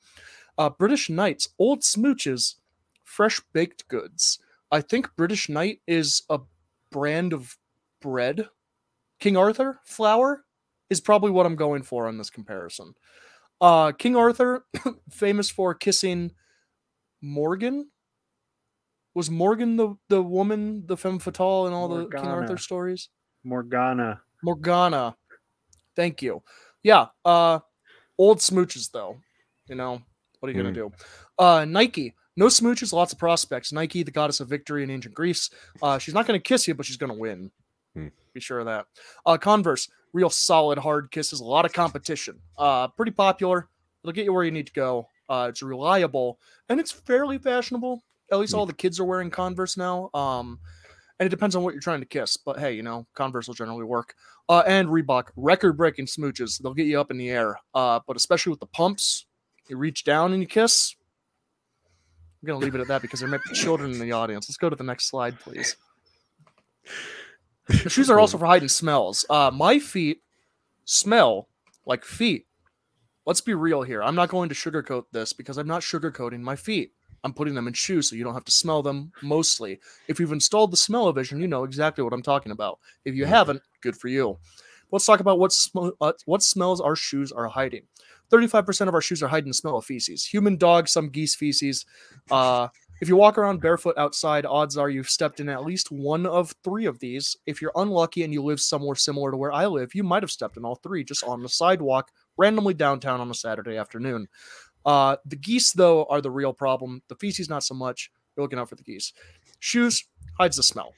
Uh, 0.58 0.70
British 0.70 1.10
Knights, 1.10 1.50
old 1.60 1.82
smooches, 1.82 2.56
fresh 3.04 3.42
baked 3.54 3.88
goods. 3.88 4.40
I 4.72 4.82
think 4.82 5.16
British 5.16 5.50
Knight 5.50 5.82
is 5.88 6.24
a 6.30 6.40
brand 6.92 7.32
of 7.32 7.58
bread. 8.02 8.50
King 9.20 9.38
Arthur 9.38 9.80
Flour 9.84 10.44
is 10.90 11.02
probably 11.02 11.32
what 11.32 11.46
I'm 11.46 11.56
going 11.56 11.84
for 11.84 12.08
on 12.08 12.18
this 12.18 12.30
comparison. 12.30 12.94
Uh, 13.60 13.92
King 13.92 14.16
Arthur, 14.16 14.66
famous 15.10 15.50
for 15.50 15.74
kissing 15.74 16.32
Morgan. 17.22 17.90
Was 19.16 19.32
Morgan 19.32 19.78
the, 19.78 19.96
the 20.10 20.22
woman, 20.22 20.86
the 20.86 20.96
femme 20.96 21.20
fatale 21.20 21.68
in 21.68 21.74
all 21.74 21.88
the 21.88 22.06
King 22.08 22.28
Arthur 22.28 22.58
stories? 22.58 23.10
Morgana. 23.44 24.22
Morgana. 24.44 25.16
Thank 25.96 26.22
you. 26.22 26.44
Yeah. 26.84 27.08
Uh, 27.26 27.60
old 28.18 28.40
smooches 28.40 28.92
though. 28.92 29.18
You 29.68 29.76
know 29.76 30.02
what 30.40 30.50
are 30.50 30.52
you 30.52 30.62
gonna 30.62 30.74
do? 30.74 30.92
Uh, 31.40 31.66
Nike. 31.66 32.14
No 32.38 32.46
smooches, 32.46 32.94
lots 32.94 33.12
of 33.12 33.18
prospects. 33.18 33.74
Nike, 33.74 34.04
the 34.04 34.12
goddess 34.12 34.40
of 34.40 34.48
victory 34.48 34.84
in 34.84 34.92
ancient 34.92 35.16
Greece. 35.16 35.50
Uh, 35.82 35.98
she's 35.98 36.14
not 36.14 36.28
going 36.28 36.40
to 36.40 36.44
kiss 36.44 36.68
you, 36.68 36.76
but 36.76 36.86
she's 36.86 36.96
going 36.96 37.12
to 37.12 37.18
win. 37.18 37.50
Hmm. 38.38 38.40
Be 38.40 38.42
sure 38.42 38.60
of 38.60 38.66
that. 38.68 38.86
Uh, 39.26 39.38
Converse, 39.38 39.90
real 40.14 40.30
solid 40.30 40.78
hard 40.78 41.12
kisses, 41.12 41.40
a 41.40 41.46
lot 41.46 41.66
of 41.66 41.74
competition. 41.74 42.40
Uh, 42.58 42.88
pretty 42.90 43.12
popular. 43.12 43.68
It'll 44.04 44.14
get 44.14 44.26
you 44.26 44.34
where 44.34 44.44
you 44.44 44.52
need 44.52 44.68
to 44.68 44.74
go. 44.74 45.08
Uh, 45.30 45.48
it's 45.50 45.62
reliable 45.62 46.40
and 46.70 46.80
it's 46.80 46.92
fairly 46.92 47.38
fashionable. 47.38 48.04
At 48.32 48.40
least 48.40 48.54
Hmm. 48.54 48.60
all 48.60 48.66
the 48.66 48.74
kids 48.74 49.00
are 49.00 49.06
wearing 49.06 49.30
Converse 49.32 49.76
now. 49.78 50.10
Um, 50.14 50.60
and 51.20 51.26
it 51.26 51.30
depends 51.30 51.56
on 51.56 51.64
what 51.64 51.74
you're 51.74 51.82
trying 51.82 52.00
to 52.02 52.06
kiss. 52.06 52.38
But 52.38 52.60
hey, 52.60 52.74
you 52.74 52.84
know, 52.84 53.08
Converse 53.16 53.48
will 53.48 53.56
generally 53.56 53.84
work. 53.84 54.14
Uh, 54.50 54.64
and 54.68 54.88
Reebok, 54.88 55.30
record-breaking 55.36 56.06
smooches. 56.06 56.62
They'll 56.62 56.74
get 56.76 56.86
you 56.86 57.02
up 57.02 57.10
in 57.12 57.18
the 57.18 57.30
air. 57.30 57.60
Uh, 57.74 58.00
but 58.08 58.16
especially 58.16 58.52
with 58.52 58.60
the 58.62 58.68
pumps, 58.68 59.26
you 59.68 59.78
reach 59.78 60.04
down 60.04 60.32
and 60.32 60.42
you 60.42 60.48
kiss. 60.48 60.96
I'm 62.42 62.48
gonna 62.48 62.60
leave 62.60 62.76
it 62.76 62.82
at 62.82 62.88
that 62.88 63.02
because 63.02 63.20
there 63.20 63.28
might 63.28 63.44
be 63.44 63.54
children 63.56 63.92
in 63.92 64.00
the 64.00 64.12
audience. 64.14 64.48
Let's 64.48 64.58
go 64.58 64.70
to 64.70 64.76
the 64.76 64.84
next 64.84 65.10
slide, 65.10 65.40
please. 65.40 65.76
The 67.68 67.90
shoes 67.90 68.10
are 68.10 68.20
also 68.20 68.38
for 68.38 68.46
hiding 68.46 68.70
smells. 68.70 69.26
Uh, 69.30 69.52
my 69.54 69.80
feet 69.80 70.22
smell 70.86 71.50
like 71.86 72.06
feet. 72.06 72.48
Let's 73.26 73.42
be 73.42 73.54
real 73.54 73.82
here. 73.84 74.02
I'm 74.02 74.16
not 74.16 74.30
going 74.30 74.50
to 74.50 74.56
sugarcoat 74.56 75.06
this 75.12 75.34
because 75.34 75.58
I'm 75.58 75.68
not 75.68 75.82
sugarcoating 75.82 76.42
my 76.42 76.56
feet. 76.56 76.94
I'm 77.24 77.34
putting 77.34 77.56
them 77.56 77.68
in 77.68 77.74
shoes 77.74 78.10
so 78.10 78.16
you 78.16 78.24
don't 78.24 78.36
have 78.36 78.46
to 78.46 78.52
smell 78.52 78.82
them 78.82 79.12
mostly. 79.22 79.80
If 80.08 80.20
you've 80.20 80.32
installed 80.32 80.72
the 80.72 80.78
smell-o-vision, 80.78 81.42
you 81.42 81.48
know 81.48 81.64
exactly 81.66 82.04
what 82.04 82.14
I'm 82.14 82.22
talking 82.22 82.52
about. 82.52 82.80
If 83.04 83.16
you 83.16 83.26
haven't, 83.26 83.62
good 83.82 83.98
for 83.98 84.08
you. 84.08 84.38
Let's 84.92 85.06
talk 85.06 85.20
about 85.20 85.40
what 85.40 85.52
sm- 85.52 85.90
uh, 86.00 86.14
what 86.26 86.42
smells 86.42 86.80
our 86.80 86.96
shoes 86.96 87.32
are 87.32 87.48
hiding. 87.48 87.84
35% 88.32 88.88
of 88.88 88.94
our 88.94 89.02
shoes 89.02 89.22
are 89.24 89.28
hiding 89.28 89.50
the 89.50 89.54
smell 89.54 89.78
of 89.78 89.86
feces. 89.86 90.26
Human 90.26 90.58
dog, 90.58 90.88
some 90.88 91.10
geese 91.10 91.36
feces. 91.36 91.86
Uh, 92.32 92.70
if 93.02 93.08
you 93.08 93.16
walk 93.16 93.38
around 93.38 93.62
barefoot 93.62 93.98
outside, 93.98 94.46
odds 94.46 94.78
are 94.78 94.90
you've 94.90 95.10
stepped 95.10 95.40
in 95.40 95.50
at 95.50 95.66
least 95.66 95.92
one 95.92 96.26
of 96.26 96.54
three 96.64 96.86
of 96.86 97.00
these. 97.00 97.36
If 97.46 97.62
you're 97.62 97.72
unlucky 97.76 98.24
and 98.24 98.34
you 98.34 98.44
live 98.44 98.60
somewhere 98.60 98.96
similar 98.96 99.32
to 99.32 99.38
where 99.38 99.52
I 99.52 99.68
live, 99.68 99.94
you 99.94 100.04
might 100.04 100.24
have 100.24 100.32
stepped 100.32 100.58
in 100.58 100.66
all 100.66 100.76
three 100.76 101.04
just 101.04 101.24
on 101.24 101.44
the 101.44 101.50
sidewalk 101.50 102.12
randomly 102.38 102.74
downtown 102.74 103.20
on 103.20 103.30
a 103.30 103.36
Saturday 103.36 103.78
afternoon. 103.78 104.28
Uh, 104.86 105.18
the 105.26 105.36
geese, 105.36 105.74
though, 105.74 106.06
are 106.06 106.22
the 106.22 106.32
real 106.32 106.54
problem. 106.54 107.02
The 107.10 107.16
feces, 107.16 107.50
not 107.50 107.64
so 107.64 107.74
much. 107.74 108.10
You're 108.36 108.44
looking 108.44 108.60
out 108.60 108.70
for 108.70 108.76
the 108.76 108.84
geese. 108.84 109.14
Shoes 109.60 110.06
hides 110.40 110.58
the 110.58 110.64
smell. 110.64 110.94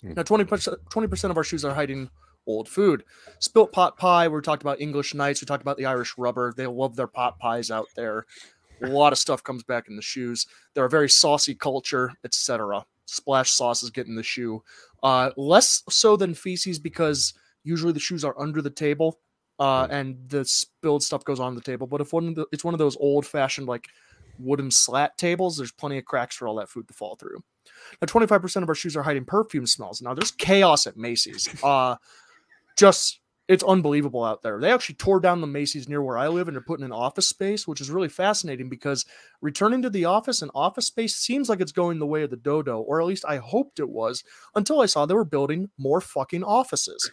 Hmm. 0.00 0.14
Now, 0.14 0.22
20%, 0.22 0.76
20% 0.90 1.30
of 1.30 1.36
our 1.36 1.44
shoes 1.44 1.64
are 1.64 1.74
hiding 1.74 2.10
old 2.46 2.68
food. 2.68 3.04
Spilt 3.38 3.72
pot 3.72 3.96
pie. 3.96 4.28
We 4.28 4.40
talked 4.40 4.62
about 4.62 4.80
English 4.80 5.14
nights. 5.14 5.40
We 5.40 5.46
talked 5.46 5.62
about 5.62 5.76
the 5.76 5.86
Irish 5.86 6.14
rubber. 6.16 6.52
They 6.56 6.66
love 6.66 6.96
their 6.96 7.06
pot 7.06 7.38
pies 7.38 7.70
out 7.70 7.88
there. 7.94 8.26
A 8.82 8.86
lot 8.86 9.12
of 9.12 9.18
stuff 9.18 9.42
comes 9.42 9.62
back 9.62 9.88
in 9.88 9.96
the 9.96 10.02
shoes. 10.02 10.46
They're 10.74 10.84
a 10.84 10.90
very 10.90 11.08
saucy 11.08 11.54
culture, 11.54 12.12
etc. 12.24 12.84
Splash 13.06 13.50
sauces 13.50 13.90
get 13.90 14.06
in 14.06 14.14
the 14.14 14.22
shoe. 14.22 14.62
Uh, 15.02 15.30
less 15.36 15.82
so 15.88 16.16
than 16.16 16.34
feces 16.34 16.78
because 16.78 17.34
usually 17.64 17.92
the 17.92 18.00
shoes 18.00 18.24
are 18.24 18.38
under 18.38 18.62
the 18.62 18.70
table 18.70 19.18
uh, 19.58 19.86
and 19.90 20.16
the 20.28 20.44
spilled 20.44 21.02
stuff 21.02 21.24
goes 21.24 21.40
on 21.40 21.54
the 21.54 21.60
table. 21.60 21.86
But 21.86 22.00
if 22.00 22.12
one 22.12 22.28
of 22.28 22.34
the, 22.34 22.46
it's 22.52 22.64
one 22.64 22.74
of 22.74 22.78
those 22.78 22.96
old 22.96 23.26
fashioned 23.26 23.68
like 23.68 23.88
wooden 24.38 24.70
slat 24.70 25.16
tables, 25.18 25.58
there's 25.58 25.72
plenty 25.72 25.98
of 25.98 26.06
cracks 26.06 26.36
for 26.36 26.48
all 26.48 26.56
that 26.56 26.68
food 26.68 26.88
to 26.88 26.94
fall 26.94 27.16
through. 27.16 27.42
Now, 28.00 28.06
25% 28.06 28.62
of 28.62 28.68
our 28.68 28.74
shoes 28.74 28.96
are 28.96 29.02
hiding 29.02 29.26
perfume 29.26 29.66
smells. 29.66 30.00
Now, 30.00 30.14
there's 30.14 30.30
chaos 30.30 30.86
at 30.86 30.96
Macy's. 30.96 31.48
Uh, 31.62 31.96
just 32.76 33.19
it's 33.50 33.64
unbelievable 33.64 34.22
out 34.24 34.42
there. 34.42 34.60
They 34.60 34.70
actually 34.70 34.94
tore 34.94 35.18
down 35.18 35.40
the 35.40 35.46
Macy's 35.48 35.88
near 35.88 36.00
where 36.00 36.16
I 36.16 36.28
live 36.28 36.46
and 36.46 36.54
they're 36.54 36.62
putting 36.62 36.84
in 36.84 36.92
office 36.92 37.26
space, 37.26 37.66
which 37.66 37.80
is 37.80 37.90
really 37.90 38.08
fascinating 38.08 38.68
because 38.68 39.04
returning 39.40 39.82
to 39.82 39.90
the 39.90 40.04
office 40.04 40.40
and 40.40 40.52
office 40.54 40.86
space 40.86 41.16
seems 41.16 41.48
like 41.48 41.60
it's 41.60 41.72
going 41.72 41.98
the 41.98 42.06
way 42.06 42.22
of 42.22 42.30
the 42.30 42.36
dodo, 42.36 42.78
or 42.78 43.00
at 43.00 43.08
least 43.08 43.24
I 43.26 43.38
hoped 43.38 43.80
it 43.80 43.88
was 43.88 44.22
until 44.54 44.80
I 44.80 44.86
saw 44.86 45.04
they 45.04 45.14
were 45.14 45.24
building 45.24 45.68
more 45.76 46.00
fucking 46.00 46.44
offices. 46.44 47.10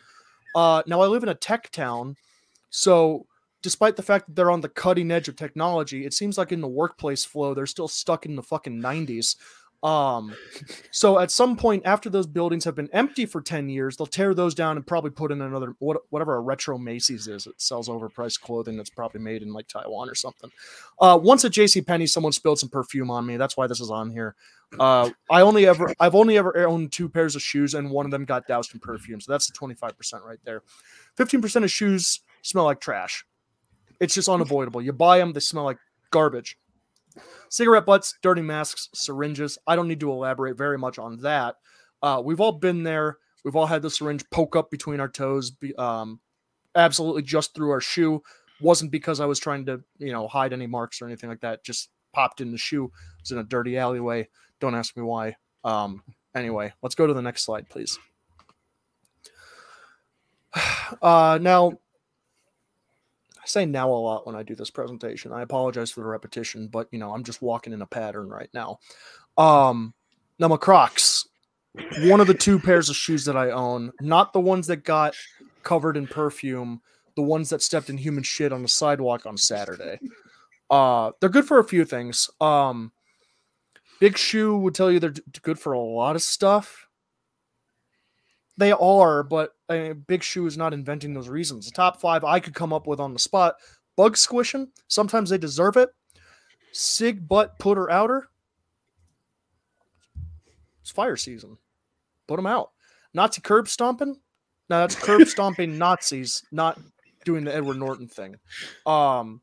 Uh, 0.53 0.83
now 0.85 1.01
I 1.01 1.07
live 1.07 1.23
in 1.23 1.29
a 1.29 1.33
tech 1.33 1.71
town, 1.71 2.17
so 2.69 3.25
despite 3.63 3.95
the 3.95 4.03
fact 4.03 4.27
that 4.27 4.35
they're 4.35 4.51
on 4.51 4.61
the 4.61 4.69
cutting 4.69 5.09
edge 5.09 5.27
of 5.27 5.37
technology, 5.37 6.05
it 6.05 6.13
seems 6.13 6.37
like 6.37 6.51
in 6.51 6.61
the 6.61 6.67
workplace 6.67 7.25
flow 7.25 7.55
they're 7.55 7.65
still 7.65 7.87
stuck 7.87 8.27
in 8.27 8.35
the 8.35 8.43
fucking 8.43 8.79
90s. 8.79 9.37
Um, 9.83 10.33
so 10.91 11.19
at 11.19 11.29
some 11.29 11.55
point 11.55 11.85
after 11.85 12.09
those 12.09 12.25
buildings 12.25 12.63
have 12.65 12.75
been 12.75 12.89
empty 12.93 13.25
for 13.25 13.41
10 13.41 13.69
years, 13.69 13.95
they'll 13.95 14.07
tear 14.07 14.33
those 14.33 14.55
down 14.55 14.75
and 14.75 14.85
probably 14.85 15.11
put 15.11 15.31
in 15.31 15.41
another 15.41 15.75
what, 15.79 15.97
whatever 16.09 16.35
a 16.35 16.41
retro 16.41 16.77
Macy's 16.77 17.27
is. 17.27 17.45
It 17.45 17.61
sells 17.61 17.87
overpriced 17.87 18.41
clothing 18.41 18.75
that's 18.75 18.89
probably 18.89 19.21
made 19.21 19.43
in 19.43 19.53
like 19.53 19.67
Taiwan 19.67 20.09
or 20.09 20.15
something. 20.15 20.49
Uh, 20.99 21.19
once 21.21 21.45
at 21.45 21.51
JC 21.51 21.85
Penney, 21.85 22.07
someone 22.07 22.33
spilled 22.33 22.59
some 22.59 22.69
perfume 22.69 23.11
on 23.11 23.25
me. 23.25 23.37
That's 23.37 23.55
why 23.55 23.67
this 23.67 23.79
is 23.79 23.91
on 23.91 24.09
here. 24.09 24.35
Uh, 24.79 25.09
I 25.29 25.41
only 25.41 25.65
ever 25.65 25.93
I've 25.99 26.15
only 26.15 26.37
ever 26.37 26.67
owned 26.67 26.91
two 26.91 27.07
pairs 27.07 27.35
of 27.35 27.41
shoes 27.41 27.73
and 27.73 27.89
one 27.89 28.05
of 28.05 28.11
them 28.11 28.25
got 28.25 28.47
doused 28.47 28.73
in 28.73 28.79
perfume. 28.79 29.21
So 29.21 29.31
that's 29.31 29.47
the 29.47 29.57
25% 29.57 30.25
right 30.25 30.39
there. 30.43 30.63
15% 31.17 31.63
of 31.63 31.71
shoes 31.71 32.21
smell 32.41 32.65
like 32.65 32.81
trash. 32.81 33.25
It's 33.99 34.13
just 34.13 34.27
unavoidable. 34.27 34.81
You 34.81 34.91
buy 34.91 35.19
them, 35.19 35.33
they 35.33 35.39
smell 35.39 35.63
like 35.63 35.77
garbage. 36.11 36.57
Cigarette 37.49 37.85
butts, 37.85 38.15
dirty 38.21 38.41
masks, 38.41 38.89
syringes. 38.93 39.57
I 39.67 39.75
don't 39.75 39.87
need 39.87 39.99
to 40.01 40.11
elaborate 40.11 40.57
very 40.57 40.77
much 40.77 40.99
on 40.99 41.21
that. 41.21 41.55
Uh, 42.01 42.21
we've 42.23 42.41
all 42.41 42.51
been 42.53 42.83
there. 42.83 43.17
We've 43.43 43.55
all 43.55 43.65
had 43.65 43.81
the 43.81 43.89
syringe 43.89 44.23
poke 44.29 44.55
up 44.55 44.69
between 44.69 44.99
our 44.99 45.07
toes, 45.07 45.51
um, 45.77 46.19
absolutely 46.75 47.21
just 47.21 47.55
through 47.55 47.71
our 47.71 47.81
shoe. 47.81 48.21
Wasn't 48.59 48.91
because 48.91 49.19
I 49.19 49.25
was 49.25 49.39
trying 49.39 49.65
to, 49.67 49.81
you 49.99 50.11
know, 50.11 50.27
hide 50.27 50.53
any 50.53 50.67
marks 50.67 51.01
or 51.01 51.05
anything 51.05 51.29
like 51.29 51.41
that. 51.41 51.63
Just 51.63 51.89
popped 52.13 52.41
in 52.41 52.51
the 52.51 52.57
shoe. 52.57 52.85
It 52.85 53.21
was 53.21 53.31
in 53.31 53.37
a 53.37 53.43
dirty 53.43 53.77
alleyway. 53.77 54.27
Don't 54.59 54.75
ask 54.75 54.97
me 54.97 55.03
why. 55.03 55.35
Um, 55.63 56.01
anyway, 56.35 56.73
let's 56.81 56.95
go 56.95 57.07
to 57.07 57.13
the 57.13 57.21
next 57.21 57.43
slide, 57.43 57.69
please. 57.69 57.97
Uh, 61.01 61.37
now, 61.41 61.73
say 63.47 63.65
now 63.65 63.89
a 63.89 63.91
lot 63.91 64.25
when 64.25 64.35
I 64.35 64.43
do 64.43 64.55
this 64.55 64.69
presentation. 64.69 65.31
I 65.31 65.41
apologize 65.41 65.91
for 65.91 66.01
the 66.01 66.07
repetition, 66.07 66.67
but 66.67 66.87
you 66.91 66.99
know, 66.99 67.13
I'm 67.13 67.23
just 67.23 67.41
walking 67.41 67.73
in 67.73 67.81
a 67.81 67.87
pattern 67.87 68.29
right 68.29 68.49
now. 68.53 68.79
Um, 69.37 69.93
now 70.39 70.47
my 70.47 70.57
Crocs, 70.57 71.27
one 71.99 72.19
of 72.19 72.27
the 72.27 72.33
two 72.33 72.59
pairs 72.59 72.89
of 72.89 72.95
shoes 72.95 73.25
that 73.25 73.37
I 73.37 73.51
own, 73.51 73.91
not 74.01 74.33
the 74.33 74.39
ones 74.39 74.67
that 74.67 74.83
got 74.83 75.15
covered 75.63 75.97
in 75.97 76.07
perfume, 76.07 76.81
the 77.15 77.21
ones 77.23 77.49
that 77.49 77.61
stepped 77.61 77.89
in 77.89 77.97
human 77.97 78.23
shit 78.23 78.53
on 78.53 78.61
the 78.61 78.67
sidewalk 78.67 79.25
on 79.25 79.37
Saturday. 79.37 79.99
Uh, 80.69 81.11
they're 81.19 81.29
good 81.29 81.45
for 81.45 81.59
a 81.59 81.63
few 81.63 81.85
things. 81.85 82.29
Um, 82.41 82.91
Big 83.99 84.17
Shoe 84.17 84.57
would 84.57 84.75
tell 84.75 84.91
you 84.91 84.99
they're 84.99 85.09
d- 85.11 85.21
good 85.41 85.59
for 85.59 85.73
a 85.73 85.79
lot 85.79 86.15
of 86.15 86.21
stuff. 86.21 86.86
They 88.57 88.71
are, 88.71 89.23
but 89.23 89.51
I 89.69 89.79
mean, 89.79 90.05
Big 90.07 90.23
Shoe 90.23 90.47
is 90.47 90.57
not 90.57 90.73
inventing 90.73 91.13
those 91.13 91.29
reasons. 91.29 91.65
The 91.65 91.71
top 91.71 92.01
five 92.01 92.23
I 92.23 92.39
could 92.39 92.55
come 92.55 92.73
up 92.73 92.87
with 92.87 92.99
on 92.99 93.13
the 93.13 93.19
spot: 93.19 93.55
bug 93.95 94.17
squishing. 94.17 94.69
Sometimes 94.87 95.29
they 95.29 95.37
deserve 95.37 95.77
it. 95.77 95.89
Sig 96.71 97.27
butt 97.27 97.59
putter 97.59 97.89
outer. 97.89 98.29
It's 100.81 100.91
fire 100.91 101.17
season. 101.17 101.57
Put 102.27 102.37
them 102.37 102.47
out. 102.47 102.71
Nazi 103.13 103.41
curb 103.41 103.67
stomping. 103.67 104.17
Now 104.69 104.79
that's 104.79 104.95
curb 104.95 105.27
stomping 105.27 105.77
Nazis, 105.77 106.43
not 106.51 106.79
doing 107.25 107.43
the 107.43 107.55
Edward 107.55 107.77
Norton 107.77 108.07
thing. 108.07 108.37
Um, 108.85 109.41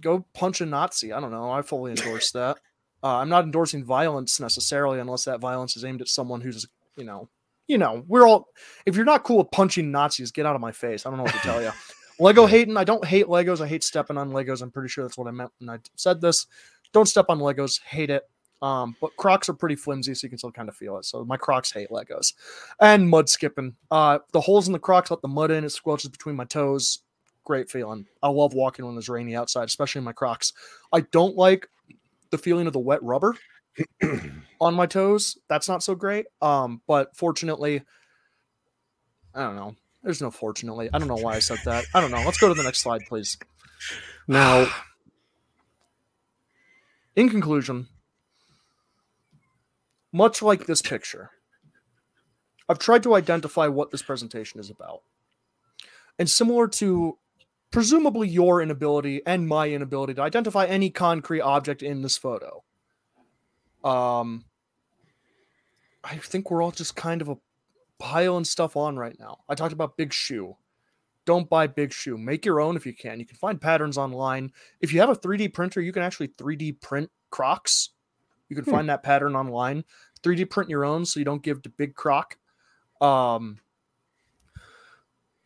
go 0.00 0.24
punch 0.32 0.60
a 0.60 0.66
Nazi. 0.66 1.12
I 1.12 1.20
don't 1.20 1.30
know. 1.30 1.50
I 1.50 1.62
fully 1.62 1.92
endorse 1.92 2.30
that. 2.32 2.58
Uh, 3.02 3.18
I'm 3.18 3.28
not 3.28 3.44
endorsing 3.44 3.84
violence 3.84 4.40
necessarily, 4.40 4.98
unless 4.98 5.26
that 5.26 5.38
violence 5.38 5.76
is 5.76 5.84
aimed 5.84 6.00
at 6.00 6.08
someone 6.08 6.40
who's, 6.40 6.66
you 6.96 7.04
know, 7.04 7.28
you 7.66 7.78
know, 7.78 8.04
we're 8.06 8.26
all. 8.26 8.48
If 8.86 8.96
you're 8.96 9.04
not 9.04 9.24
cool 9.24 9.38
with 9.38 9.50
punching 9.50 9.90
Nazis, 9.90 10.30
get 10.30 10.46
out 10.46 10.54
of 10.54 10.60
my 10.60 10.72
face. 10.72 11.06
I 11.06 11.10
don't 11.10 11.18
know 11.18 11.24
what 11.24 11.34
to 11.34 11.38
tell 11.40 11.62
you. 11.62 11.70
Lego 12.20 12.46
hating. 12.46 12.76
I 12.76 12.84
don't 12.84 13.04
hate 13.04 13.26
Legos. 13.26 13.60
I 13.60 13.66
hate 13.66 13.82
stepping 13.82 14.16
on 14.16 14.30
Legos. 14.30 14.62
I'm 14.62 14.70
pretty 14.70 14.88
sure 14.88 15.04
that's 15.04 15.18
what 15.18 15.26
I 15.26 15.32
meant 15.32 15.50
when 15.58 15.70
I 15.70 15.78
said 15.96 16.20
this. 16.20 16.46
Don't 16.92 17.06
step 17.06 17.26
on 17.28 17.40
Legos. 17.40 17.80
Hate 17.82 18.10
it. 18.10 18.28
Um, 18.62 18.96
but 19.00 19.14
Crocs 19.16 19.48
are 19.48 19.54
pretty 19.54 19.76
flimsy, 19.76 20.14
so 20.14 20.24
you 20.24 20.30
can 20.30 20.38
still 20.38 20.52
kind 20.52 20.68
of 20.68 20.76
feel 20.76 20.96
it. 20.96 21.04
So 21.04 21.24
my 21.24 21.36
Crocs 21.36 21.72
hate 21.72 21.90
Legos, 21.90 22.32
and 22.80 23.08
mud 23.08 23.28
skipping. 23.28 23.74
Uh, 23.90 24.20
the 24.32 24.40
holes 24.40 24.68
in 24.68 24.72
the 24.72 24.78
Crocs 24.78 25.10
let 25.10 25.20
the 25.22 25.28
mud 25.28 25.50
in. 25.50 25.64
It 25.64 25.68
squelches 25.68 26.10
between 26.10 26.36
my 26.36 26.44
toes. 26.44 27.00
Great 27.44 27.68
feeling. 27.68 28.06
I 28.22 28.28
love 28.28 28.54
walking 28.54 28.86
when 28.86 28.96
it's 28.96 29.08
rainy 29.08 29.36
outside, 29.36 29.64
especially 29.64 29.98
in 29.98 30.04
my 30.04 30.12
Crocs. 30.12 30.54
I 30.92 31.00
don't 31.00 31.36
like 31.36 31.68
the 32.30 32.38
feeling 32.38 32.66
of 32.66 32.72
the 32.72 32.78
wet 32.78 33.02
rubber 33.02 33.34
on 34.60 34.74
my 34.74 34.86
toes. 34.86 35.38
That's 35.48 35.68
not 35.68 35.82
so 35.82 35.94
great. 35.94 36.26
Um, 36.42 36.80
but 36.86 37.16
fortunately, 37.16 37.82
I 39.34 39.42
don't 39.42 39.56
know. 39.56 39.76
There's 40.02 40.20
no 40.22 40.30
fortunately. 40.30 40.90
I 40.92 40.98
don't 40.98 41.08
know 41.08 41.16
why 41.16 41.34
I 41.34 41.38
said 41.40 41.58
that. 41.64 41.84
I 41.94 42.00
don't 42.00 42.10
know. 42.10 42.22
Let's 42.24 42.38
go 42.38 42.48
to 42.48 42.54
the 42.54 42.62
next 42.62 42.80
slide, 42.80 43.02
please. 43.08 43.38
Now, 44.28 44.66
in 47.16 47.28
conclusion, 47.30 47.88
much 50.12 50.42
like 50.42 50.66
this 50.66 50.82
picture, 50.82 51.30
I've 52.68 52.78
tried 52.78 53.02
to 53.02 53.14
identify 53.14 53.66
what 53.66 53.90
this 53.90 54.02
presentation 54.02 54.60
is 54.60 54.70
about. 54.70 55.02
and 56.18 56.30
similar 56.30 56.68
to 56.68 57.18
presumably 57.70 58.28
your 58.28 58.62
inability 58.62 59.20
and 59.26 59.48
my 59.48 59.68
inability 59.68 60.14
to 60.14 60.22
identify 60.22 60.64
any 60.64 60.90
concrete 60.90 61.40
object 61.40 61.82
in 61.82 62.02
this 62.02 62.16
photo. 62.16 62.62
Um, 63.84 64.44
I 66.02 66.16
think 66.16 66.50
we're 66.50 66.62
all 66.62 66.70
just 66.70 66.96
kind 66.96 67.20
of 67.22 67.28
a 67.28 67.36
piling 67.98 68.44
stuff 68.44 68.76
on 68.76 68.96
right 68.96 69.18
now. 69.18 69.38
I 69.48 69.54
talked 69.54 69.72
about 69.72 69.96
Big 69.96 70.12
Shoe. 70.12 70.56
Don't 71.26 71.48
buy 71.48 71.66
Big 71.66 71.92
Shoe. 71.92 72.18
Make 72.18 72.44
your 72.44 72.60
own 72.60 72.76
if 72.76 72.84
you 72.84 72.92
can. 72.94 73.18
You 73.20 73.26
can 73.26 73.36
find 73.36 73.60
patterns 73.60 73.96
online. 73.96 74.52
If 74.80 74.92
you 74.92 75.00
have 75.00 75.08
a 75.08 75.14
3D 75.16 75.48
printer, 75.54 75.80
you 75.80 75.92
can 75.92 76.02
actually 76.02 76.28
3D 76.28 76.80
print 76.80 77.10
Crocs. 77.30 77.90
You 78.48 78.56
can 78.56 78.64
Hmm. 78.66 78.70
find 78.70 78.88
that 78.88 79.02
pattern 79.02 79.34
online. 79.36 79.84
3D 80.22 80.44
print 80.44 80.68
your 80.70 80.84
own 80.84 81.04
so 81.06 81.18
you 81.18 81.24
don't 81.24 81.42
give 81.42 81.62
to 81.62 81.68
Big 81.70 81.94
Croc. 81.94 82.36
Um, 83.00 83.60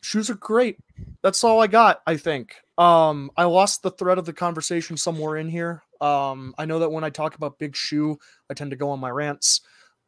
shoes 0.01 0.29
are 0.29 0.35
great. 0.35 0.77
That's 1.21 1.43
all 1.43 1.61
I 1.61 1.67
got, 1.67 2.01
I 2.05 2.17
think. 2.17 2.55
Um, 2.77 3.31
I 3.37 3.45
lost 3.45 3.81
the 3.83 3.91
thread 3.91 4.17
of 4.17 4.25
the 4.25 4.33
conversation 4.33 4.97
somewhere 4.97 5.37
in 5.37 5.49
here. 5.49 5.83
Um, 6.01 6.53
I 6.57 6.65
know 6.65 6.79
that 6.79 6.91
when 6.91 7.03
I 7.03 7.09
talk 7.09 7.35
about 7.35 7.59
Big 7.59 7.75
Shoe, 7.75 8.17
I 8.49 8.53
tend 8.53 8.71
to 8.71 8.77
go 8.77 8.89
on 8.89 8.99
my 8.99 9.09
rants. 9.09 9.61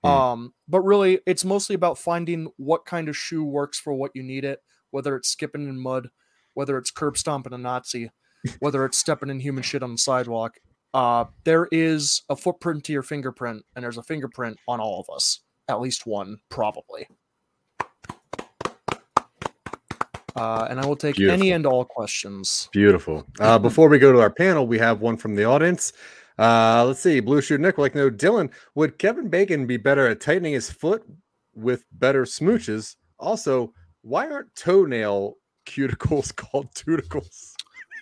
Hmm. 0.04 0.10
Um, 0.10 0.54
but 0.68 0.82
really, 0.82 1.20
it's 1.26 1.46
mostly 1.46 1.76
about 1.76 1.98
finding 1.98 2.50
what 2.58 2.86
kind 2.86 3.10
of 3.10 3.18
shoe 3.18 3.44
works 3.44 3.80
for 3.80 3.94
what 3.94 4.12
you 4.16 4.24
need 4.24 4.46
it, 4.46 4.60
whether 4.92 5.16
it's 5.16 5.30
skipping 5.30 5.68
in 5.68 5.80
mud, 5.80 6.10
whether 6.54 6.78
it's 6.78 6.92
curb 6.92 7.18
stomping 7.18 7.54
a 7.54 7.58
Nazi, 7.58 8.10
whether 8.60 8.86
it's 8.86 8.98
stepping 8.98 9.30
in 9.30 9.40
human 9.40 9.64
shit 9.64 9.84
on 9.84 9.92
the 9.92 9.98
sidewalk. 9.98 10.56
Uh, 10.94 11.26
there 11.46 11.68
is 11.72 12.24
a 12.30 12.36
footprint 12.36 12.84
to 12.86 12.94
your 12.94 13.04
fingerprint, 13.04 13.64
and 13.76 13.84
there's 13.84 13.98
a 13.98 14.04
fingerprint 14.04 14.58
on 14.68 14.80
all 14.80 15.00
of 15.00 15.14
us. 15.14 15.40
At 15.68 15.80
least 15.80 16.06
one, 16.06 16.40
probably. 16.50 17.08
Uh, 20.36 20.68
and 20.70 20.80
I 20.80 20.86
will 20.86 20.96
take 20.96 21.20
any 21.20 21.52
and 21.52 21.66
all 21.66 21.86
questions. 21.86 22.70
Beautiful. 22.72 23.26
Uh, 23.40 23.60
before 23.60 23.90
we 23.90 24.00
go 24.00 24.12
to 24.12 24.20
our 24.20 24.30
panel, 24.30 24.68
we 24.68 24.80
have 24.80 25.02
one 25.02 25.18
from 25.18 25.36
the 25.36 25.44
audience. 25.44 25.94
Uh, 26.40 26.86
let's 26.86 27.00
see. 27.00 27.20
Blue 27.20 27.42
Shoe 27.42 27.58
Nick 27.58 27.78
like 27.78 27.96
no, 27.96 28.10
Dylan, 28.10 28.52
would 28.76 28.98
Kevin 28.98 29.30
Bacon 29.30 29.68
be 29.68 29.78
better 29.78 30.08
at 30.08 30.22
tightening 30.22 30.54
his 30.54 30.70
foot 30.70 31.04
with 31.54 31.84
better 31.92 32.24
smooches? 32.24 32.96
Also, 33.20 33.74
why 34.02 34.30
aren't 34.30 34.56
toenail 34.56 35.36
cuticles 35.66 36.36
called 36.36 36.74
tuticles? 36.74 37.54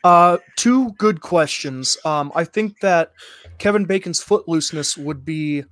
Uh, 0.04 0.38
two 0.56 0.92
good 0.94 1.22
questions. 1.22 1.98
Um, 2.06 2.32
I 2.34 2.46
think 2.46 2.80
that 2.80 3.12
Kevin 3.58 3.86
Bacon's 3.86 4.22
foot 4.22 4.48
looseness 4.48 4.98
would 4.98 5.26
be, 5.26 5.64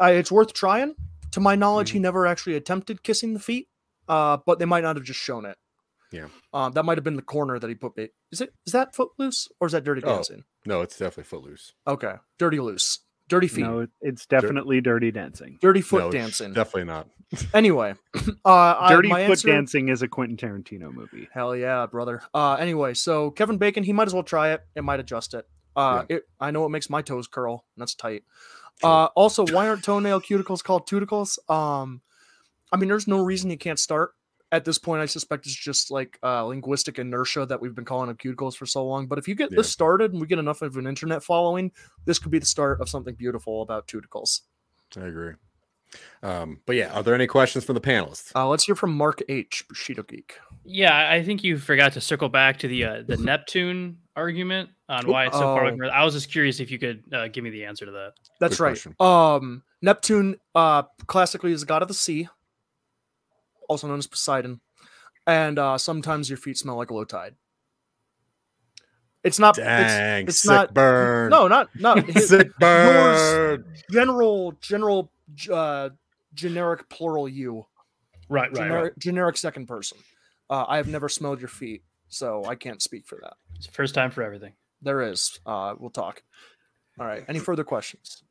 uh, 0.00 0.12
it's 0.12 0.30
worth 0.30 0.52
trying. 0.52 0.94
To 1.32 1.40
my 1.40 1.56
knowledge, 1.56 1.90
he 1.90 1.98
never 1.98 2.26
actually 2.26 2.54
attempted 2.54 3.02
kissing 3.02 3.34
the 3.34 3.40
feet, 3.40 3.68
uh, 4.08 4.38
but 4.46 4.58
they 4.58 4.64
might 4.64 4.82
not 4.82 4.96
have 4.96 5.04
just 5.04 5.20
shown 5.20 5.44
it. 5.44 5.58
Yeah. 6.10 6.28
Um, 6.54 6.72
that 6.72 6.84
might 6.84 6.96
have 6.96 7.04
been 7.04 7.16
the 7.16 7.22
corner 7.22 7.58
that 7.58 7.68
he 7.68 7.74
put 7.74 7.94
bait. 7.94 8.10
Is 8.32 8.40
it? 8.40 8.54
Is 8.66 8.72
that 8.72 8.94
footloose 8.94 9.48
or 9.60 9.66
is 9.66 9.72
that 9.72 9.84
dirty 9.84 10.02
Oh. 10.04 10.14
dancing? 10.16 10.44
No, 10.66 10.80
it's 10.80 10.96
definitely 10.98 11.24
footloose. 11.24 11.74
Okay, 11.86 12.14
dirty 12.38 12.60
loose, 12.60 13.00
dirty 13.28 13.46
feet, 13.48 13.62
No, 13.62 13.86
it's 14.00 14.26
definitely 14.26 14.80
dirty 14.80 15.10
dancing. 15.10 15.58
dirty 15.60 15.80
foot 15.82 15.98
no, 16.04 16.10
dancing. 16.10 16.52
Definitely 16.54 16.84
not. 16.84 17.08
anyway, 17.54 17.94
uh, 18.44 18.76
I- 18.78 18.94
Dirty 18.94 19.08
my 19.10 19.24
Foot 19.26 19.32
answer- 19.32 19.48
Dancing 19.48 19.88
is 19.90 20.00
a 20.00 20.08
Quentin 20.08 20.36
Tarantino 20.38 20.90
movie. 20.92 21.28
Hell 21.32 21.54
yeah, 21.54 21.84
brother. 21.86 22.22
Uh, 22.32 22.54
anyway, 22.54 22.94
so 22.94 23.30
Kevin 23.30 23.58
Bacon, 23.58 23.84
he 23.84 23.92
might 23.92 24.06
as 24.08 24.14
well 24.14 24.22
try 24.22 24.52
it. 24.52 24.62
It 24.74 24.82
might 24.82 24.98
adjust 25.00 25.34
it. 25.34 25.46
Uh, 25.76 26.04
it 26.08 26.22
I 26.40 26.50
know 26.50 26.64
it 26.64 26.70
makes 26.70 26.88
my 26.88 27.02
toes 27.02 27.26
curl. 27.28 27.64
And 27.76 27.82
that's 27.82 27.94
tight. 27.94 28.24
True. 28.80 28.88
Uh, 28.90 29.04
also, 29.14 29.44
why 29.46 29.68
aren't 29.68 29.84
toenail 29.84 30.22
cuticles 30.22 30.64
called 30.64 30.88
tuticles? 30.88 31.38
Um, 31.50 32.00
I 32.72 32.76
mean, 32.78 32.88
there's 32.88 33.06
no 33.06 33.22
reason 33.22 33.50
you 33.50 33.58
can't 33.58 33.78
start. 33.78 34.12
At 34.50 34.64
this 34.64 34.78
point, 34.78 35.02
I 35.02 35.06
suspect 35.06 35.44
it's 35.46 35.54
just 35.54 35.90
like 35.90 36.18
uh, 36.22 36.44
linguistic 36.46 36.98
inertia 36.98 37.44
that 37.46 37.60
we've 37.60 37.74
been 37.74 37.84
calling 37.84 38.06
them 38.08 38.16
cuticles 38.16 38.56
for 38.56 38.64
so 38.64 38.86
long. 38.86 39.06
But 39.06 39.18
if 39.18 39.28
you 39.28 39.34
get 39.34 39.50
Yeah. 39.52 39.56
this 39.58 39.70
started 39.70 40.12
and 40.12 40.20
we 40.20 40.26
get 40.26 40.38
enough 40.38 40.62
of 40.62 40.76
an 40.78 40.86
internet 40.86 41.22
following, 41.22 41.70
this 42.06 42.18
could 42.18 42.32
be 42.32 42.38
the 42.38 42.46
start 42.46 42.80
of 42.80 42.88
something 42.88 43.14
beautiful 43.14 43.60
about 43.60 43.86
tuticles. 43.86 44.40
I 44.96 45.00
agree. 45.06 45.34
Um, 46.22 46.60
but 46.66 46.76
yeah, 46.76 46.92
are 46.92 47.02
there 47.02 47.14
any 47.14 47.26
questions 47.26 47.64
from 47.64 47.74
the 47.74 47.80
panelists? 47.80 48.32
Uh, 48.34 48.46
let's 48.48 48.64
hear 48.64 48.74
from 48.74 48.94
Mark 48.94 49.22
H. 49.28 49.64
Bushido 49.68 50.02
Geek. 50.02 50.38
Yeah, 50.64 51.08
I 51.10 51.22
think 51.22 51.42
you 51.42 51.56
forgot 51.58 51.92
to 51.94 52.00
circle 52.00 52.28
back 52.28 52.58
to 52.58 52.68
the 52.68 52.84
uh, 52.84 53.02
the 53.06 53.16
Neptune 53.16 53.98
argument 54.16 54.68
on 54.90 55.06
why 55.06 55.26
it's 55.26 55.36
so 55.36 55.40
far 55.42 55.62
away 55.62 55.68
Oh. 55.70 55.76
from 55.76 55.82
Earth. 55.82 55.92
I 55.94 56.04
was 56.04 56.12
just 56.14 56.30
curious 56.30 56.60
if 56.60 56.70
you 56.70 56.78
could 56.78 57.02
uh, 57.12 57.28
give 57.28 57.42
me 57.44 57.50
the 57.50 57.64
answer 57.64 57.86
to 57.86 57.92
that. 57.92 58.12
That's 58.40 58.56
Good 58.58 58.64
right. 58.64 58.70
question. 58.70 58.94
Um, 59.00 59.62
Neptune, 59.80 60.36
uh, 60.54 60.82
classically 61.06 61.52
is 61.52 61.60
the 61.60 61.66
god 61.66 61.80
of 61.82 61.88
the 61.88 61.94
sea, 61.94 62.28
also 63.68 63.86
known 63.86 63.98
as 63.98 64.06
Poseidon, 64.06 64.60
and 65.26 65.58
uh, 65.58 65.78
sometimes 65.78 66.28
your 66.28 66.36
feet 66.38 66.58
smell 66.58 66.76
like 66.76 66.90
low 66.90 67.04
tide. 67.04 67.34
It's 69.24 69.38
not. 69.38 69.56
Dang, 69.56 70.24
it's, 70.24 70.30
it's 70.36 70.42
sick 70.42 70.50
not. 70.50 70.74
burn. 70.74 71.30
No, 71.30 71.48
not 71.48 71.68
not 71.74 72.04
his- 72.10 72.28
sick 72.28 72.48
yours- 72.60 73.32
burn. 73.60 73.64
general 73.90 74.52
general 74.60 75.10
uh, 75.52 75.90
generic 76.34 76.88
plural 76.88 77.28
you 77.28 77.66
Right, 78.30 78.52
generic 78.54 78.98
generic 78.98 79.36
second 79.36 79.66
person. 79.66 79.98
Uh, 80.50 80.64
I 80.68 80.76
have 80.76 80.86
never 80.88 81.08
smelled 81.08 81.40
your 81.40 81.48
feet, 81.48 81.82
so 82.08 82.44
I 82.44 82.54
can't 82.54 82.80
speak 82.82 83.06
for 83.06 83.18
that. 83.22 83.34
It's 83.56 83.66
the 83.66 83.72
first 83.72 83.94
time 83.94 84.10
for 84.10 84.22
everything. 84.22 84.52
There 84.82 85.02
is. 85.02 85.40
Uh, 85.46 85.74
we'll 85.78 85.90
talk. 85.90 86.22
All 87.00 87.06
right. 87.06 87.24
Any 87.28 87.38
further 87.38 87.64
questions? 87.64 88.22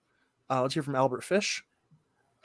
Uh, 0.50 0.62
let's 0.62 0.74
hear 0.74 0.84
from 0.84 0.96
Albert 0.96 1.24
Fish. 1.24 1.64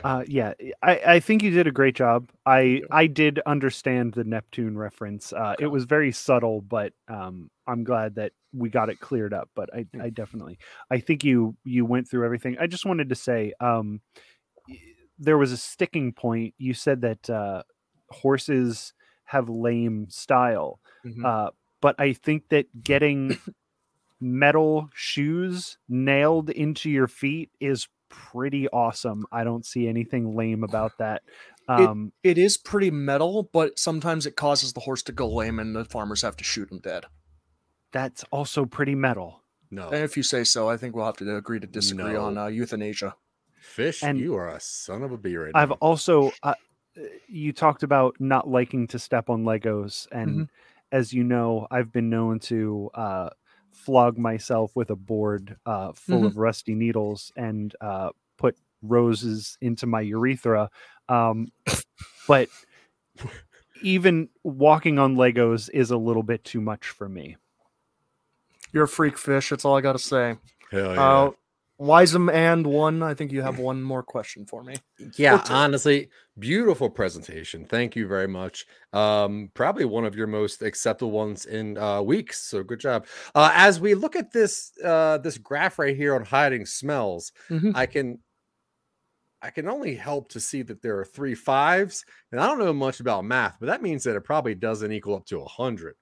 Uh, 0.05 0.25
yeah, 0.27 0.53
I, 0.83 1.01
I 1.07 1.21
think 1.21 1.43
you 1.43 1.51
did 1.51 1.67
a 1.67 1.71
great 1.73 1.95
job. 1.95 2.31
I 2.45 2.83
I 2.91 3.07
did 3.07 3.41
understand 3.47 4.15
the 4.15 4.25
Neptune 4.25 4.77
reference. 4.77 5.33
Uh. 5.33 5.55
It 5.59 5.69
was 5.69 5.85
very 5.85 6.13
subtle, 6.13 6.61
but 6.61 6.93
um, 7.09 7.51
I'm 7.67 7.85
glad 7.85 8.17
that 8.17 8.33
we 8.53 8.69
got 8.69 8.89
it 8.89 9.01
cleared 9.01 9.33
up. 9.33 9.49
But 9.55 9.71
I. 9.75 9.87
I 10.01 10.11
definitely, 10.11 10.59
I 10.91 10.99
think 11.01 11.25
you 11.25 11.57
you 11.65 11.85
went 11.85 12.09
through 12.09 12.25
everything. 12.25 12.57
I 12.61 12.67
just 12.67 12.85
wanted 12.85 13.09
to 13.11 13.15
say, 13.15 13.53
um, 13.61 14.01
there 15.19 15.39
was 15.39 15.53
a 15.53 15.57
sticking 15.57 16.13
point. 16.13 16.55
You 16.59 16.75
said 16.75 17.01
that 17.03 17.31
uh, 17.31 17.63
horses 18.11 18.93
have 19.25 19.49
lame 19.49 20.09
style, 20.11 20.81
Mhm. 21.07 21.25
uh, 21.25 21.51
but 21.81 21.95
I 21.99 22.13
think 22.13 22.49
that 22.51 22.67
getting 22.83 23.39
metal 24.21 24.91
shoes 24.95 25.79
nailed 25.89 26.51
into 26.51 26.91
your 26.91 27.09
feet 27.09 27.51
is 27.61 27.89
pretty 28.13 28.69
awesome. 28.69 29.27
I 29.33 29.43
don't 29.43 29.67
see 29.67 29.89
anything 29.89 30.37
lame 30.37 30.63
about 30.63 30.93
that. 30.99 31.23
Um, 31.69 32.13
It 32.23 32.39
is 32.39 32.57
pretty 32.59 32.91
metal, 32.91 33.49
but 33.53 33.79
sometimes 33.79 34.27
it 34.27 34.37
causes 34.37 34.73
the 34.75 34.81
horse 34.81 35.03
to 35.05 35.13
go 35.13 35.29
lame, 35.29 35.59
and 35.59 35.75
the 35.75 35.85
farmers 35.85 36.23
have 36.23 36.37
to 36.37 36.45
shoot 36.45 36.71
him 36.71 36.79
dead. 36.79 37.07
that's 37.93 38.25
also 38.31 38.65
pretty 38.65 38.95
metal. 38.95 39.43
No, 39.71 39.89
And 39.89 40.03
if 40.05 40.17
you 40.17 40.23
say 40.23 40.45
so, 40.45 40.69
I 40.69 40.77
think 40.77 40.95
we'll 40.95 41.07
have 41.07 41.17
to 41.19 41.37
agree 41.37 41.61
to 41.61 41.67
disagree 41.67 42.17
on 42.17 42.37
uh, 42.39 42.47
euthanasia. 42.47 43.15
fish. 43.61 44.03
and 44.03 44.19
you 44.19 44.35
are 44.35 44.49
a 44.49 44.61
son 44.61 45.03
of 45.03 45.13
a 45.13 45.17
bee 45.17 45.37
right 45.37 45.53
I've 45.55 45.71
now. 45.71 45.79
also 45.81 46.33
uh, 46.43 46.55
you 47.29 47.53
talked 47.53 47.83
about 47.83 48.17
not 48.19 48.49
liking 48.49 48.87
to 48.89 48.99
step 48.99 49.31
on 49.31 49.45
Legos, 49.45 50.07
and 50.13 50.49
as 50.91 51.13
you 51.13 51.25
know, 51.25 51.67
I've 51.71 51.91
been 51.93 52.11
known 52.11 52.39
to 52.41 52.91
uh, 52.95 53.31
flog 53.73 54.19
myself 54.19 54.75
with 54.75 54.91
a 54.91 54.97
board 54.97 55.57
uh, 55.67 55.93
full 55.93 56.25
of 56.25 56.37
rusty 56.37 56.75
needles 56.75 57.33
and 57.37 57.75
uh, 57.81 58.11
put 58.37 58.57
roses 58.83 59.57
into 59.61 59.87
my 59.87 60.01
urethra. 60.01 60.71
Um, 61.09 61.49
but 62.29 62.49
even 63.83 64.29
walking 64.45 64.99
on 64.99 65.17
Legos 65.17 65.71
is 65.73 65.91
a 65.91 65.97
little 65.97 66.23
bit 66.23 66.45
too 66.45 66.61
much 66.61 66.89
for 66.89 67.09
me. 67.09 67.37
You're 68.73 68.85
a 68.85 68.89
freak 68.89 69.19
fish. 69.19 69.51
That's 69.51 69.65
all 69.65 69.77
I 69.77 69.81
got 69.81 69.93
to 69.93 69.99
say. 69.99 70.37
Hell 70.71 70.95
yeah. 70.95 71.03
Uh, 71.03 71.31
Wiseman 71.83 72.63
one. 72.63 73.03
I 73.03 73.13
think 73.13 73.33
you 73.33 73.43
have 73.43 73.59
one 73.59 73.83
more 73.83 74.03
question 74.05 74.47
for 74.47 74.63
me. 74.63 74.77
yeah, 75.17 75.43
honestly, 75.51 76.09
beautiful 76.39 76.89
presentation. 76.89 77.65
Thank 77.65 77.97
you 77.97 78.07
very 78.07 78.29
much. 78.29 78.67
Um, 78.93 79.51
probably 79.55 79.85
one 79.85 80.05
of 80.05 80.15
your 80.15 80.29
most 80.29 80.63
acceptable 80.63 81.11
ones 81.11 81.47
in 81.47 81.77
uh, 81.77 82.01
weeks. 82.01 82.41
So 82.49 82.63
good 82.63 82.79
job. 82.79 83.07
Uh, 83.35 83.51
as 83.55 83.81
we 83.81 83.95
look 83.95 84.15
at 84.15 84.33
this 84.33 84.71
uh, 84.85 85.19
this 85.19 85.39
graph 85.39 85.79
right 85.81 85.97
here 85.97 86.15
on 86.15 86.25
hiding 86.25 86.67
smells, 86.67 87.33
Mhm. 87.51 87.73
I 87.75 87.87
can 87.87 88.19
I 89.45 89.51
can 89.51 89.69
only 89.69 89.97
help 89.97 90.29
to 90.29 90.41
see 90.41 90.63
that 90.63 90.83
there 90.83 91.01
are 91.01 91.05
three 91.05 91.35
fives, 91.35 92.05
and 92.31 92.41
I 92.41 92.47
don't 92.47 92.61
know 92.61 92.73
much 92.73 93.01
about 93.01 93.25
math, 93.25 93.57
but 93.59 93.67
that 93.67 93.83
means 93.83 94.05
that 94.05 94.15
it 94.15 94.21
probably 94.23 94.55
doesn't 94.55 94.93
equal 94.93 95.17
up 95.17 95.27
to 95.27 95.41
a 95.41 95.49
hundred. 95.49 95.97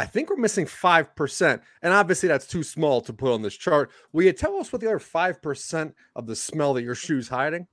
I 0.00 0.06
think 0.06 0.30
we're 0.30 0.36
missing 0.36 0.64
five 0.64 1.14
percent, 1.14 1.60
and 1.82 1.92
obviously 1.92 2.26
that's 2.26 2.46
too 2.46 2.62
small 2.62 3.02
to 3.02 3.12
put 3.12 3.34
on 3.34 3.42
this 3.42 3.54
chart. 3.54 3.90
Will 4.14 4.24
you 4.24 4.32
tell 4.32 4.56
us 4.56 4.72
what 4.72 4.80
the 4.80 4.86
other 4.86 4.98
five 4.98 5.42
percent 5.42 5.94
of 6.16 6.26
the 6.26 6.34
smell 6.34 6.72
that 6.72 6.82
your 6.82 6.94
shoes 6.94 7.28
hiding? 7.28 7.66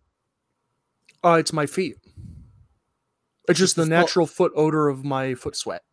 Uh, 1.23 1.37
it's 1.39 1.53
my 1.53 1.65
feet. 1.65 1.95
It's 3.47 3.57
just 3.57 3.77
the 3.77 3.83
the 3.83 3.89
natural 3.89 4.25
foot 4.27 4.51
odor 4.57 4.89
of 4.89 5.05
my 5.05 5.35
foot 5.35 5.55
sweat. 5.55 5.83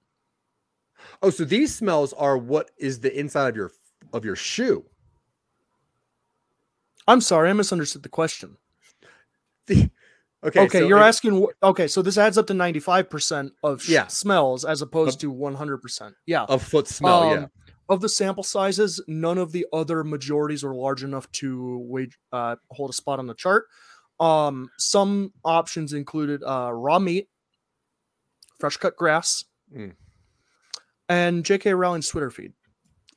Oh, 1.22 1.30
so 1.30 1.44
these 1.44 1.72
smells 1.72 2.12
are 2.14 2.36
what 2.36 2.72
is 2.78 2.98
the 2.98 3.16
inside 3.16 3.50
of 3.50 3.56
your 3.56 3.70
of 4.12 4.24
your 4.24 4.34
shoe. 4.34 4.84
I'm 7.06 7.20
sorry, 7.20 7.48
I 7.48 7.52
misunderstood 7.52 8.02
the 8.02 8.08
question. 8.08 8.56
Okay. 10.44 10.60
Okay, 10.64 10.78
so 10.80 10.86
you're 10.86 10.98
asking. 10.98 11.46
Okay, 11.62 11.88
so 11.88 12.02
this 12.02 12.18
adds 12.18 12.36
up 12.36 12.46
to 12.48 12.52
95% 12.54 13.52
of 13.62 13.82
sh- 13.82 13.88
Yeah. 13.90 14.06
smells 14.08 14.64
as 14.64 14.82
opposed 14.82 15.16
Of- 15.16 15.20
to 15.22 15.32
100%. 15.32 16.14
Yeah. 16.26 16.44
a 16.48 16.58
foot 16.58 16.86
smell. 16.88 17.30
yeah. 17.30 17.36
Um, 17.44 17.50
Of 17.88 18.00
the 18.00 18.08
sample 18.08 18.42
sizes, 18.44 18.98
none 19.06 19.36
of 19.36 19.52
the 19.52 19.66
other 19.70 20.02
majorities 20.04 20.64
are 20.64 20.74
large 20.74 21.04
enough 21.04 21.30
to 21.32 21.78
wage, 21.86 22.18
uh, 22.32 22.56
hold 22.70 22.88
a 22.88 22.92
spot 22.94 23.18
on 23.18 23.26
the 23.26 23.34
chart. 23.34 23.66
Um, 24.18 24.70
some 24.78 25.32
options 25.44 25.92
included 25.92 26.42
uh, 26.42 26.70
raw 26.72 26.98
meat, 26.98 27.28
fresh 28.58 28.78
cut 28.78 28.96
grass, 28.96 29.44
Mm. 29.74 29.96
and 31.10 31.44
J.K. 31.44 31.74
Rowling's 31.74 32.08
Twitter 32.08 32.30
feed. 32.30 32.52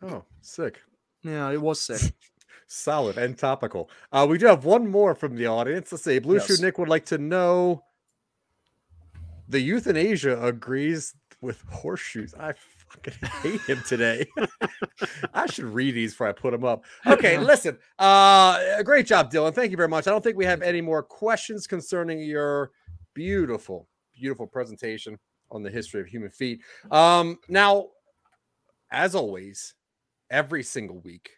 Oh, 0.02 0.26
sick. 0.42 0.82
Yeah, 1.24 1.50
it 1.52 1.62
was 1.62 1.82
sick. 1.82 2.14
Solid 2.68 3.18
and 3.18 3.38
topical. 3.38 3.90
Uh, 4.12 4.28
we 4.30 4.38
do 4.38 4.46
have 4.46 4.66
one 4.66 4.90
more 4.90 5.16
from 5.16 5.36
the 5.36 5.48
audience. 5.48 5.92
Let's 5.92 6.04
see. 6.04 6.20
Blue 6.20 6.40
Shoe 6.40 6.58
Nick 6.62 6.78
would 6.78 6.90
like 6.90 7.06
to 7.06 7.18
know 7.18 7.84
the 9.48 9.60
euthanasia 9.62 10.44
agrees 10.44 11.16
with 11.40 11.62
horseshoes. 11.70 12.34
I 12.38 12.54
fucking 12.90 13.14
hate 13.42 13.62
him 13.62 13.82
today. 13.88 14.26
I 15.34 15.46
should 15.48 15.66
read 15.66 15.96
these 15.96 16.12
before 16.12 16.28
I 16.28 16.34
put 16.34 16.52
them 16.52 16.66
up. 16.66 16.84
Okay, 17.08 17.38
listen. 17.38 17.78
Uh, 17.98 18.84
great 18.84 19.08
job, 19.08 19.32
Dylan. 19.32 19.54
Thank 19.54 19.72
you 19.72 19.78
very 19.78 19.90
much. 19.90 20.08
I 20.08 20.12
don't 20.12 20.24
think 20.24 20.38
we 20.38 20.46
have 20.46 20.62
any 20.62 20.82
more 20.82 21.02
questions 21.02 21.68
concerning 21.68 22.20
your 22.20 22.72
beautiful, 23.14 23.88
beautiful 24.14 24.46
presentation 24.46 25.18
on 25.52 25.64
the 25.64 25.70
history 25.70 26.02
of 26.02 26.08
human 26.08 26.30
feet. 26.30 26.60
Um, 26.92 27.40
now, 27.48 27.88
as 28.92 29.16
always, 29.16 29.74
every 30.30 30.64
single 30.64 31.00
week, 31.00 31.37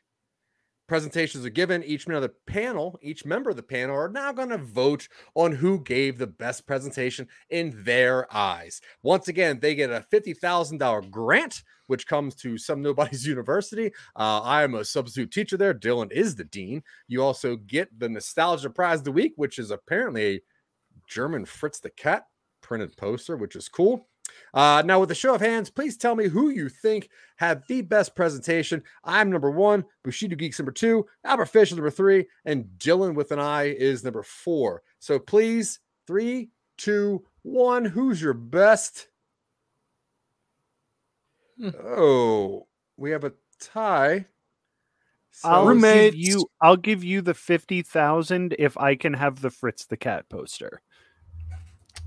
presentations 0.90 1.46
are 1.46 1.50
given. 1.50 1.84
Each 1.84 2.08
member 2.08 2.18
of 2.18 2.24
the 2.24 2.52
panel, 2.52 3.00
each 3.02 3.24
member 3.24 3.52
of 3.52 3.56
the 3.56 3.64
panel 3.64 3.96
are 3.96 4.10
now 4.10 4.34
going 4.34 4.50
to 4.50 4.58
vote 4.58 5.08
on 5.36 5.54
who 5.54 5.82
gave 5.82 6.18
the 6.18 6.28
best 6.28 6.68
presentation 6.68 7.28
in 7.50 7.82
their 7.86 8.28
eyes. 8.36 8.82
Once 9.04 9.30
again, 9.30 9.60
they 9.60 9.76
get 9.76 9.92
a 9.92 10.06
$50,000 10.12 11.10
grant, 11.10 11.64
which 11.88 12.08
comes 12.08 12.36
to 12.36 12.58
some 12.58 12.82
nobody's 12.90 13.26
university. 13.26 13.94
Uh, 14.18 14.42
I 14.42 14.64
am 14.64 14.76
a 14.76 14.84
substitute 14.84 15.32
teacher 15.32 15.56
there. 15.56 15.74
Dylan 15.74 16.12
is 16.12 16.36
the 16.36 16.44
dean. 16.44 16.84
You 17.08 17.24
also 17.24 17.56
get 17.56 17.98
the 17.98 18.10
nostalgia 18.10 18.70
prize 18.70 19.00
of 19.00 19.06
the 19.06 19.12
week, 19.14 19.34
which 19.38 19.60
is 19.60 19.72
apparently 19.72 20.36
a 20.36 20.42
German 21.08 21.46
Fritz 21.46 21.80
the 21.80 21.92
Cat 21.92 22.24
printed 22.62 22.98
poster, 22.98 23.38
which 23.38 23.56
is 23.56 23.70
cool. 23.70 24.09
Uh, 24.54 24.82
now, 24.86 25.00
with 25.00 25.12
a 25.12 25.16
show 25.16 25.36
of 25.36 25.42
hands, 25.42 25.70
please 25.70 25.96
tell 25.98 26.16
me 26.16 26.28
who 26.28 26.50
you 26.50 26.70
think 26.70 27.10
had 27.38 27.64
the 27.68 27.82
best 27.82 28.16
presentation. 28.16 28.84
I'm 29.04 29.32
number 29.32 29.52
one, 29.52 29.86
Bushido 30.04 30.36
Geeks 30.36 30.60
number 30.60 30.72
two, 30.72 31.06
Albert 31.24 31.46
Fish 31.48 31.72
is 31.72 31.78
number 31.78 31.90
three, 31.92 32.28
and 32.46 32.66
Dylan 32.78 33.14
with 33.16 33.32
an 33.32 33.40
I 33.40 33.64
is 33.66 34.04
number 34.04 34.24
four. 34.24 34.82
So 35.00 35.20
please, 35.20 35.80
three, 36.08 36.50
two, 36.78 37.24
one. 37.44 37.86
Who's 37.86 38.22
your 38.22 38.34
best? 38.34 39.08
Hmm. 41.60 41.70
Oh, 41.84 42.68
we 42.98 43.12
have 43.12 43.24
a 43.24 43.34
tie. 43.60 44.26
I'll 45.44 45.68
So- 45.80 45.94
give 45.94 46.16
you. 46.16 46.46
I'll 46.62 46.76
give 46.78 47.04
you 47.04 47.22
the 47.22 47.34
fifty 47.34 47.82
thousand 47.82 48.56
if 48.60 48.78
I 48.78 48.96
can 48.96 49.14
have 49.14 49.42
the 49.42 49.50
Fritz 49.50 49.86
the 49.86 49.98
Cat 49.98 50.28
poster. 50.30 50.82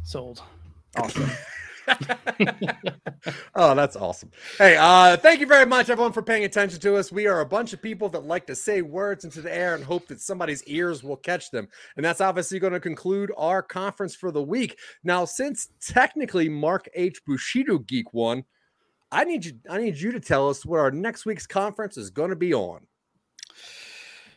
Sold. 0.05 0.43
Awesome. 0.95 1.31
oh, 3.55 3.75
that's 3.75 3.97
awesome. 3.97 4.31
Hey, 4.59 4.77
uh, 4.79 5.17
thank 5.17 5.41
you 5.41 5.47
very 5.47 5.67
much, 5.67 5.91
everyone, 5.91 6.13
for 6.13 6.23
paying 6.23 6.45
attention 6.45 6.81
to 6.81 6.97
us. 6.97 7.13
We 7.13 7.27
are 7.27 7.41
a 7.41 7.47
bunch 7.47 7.73
of 7.73 7.83
people 7.83 8.09
that 8.11 8.25
like 8.25 8.47
to 8.47 8.55
say 8.55 8.83
words 8.83 9.25
into 9.25 9.41
the 9.41 9.55
air 9.55 9.75
and 9.75 9.85
hope 9.85 10.07
that 10.09 10.21
somebody's 10.21 10.63
ears 10.65 11.03
will 11.03 11.17
catch 11.17 11.51
them. 11.51 11.69
And 11.97 12.05
that's 12.05 12.21
obviously 12.21 12.59
going 12.59 12.73
to 12.73 12.81
conclude 12.81 13.33
our 13.37 13.63
conference 13.63 14.15
for 14.15 14.31
the 14.31 14.43
week. 14.43 14.79
Now, 15.05 15.25
since 15.25 15.69
technically 15.81 16.49
Mark 16.49 16.89
H. 16.95 17.25
Bushido 17.25 17.79
Geek 17.79 18.13
won, 18.13 18.45
I 19.11 19.25
need 19.25 19.45
you 19.45 19.53
I 19.69 19.79
need 19.79 19.99
you 19.99 20.13
to 20.13 20.21
tell 20.21 20.49
us 20.49 20.65
what 20.65 20.81
our 20.81 20.91
next 20.91 21.27
week's 21.27 21.47
conference 21.47 21.99
is 21.99 22.11
going 22.11 22.31
to 22.31 22.37
be 22.37 22.55
on. 22.55 22.87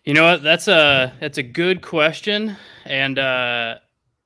You 0.03 0.13
know 0.13 0.31
what? 0.31 0.43
That's 0.43 0.67
a 0.67 1.13
that's 1.19 1.37
a 1.37 1.43
good 1.43 1.81
question, 1.81 2.57
and 2.83 3.17
uh, 3.17 3.75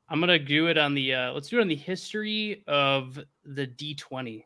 I'm 0.10 0.20
gonna 0.20 0.40
do 0.40 0.68
it 0.68 0.78
on 0.78 0.94
the 0.94 1.14
uh, 1.14 1.34
let's 1.34 1.50
do 1.50 1.60
it 1.60 1.62
on 1.62 1.68
the 1.68 1.76
history 1.76 2.64
of 2.68 3.20
the 3.46 3.68
D20. 3.68 4.44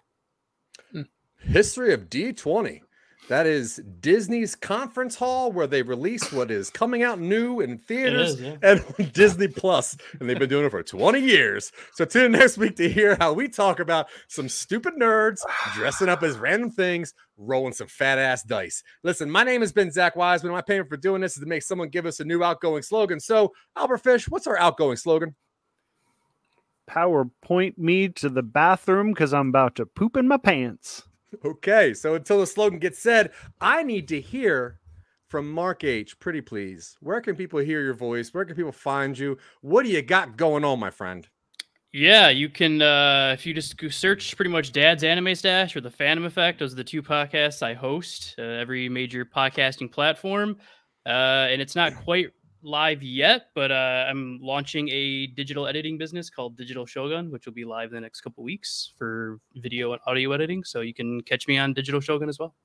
History 1.39 1.93
of 1.93 2.09
D20. 2.09 2.81
That 3.29 3.47
is 3.47 3.81
Disney's 4.01 4.53
conference 4.53 5.15
hall 5.15 5.51
where 5.51 5.67
they 5.67 5.81
release 5.81 6.31
what 6.33 6.51
is 6.51 6.69
coming 6.69 7.03
out 7.03 7.21
new 7.21 7.61
in 7.61 7.77
theaters 7.77 8.33
is, 8.33 8.41
yeah. 8.41 8.55
and 8.61 9.13
Disney 9.13 9.47
Plus, 9.47 9.95
and 10.19 10.29
they've 10.29 10.37
been 10.37 10.49
doing 10.49 10.65
it 10.65 10.71
for 10.71 10.83
20 10.83 11.19
years. 11.19 11.71
So 11.93 12.03
tune 12.03 12.25
in 12.25 12.31
next 12.33 12.57
week 12.57 12.75
to 12.77 12.89
hear 12.89 13.15
how 13.19 13.31
we 13.31 13.47
talk 13.47 13.79
about 13.79 14.07
some 14.27 14.49
stupid 14.49 14.95
nerds 14.95 15.39
dressing 15.73 16.09
up 16.09 16.21
as 16.21 16.37
random 16.37 16.69
things, 16.69 17.13
rolling 17.37 17.73
some 17.73 17.87
fat 17.87 18.19
ass 18.19 18.43
dice. 18.43 18.83
Listen, 19.03 19.31
my 19.31 19.45
name 19.45 19.61
has 19.61 19.71
been 19.71 19.91
Zach 19.91 20.17
Wiseman. 20.17 20.51
My 20.51 20.61
payment 20.61 20.89
for 20.89 20.97
doing 20.97 21.21
this 21.21 21.37
is 21.37 21.43
to 21.43 21.47
make 21.47 21.63
someone 21.63 21.87
give 21.87 22.05
us 22.05 22.19
a 22.19 22.25
new 22.25 22.43
outgoing 22.43 22.83
slogan. 22.83 23.21
So, 23.21 23.53
Albert 23.77 23.99
Fish, 23.99 24.27
what's 24.27 24.47
our 24.47 24.57
outgoing 24.57 24.97
slogan? 24.97 25.33
PowerPoint 26.89 27.77
me 27.77 28.09
to 28.09 28.29
the 28.29 28.43
bathroom 28.43 29.11
because 29.11 29.33
I'm 29.33 29.49
about 29.49 29.75
to 29.75 29.85
poop 29.85 30.17
in 30.17 30.27
my 30.27 30.37
pants. 30.37 31.03
Okay, 31.43 31.93
so 31.93 32.15
until 32.15 32.39
the 32.39 32.47
slogan 32.47 32.79
gets 32.79 32.99
said, 32.99 33.31
I 33.59 33.83
need 33.83 34.07
to 34.09 34.21
hear 34.21 34.79
from 35.27 35.51
Mark 35.51 35.83
H. 35.83 36.19
Pretty 36.19 36.41
please. 36.41 36.95
Where 36.99 37.19
can 37.19 37.35
people 37.35 37.59
hear 37.59 37.81
your 37.81 37.95
voice? 37.95 38.33
Where 38.33 38.45
can 38.45 38.55
people 38.55 38.71
find 38.71 39.17
you? 39.17 39.37
What 39.61 39.83
do 39.83 39.89
you 39.89 40.01
got 40.03 40.37
going 40.37 40.63
on, 40.63 40.79
my 40.79 40.91
friend? 40.91 41.27
Yeah, 41.91 42.29
you 42.29 42.49
can 42.49 42.81
uh, 42.81 43.31
if 43.33 43.45
you 43.45 43.53
just 43.53 43.77
go 43.77 43.87
search 43.87 44.35
pretty 44.35 44.49
much 44.49 44.71
Dad's 44.71 45.03
Anime 45.03 45.35
Stache 45.35 45.75
or 45.75 45.81
the 45.81 45.91
Phantom 45.91 46.25
Effect. 46.25 46.59
Those 46.59 46.73
are 46.73 46.75
the 46.75 46.83
two 46.83 47.03
podcasts 47.03 47.61
I 47.61 47.75
host 47.75 48.35
uh, 48.39 48.41
every 48.41 48.89
major 48.89 49.25
podcasting 49.25 49.91
platform, 49.91 50.57
uh, 51.05 51.49
and 51.49 51.61
it's 51.61 51.75
not 51.75 51.95
quite 51.95 52.31
live 52.63 53.03
yet, 53.03 53.47
but 53.53 53.71
uh, 53.71 54.05
I'm 54.09 54.39
launching 54.41 54.89
a 54.89 55.27
digital 55.27 55.67
editing 55.67 55.97
business 55.97 56.29
called 56.29 56.57
Digital 56.57 56.85
Shogun, 56.85 57.31
which 57.31 57.45
will 57.45 57.53
be 57.53 57.65
live 57.65 57.89
in 57.89 57.95
the 57.95 58.01
next 58.01 58.21
couple 58.21 58.43
weeks 58.43 58.93
for 58.97 59.39
video 59.55 59.93
and 59.93 60.01
audio 60.07 60.31
editing. 60.31 60.63
So 60.63 60.81
you 60.81 60.93
can 60.93 61.21
catch 61.21 61.47
me 61.47 61.57
on 61.57 61.73
Digital 61.73 61.99
Shogun 62.01 62.29
as 62.29 62.39
well. 62.39 62.55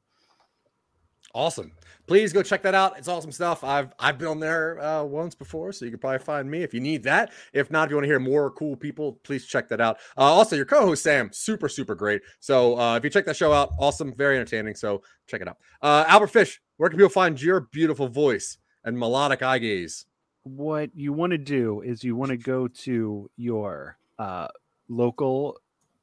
Awesome. 1.34 1.72
Please 2.06 2.32
go 2.32 2.42
check 2.42 2.62
that 2.62 2.74
out. 2.74 2.96
It's 2.96 3.06
awesome 3.06 3.30
stuff. 3.30 3.62
I've 3.62 3.92
I've 3.98 4.16
been 4.16 4.28
on 4.28 4.40
there 4.40 4.80
uh, 4.80 5.04
once 5.04 5.34
before, 5.34 5.72
so 5.72 5.84
you 5.84 5.90
can 5.90 6.00
probably 6.00 6.20
find 6.20 6.50
me 6.50 6.62
if 6.62 6.72
you 6.72 6.80
need 6.80 7.02
that. 7.02 7.32
If 7.52 7.70
not, 7.70 7.84
if 7.84 7.90
you 7.90 7.96
want 7.96 8.04
to 8.04 8.08
hear 8.08 8.18
more 8.18 8.50
cool 8.52 8.76
people, 8.76 9.20
please 9.24 9.46
check 9.46 9.68
that 9.68 9.80
out. 9.80 9.98
Uh, 10.16 10.22
also, 10.22 10.56
your 10.56 10.64
co-host 10.64 11.02
Sam, 11.02 11.28
super 11.32 11.68
super 11.68 11.94
great. 11.94 12.22
So 12.40 12.78
uh, 12.78 12.96
if 12.96 13.04
you 13.04 13.10
check 13.10 13.26
that 13.26 13.36
show 13.36 13.52
out, 13.52 13.72
awesome, 13.78 14.14
very 14.16 14.36
entertaining. 14.36 14.74
So 14.74 15.02
check 15.26 15.42
it 15.42 15.48
out. 15.48 15.58
Uh, 15.82 16.06
Albert 16.08 16.28
Fish, 16.28 16.62
where 16.78 16.88
can 16.88 16.96
people 16.98 17.10
find 17.10 17.40
your 17.40 17.68
beautiful 17.72 18.08
voice 18.08 18.56
and 18.84 18.98
melodic 18.98 19.42
eye 19.42 19.58
gaze? 19.58 20.06
What 20.42 20.90
you 20.94 21.12
want 21.12 21.32
to 21.32 21.38
do 21.38 21.82
is 21.82 22.04
you 22.04 22.16
want 22.16 22.30
to 22.30 22.36
go 22.36 22.68
to 22.68 23.30
your 23.36 23.98
uh, 24.18 24.48
local 24.88 25.58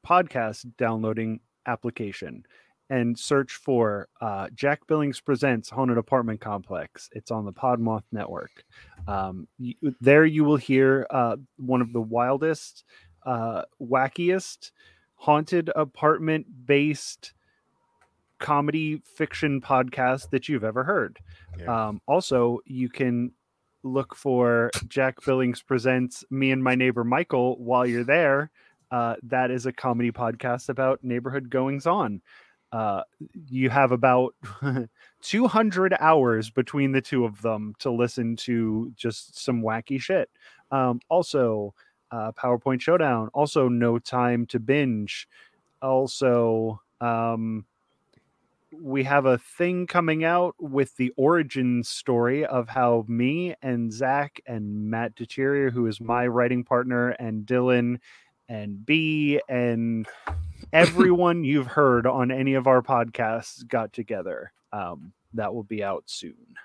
podcast 0.06 0.66
downloading 0.76 1.40
application 1.66 2.44
and 2.88 3.18
search 3.18 3.54
for 3.54 4.08
uh, 4.20 4.48
Jack 4.54 4.86
Billings 4.86 5.20
Presents 5.20 5.70
Haunted 5.70 5.98
Apartment 5.98 6.40
Complex. 6.40 7.10
It's 7.12 7.30
on 7.30 7.44
the 7.44 7.52
Podmoth 7.52 8.04
Network. 8.12 8.64
Um, 9.08 9.48
you, 9.58 9.74
there 10.00 10.24
you 10.24 10.44
will 10.44 10.56
hear 10.56 11.06
uh, 11.10 11.36
one 11.56 11.80
of 11.80 11.92
the 11.92 12.00
wildest, 12.00 12.84
uh, 13.24 13.62
wackiest, 13.82 14.70
haunted 15.16 15.70
apartment 15.74 16.46
based 16.66 17.32
comedy 18.38 19.02
fiction 19.04 19.60
podcast 19.60 20.30
that 20.30 20.48
you've 20.48 20.64
ever 20.64 20.84
heard. 20.84 21.18
Yeah. 21.58 21.88
Um, 21.88 22.00
also, 22.06 22.60
you 22.64 22.88
can 22.88 23.32
look 23.82 24.14
for 24.14 24.70
Jack 24.88 25.24
Billings 25.24 25.62
Presents 25.62 26.24
Me 26.30 26.50
and 26.50 26.62
My 26.62 26.74
Neighbor 26.74 27.04
Michael 27.04 27.56
while 27.58 27.86
you're 27.86 28.04
there. 28.04 28.50
Uh, 28.90 29.16
that 29.24 29.50
is 29.50 29.66
a 29.66 29.72
comedy 29.72 30.12
podcast 30.12 30.68
about 30.68 31.02
neighborhood 31.02 31.50
goings 31.50 31.86
on 31.86 32.22
uh, 32.72 33.02
you 33.48 33.70
have 33.70 33.92
about 33.92 34.34
200 35.22 35.94
hours 36.00 36.50
between 36.50 36.92
the 36.92 37.00
two 37.00 37.24
of 37.24 37.40
them 37.42 37.74
to 37.78 37.90
listen 37.90 38.36
to 38.36 38.92
just 38.96 39.42
some 39.42 39.62
wacky 39.62 40.00
shit. 40.00 40.30
Um, 40.70 41.00
also, 41.08 41.74
uh, 42.10 42.32
PowerPoint 42.32 42.80
Showdown. 42.80 43.30
Also, 43.32 43.68
No 43.68 43.98
Time 43.98 44.46
to 44.46 44.58
Binge. 44.58 45.28
Also, 45.80 46.80
um, 47.00 47.64
we 48.72 49.04
have 49.04 49.26
a 49.26 49.38
thing 49.38 49.86
coming 49.86 50.24
out 50.24 50.54
with 50.58 50.96
the 50.96 51.12
origin 51.16 51.82
story 51.82 52.44
of 52.44 52.68
how 52.68 53.04
me 53.08 53.54
and 53.62 53.92
Zach 53.92 54.40
and 54.46 54.90
Matt 54.90 55.14
Deterior, 55.14 55.70
who 55.70 55.86
is 55.86 56.00
my 56.00 56.26
writing 56.26 56.64
partner, 56.64 57.10
and 57.10 57.46
Dylan 57.46 57.98
and 58.48 58.84
B 58.84 59.40
and 59.48 60.06
everyone 60.72 61.44
you've 61.44 61.66
heard 61.66 62.06
on 62.06 62.30
any 62.30 62.54
of 62.54 62.66
our 62.66 62.82
podcasts 62.82 63.66
got 63.66 63.92
together. 63.92 64.52
Um, 64.72 65.12
that 65.34 65.54
will 65.54 65.64
be 65.64 65.82
out 65.82 66.04
soon. 66.06 66.56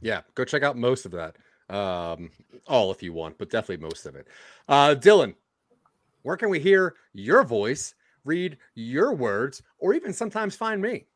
Yeah, 0.00 0.22
go 0.34 0.44
check 0.44 0.62
out 0.62 0.76
most 0.76 1.06
of 1.06 1.12
that. 1.12 1.36
Um, 1.74 2.30
all 2.66 2.90
if 2.90 3.02
you 3.02 3.12
want, 3.12 3.38
but 3.38 3.50
definitely 3.50 3.84
most 3.84 4.06
of 4.06 4.14
it. 4.16 4.26
Uh, 4.68 4.94
Dylan, 4.98 5.34
where 6.22 6.36
can 6.36 6.48
we 6.48 6.60
hear 6.60 6.94
your 7.12 7.44
voice, 7.44 7.94
read 8.24 8.58
your 8.74 9.14
words, 9.14 9.62
or 9.78 9.94
even 9.94 10.12
sometimes 10.12 10.54
find 10.54 10.80
me? 10.80 11.06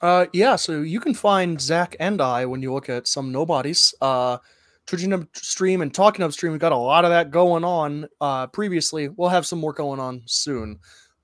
Uh, 0.00 0.26
yeah, 0.32 0.56
so 0.56 0.82
you 0.82 1.00
can 1.00 1.14
find 1.14 1.60
Zach 1.60 1.96
and 2.00 2.20
I 2.20 2.46
when 2.46 2.62
you 2.62 2.72
look 2.72 2.88
at 2.88 3.06
some 3.06 3.32
nobodies. 3.32 3.94
Uh, 4.00 4.38
Twitching 4.86 5.14
upstream 5.14 5.80
and 5.80 5.94
talking 5.94 6.22
upstream. 6.22 6.52
We've 6.52 6.60
got 6.60 6.72
a 6.72 6.76
lot 6.76 7.06
of 7.06 7.10
that 7.10 7.30
going 7.30 7.64
on. 7.64 8.06
Uh, 8.20 8.46
previously, 8.48 9.08
we'll 9.08 9.30
have 9.30 9.46
some 9.46 9.58
more 9.58 9.72
going 9.72 9.98
on 9.98 10.22
soon. 10.26 10.78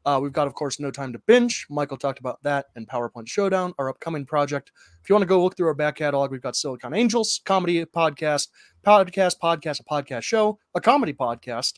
Uh, 0.07 0.19
we've 0.23 0.33
got, 0.33 0.47
of 0.47 0.55
course, 0.55 0.81
No 0.81 0.91
Time 0.91 1.13
to 1.13 1.19
Binge. 1.19 1.67
Michael 1.69 1.99
talked 1.99 2.21
about 2.21 2.43
that 2.43 2.67
and 2.75 2.89
PowerPoint 2.89 3.29
Showdown, 3.29 3.75
our 3.79 3.91
upcoming 3.91 4.25
project. 4.25 4.73
If 5.03 5.11
you 5.11 5.15
want 5.15 5.25
to 5.25 5.29
go 5.29 5.43
look 5.43 5.59
through 5.59 5.67
our 5.67 5.75
back 5.75 5.97
catalog, 5.97 6.31
we've 6.31 6.41
got 6.41 6.57
Silicon 6.57 6.95
Angels, 6.95 7.43
comedy 7.45 7.85
podcast, 7.85 8.49
podcast, 8.83 9.37
podcast, 9.43 9.81
a 9.81 9.85
podcast 9.85 10.23
show, 10.23 10.59
a 10.75 10.81
comedy 10.81 11.13
podcast, 11.13 11.75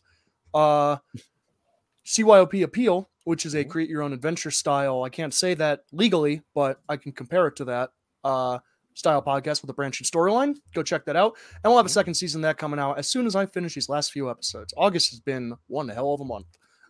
uh, 0.54 0.98
CYOP 2.06 2.62
Appeal, 2.62 3.10
which 3.24 3.46
is 3.46 3.54
a 3.54 3.64
create 3.64 3.88
your 3.88 4.02
own 4.02 4.12
adventure 4.12 4.50
style. 4.50 5.02
I 5.04 5.08
can't 5.08 5.32
say 5.34 5.54
that 5.54 5.84
legally, 5.92 6.42
but 6.54 6.80
I 6.88 6.96
can 6.96 7.12
compare 7.12 7.46
it 7.46 7.56
to 7.56 7.64
that. 7.66 7.90
Uh, 8.24 8.58
style 8.94 9.22
podcast 9.22 9.62
with 9.62 9.70
a 9.70 9.72
branching 9.72 10.04
storyline. 10.04 10.54
Go 10.74 10.82
check 10.82 11.06
that 11.06 11.16
out. 11.16 11.36
And 11.64 11.70
we'll 11.70 11.78
have 11.78 11.86
a 11.86 11.88
second 11.88 12.12
season 12.12 12.40
of 12.40 12.48
that 12.48 12.58
coming 12.58 12.78
out 12.78 12.98
as 12.98 13.08
soon 13.08 13.24
as 13.26 13.34
I 13.34 13.46
finish 13.46 13.74
these 13.74 13.88
last 13.88 14.12
few 14.12 14.28
episodes. 14.30 14.74
August 14.76 15.08
has 15.10 15.18
been 15.20 15.54
one 15.66 15.88
hell 15.88 16.12
of 16.12 16.20
a 16.20 16.24
month. 16.26 16.46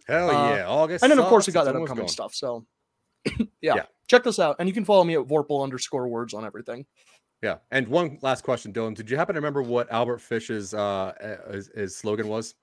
Hell 0.08 0.28
Uh, 0.30 0.56
yeah, 0.56 0.66
August. 0.66 1.04
And 1.04 1.12
then, 1.12 1.20
of 1.20 1.26
course, 1.26 1.46
we 1.46 1.52
got 1.52 1.62
that 1.64 1.76
upcoming 1.76 2.02
gone. 2.02 2.08
stuff. 2.08 2.34
So, 2.34 2.66
yeah, 3.60 3.74
Yeah. 3.76 3.82
check 4.08 4.24
this 4.24 4.40
out. 4.40 4.56
And 4.58 4.68
you 4.68 4.74
can 4.74 4.84
follow 4.84 5.04
me 5.04 5.14
at 5.14 5.20
Vorpal 5.28 5.62
underscore 5.62 6.08
words 6.08 6.34
on 6.34 6.44
everything. 6.44 6.86
Yeah. 7.40 7.58
And 7.70 7.86
one 7.86 8.18
last 8.20 8.42
question, 8.42 8.72
Dylan. 8.72 8.94
Did 8.96 9.08
you 9.08 9.16
happen 9.16 9.34
to 9.36 9.40
remember 9.40 9.62
what 9.62 9.90
Albert 9.92 10.18
Fish's 10.20 10.74
uh 10.74 11.12
his, 11.52 11.68
his 11.74 11.96
slogan 11.96 12.26
was? 12.26 12.54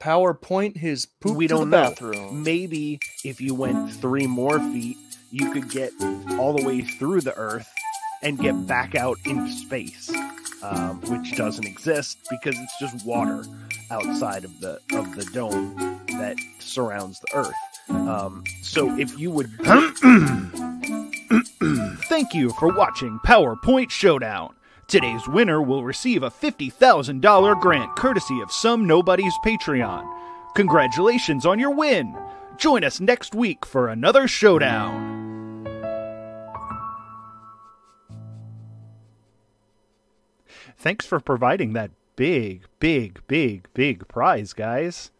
PowerPoint 0.00 0.76
his 0.76 1.06
poop 1.06 1.36
we 1.36 1.46
don't 1.46 1.70
the 1.70 1.76
know. 1.76 1.88
bathroom. 1.90 2.42
Maybe 2.42 3.00
if 3.24 3.40
you 3.40 3.54
went 3.54 3.92
three 3.94 4.26
more 4.26 4.58
feet, 4.58 4.96
you 5.30 5.52
could 5.52 5.68
get 5.70 5.92
all 6.38 6.56
the 6.56 6.64
way 6.64 6.82
through 6.82 7.20
the 7.22 7.34
Earth 7.36 7.70
and 8.22 8.38
get 8.38 8.66
back 8.66 8.94
out 8.94 9.16
into 9.24 9.50
space, 9.52 10.10
um, 10.62 11.00
which 11.02 11.36
doesn't 11.36 11.66
exist 11.66 12.18
because 12.30 12.56
it's 12.58 12.78
just 12.80 13.04
water 13.06 13.44
outside 13.90 14.44
of 14.44 14.60
the 14.60 14.80
of 14.92 15.14
the 15.16 15.24
dome 15.32 15.74
that 16.08 16.36
surrounds 16.58 17.20
the 17.20 17.36
Earth. 17.36 17.54
Um, 17.90 18.44
so 18.62 18.96
if 18.98 19.18
you 19.18 19.30
would, 19.30 19.50
Thank 22.08 22.34
you 22.34 22.50
for 22.58 22.68
watching 22.68 23.18
PowerPoint 23.26 23.90
Showdown. 23.90 24.54
Today's 24.88 25.28
winner 25.28 25.60
will 25.60 25.84
receive 25.84 26.22
a 26.22 26.30
$50,000 26.30 27.60
grant 27.60 27.94
courtesy 27.94 28.40
of 28.40 28.50
Some 28.50 28.86
Nobody's 28.86 29.36
Patreon. 29.44 30.10
Congratulations 30.54 31.44
on 31.44 31.58
your 31.58 31.72
win! 31.74 32.16
Join 32.56 32.82
us 32.82 32.98
next 32.98 33.34
week 33.34 33.66
for 33.66 33.88
another 33.88 34.26
showdown. 34.26 35.66
Thanks 40.78 41.04
for 41.04 41.20
providing 41.20 41.74
that 41.74 41.90
big, 42.16 42.62
big, 42.80 43.20
big, 43.26 43.68
big 43.74 44.08
prize, 44.08 44.54
guys. 44.54 45.10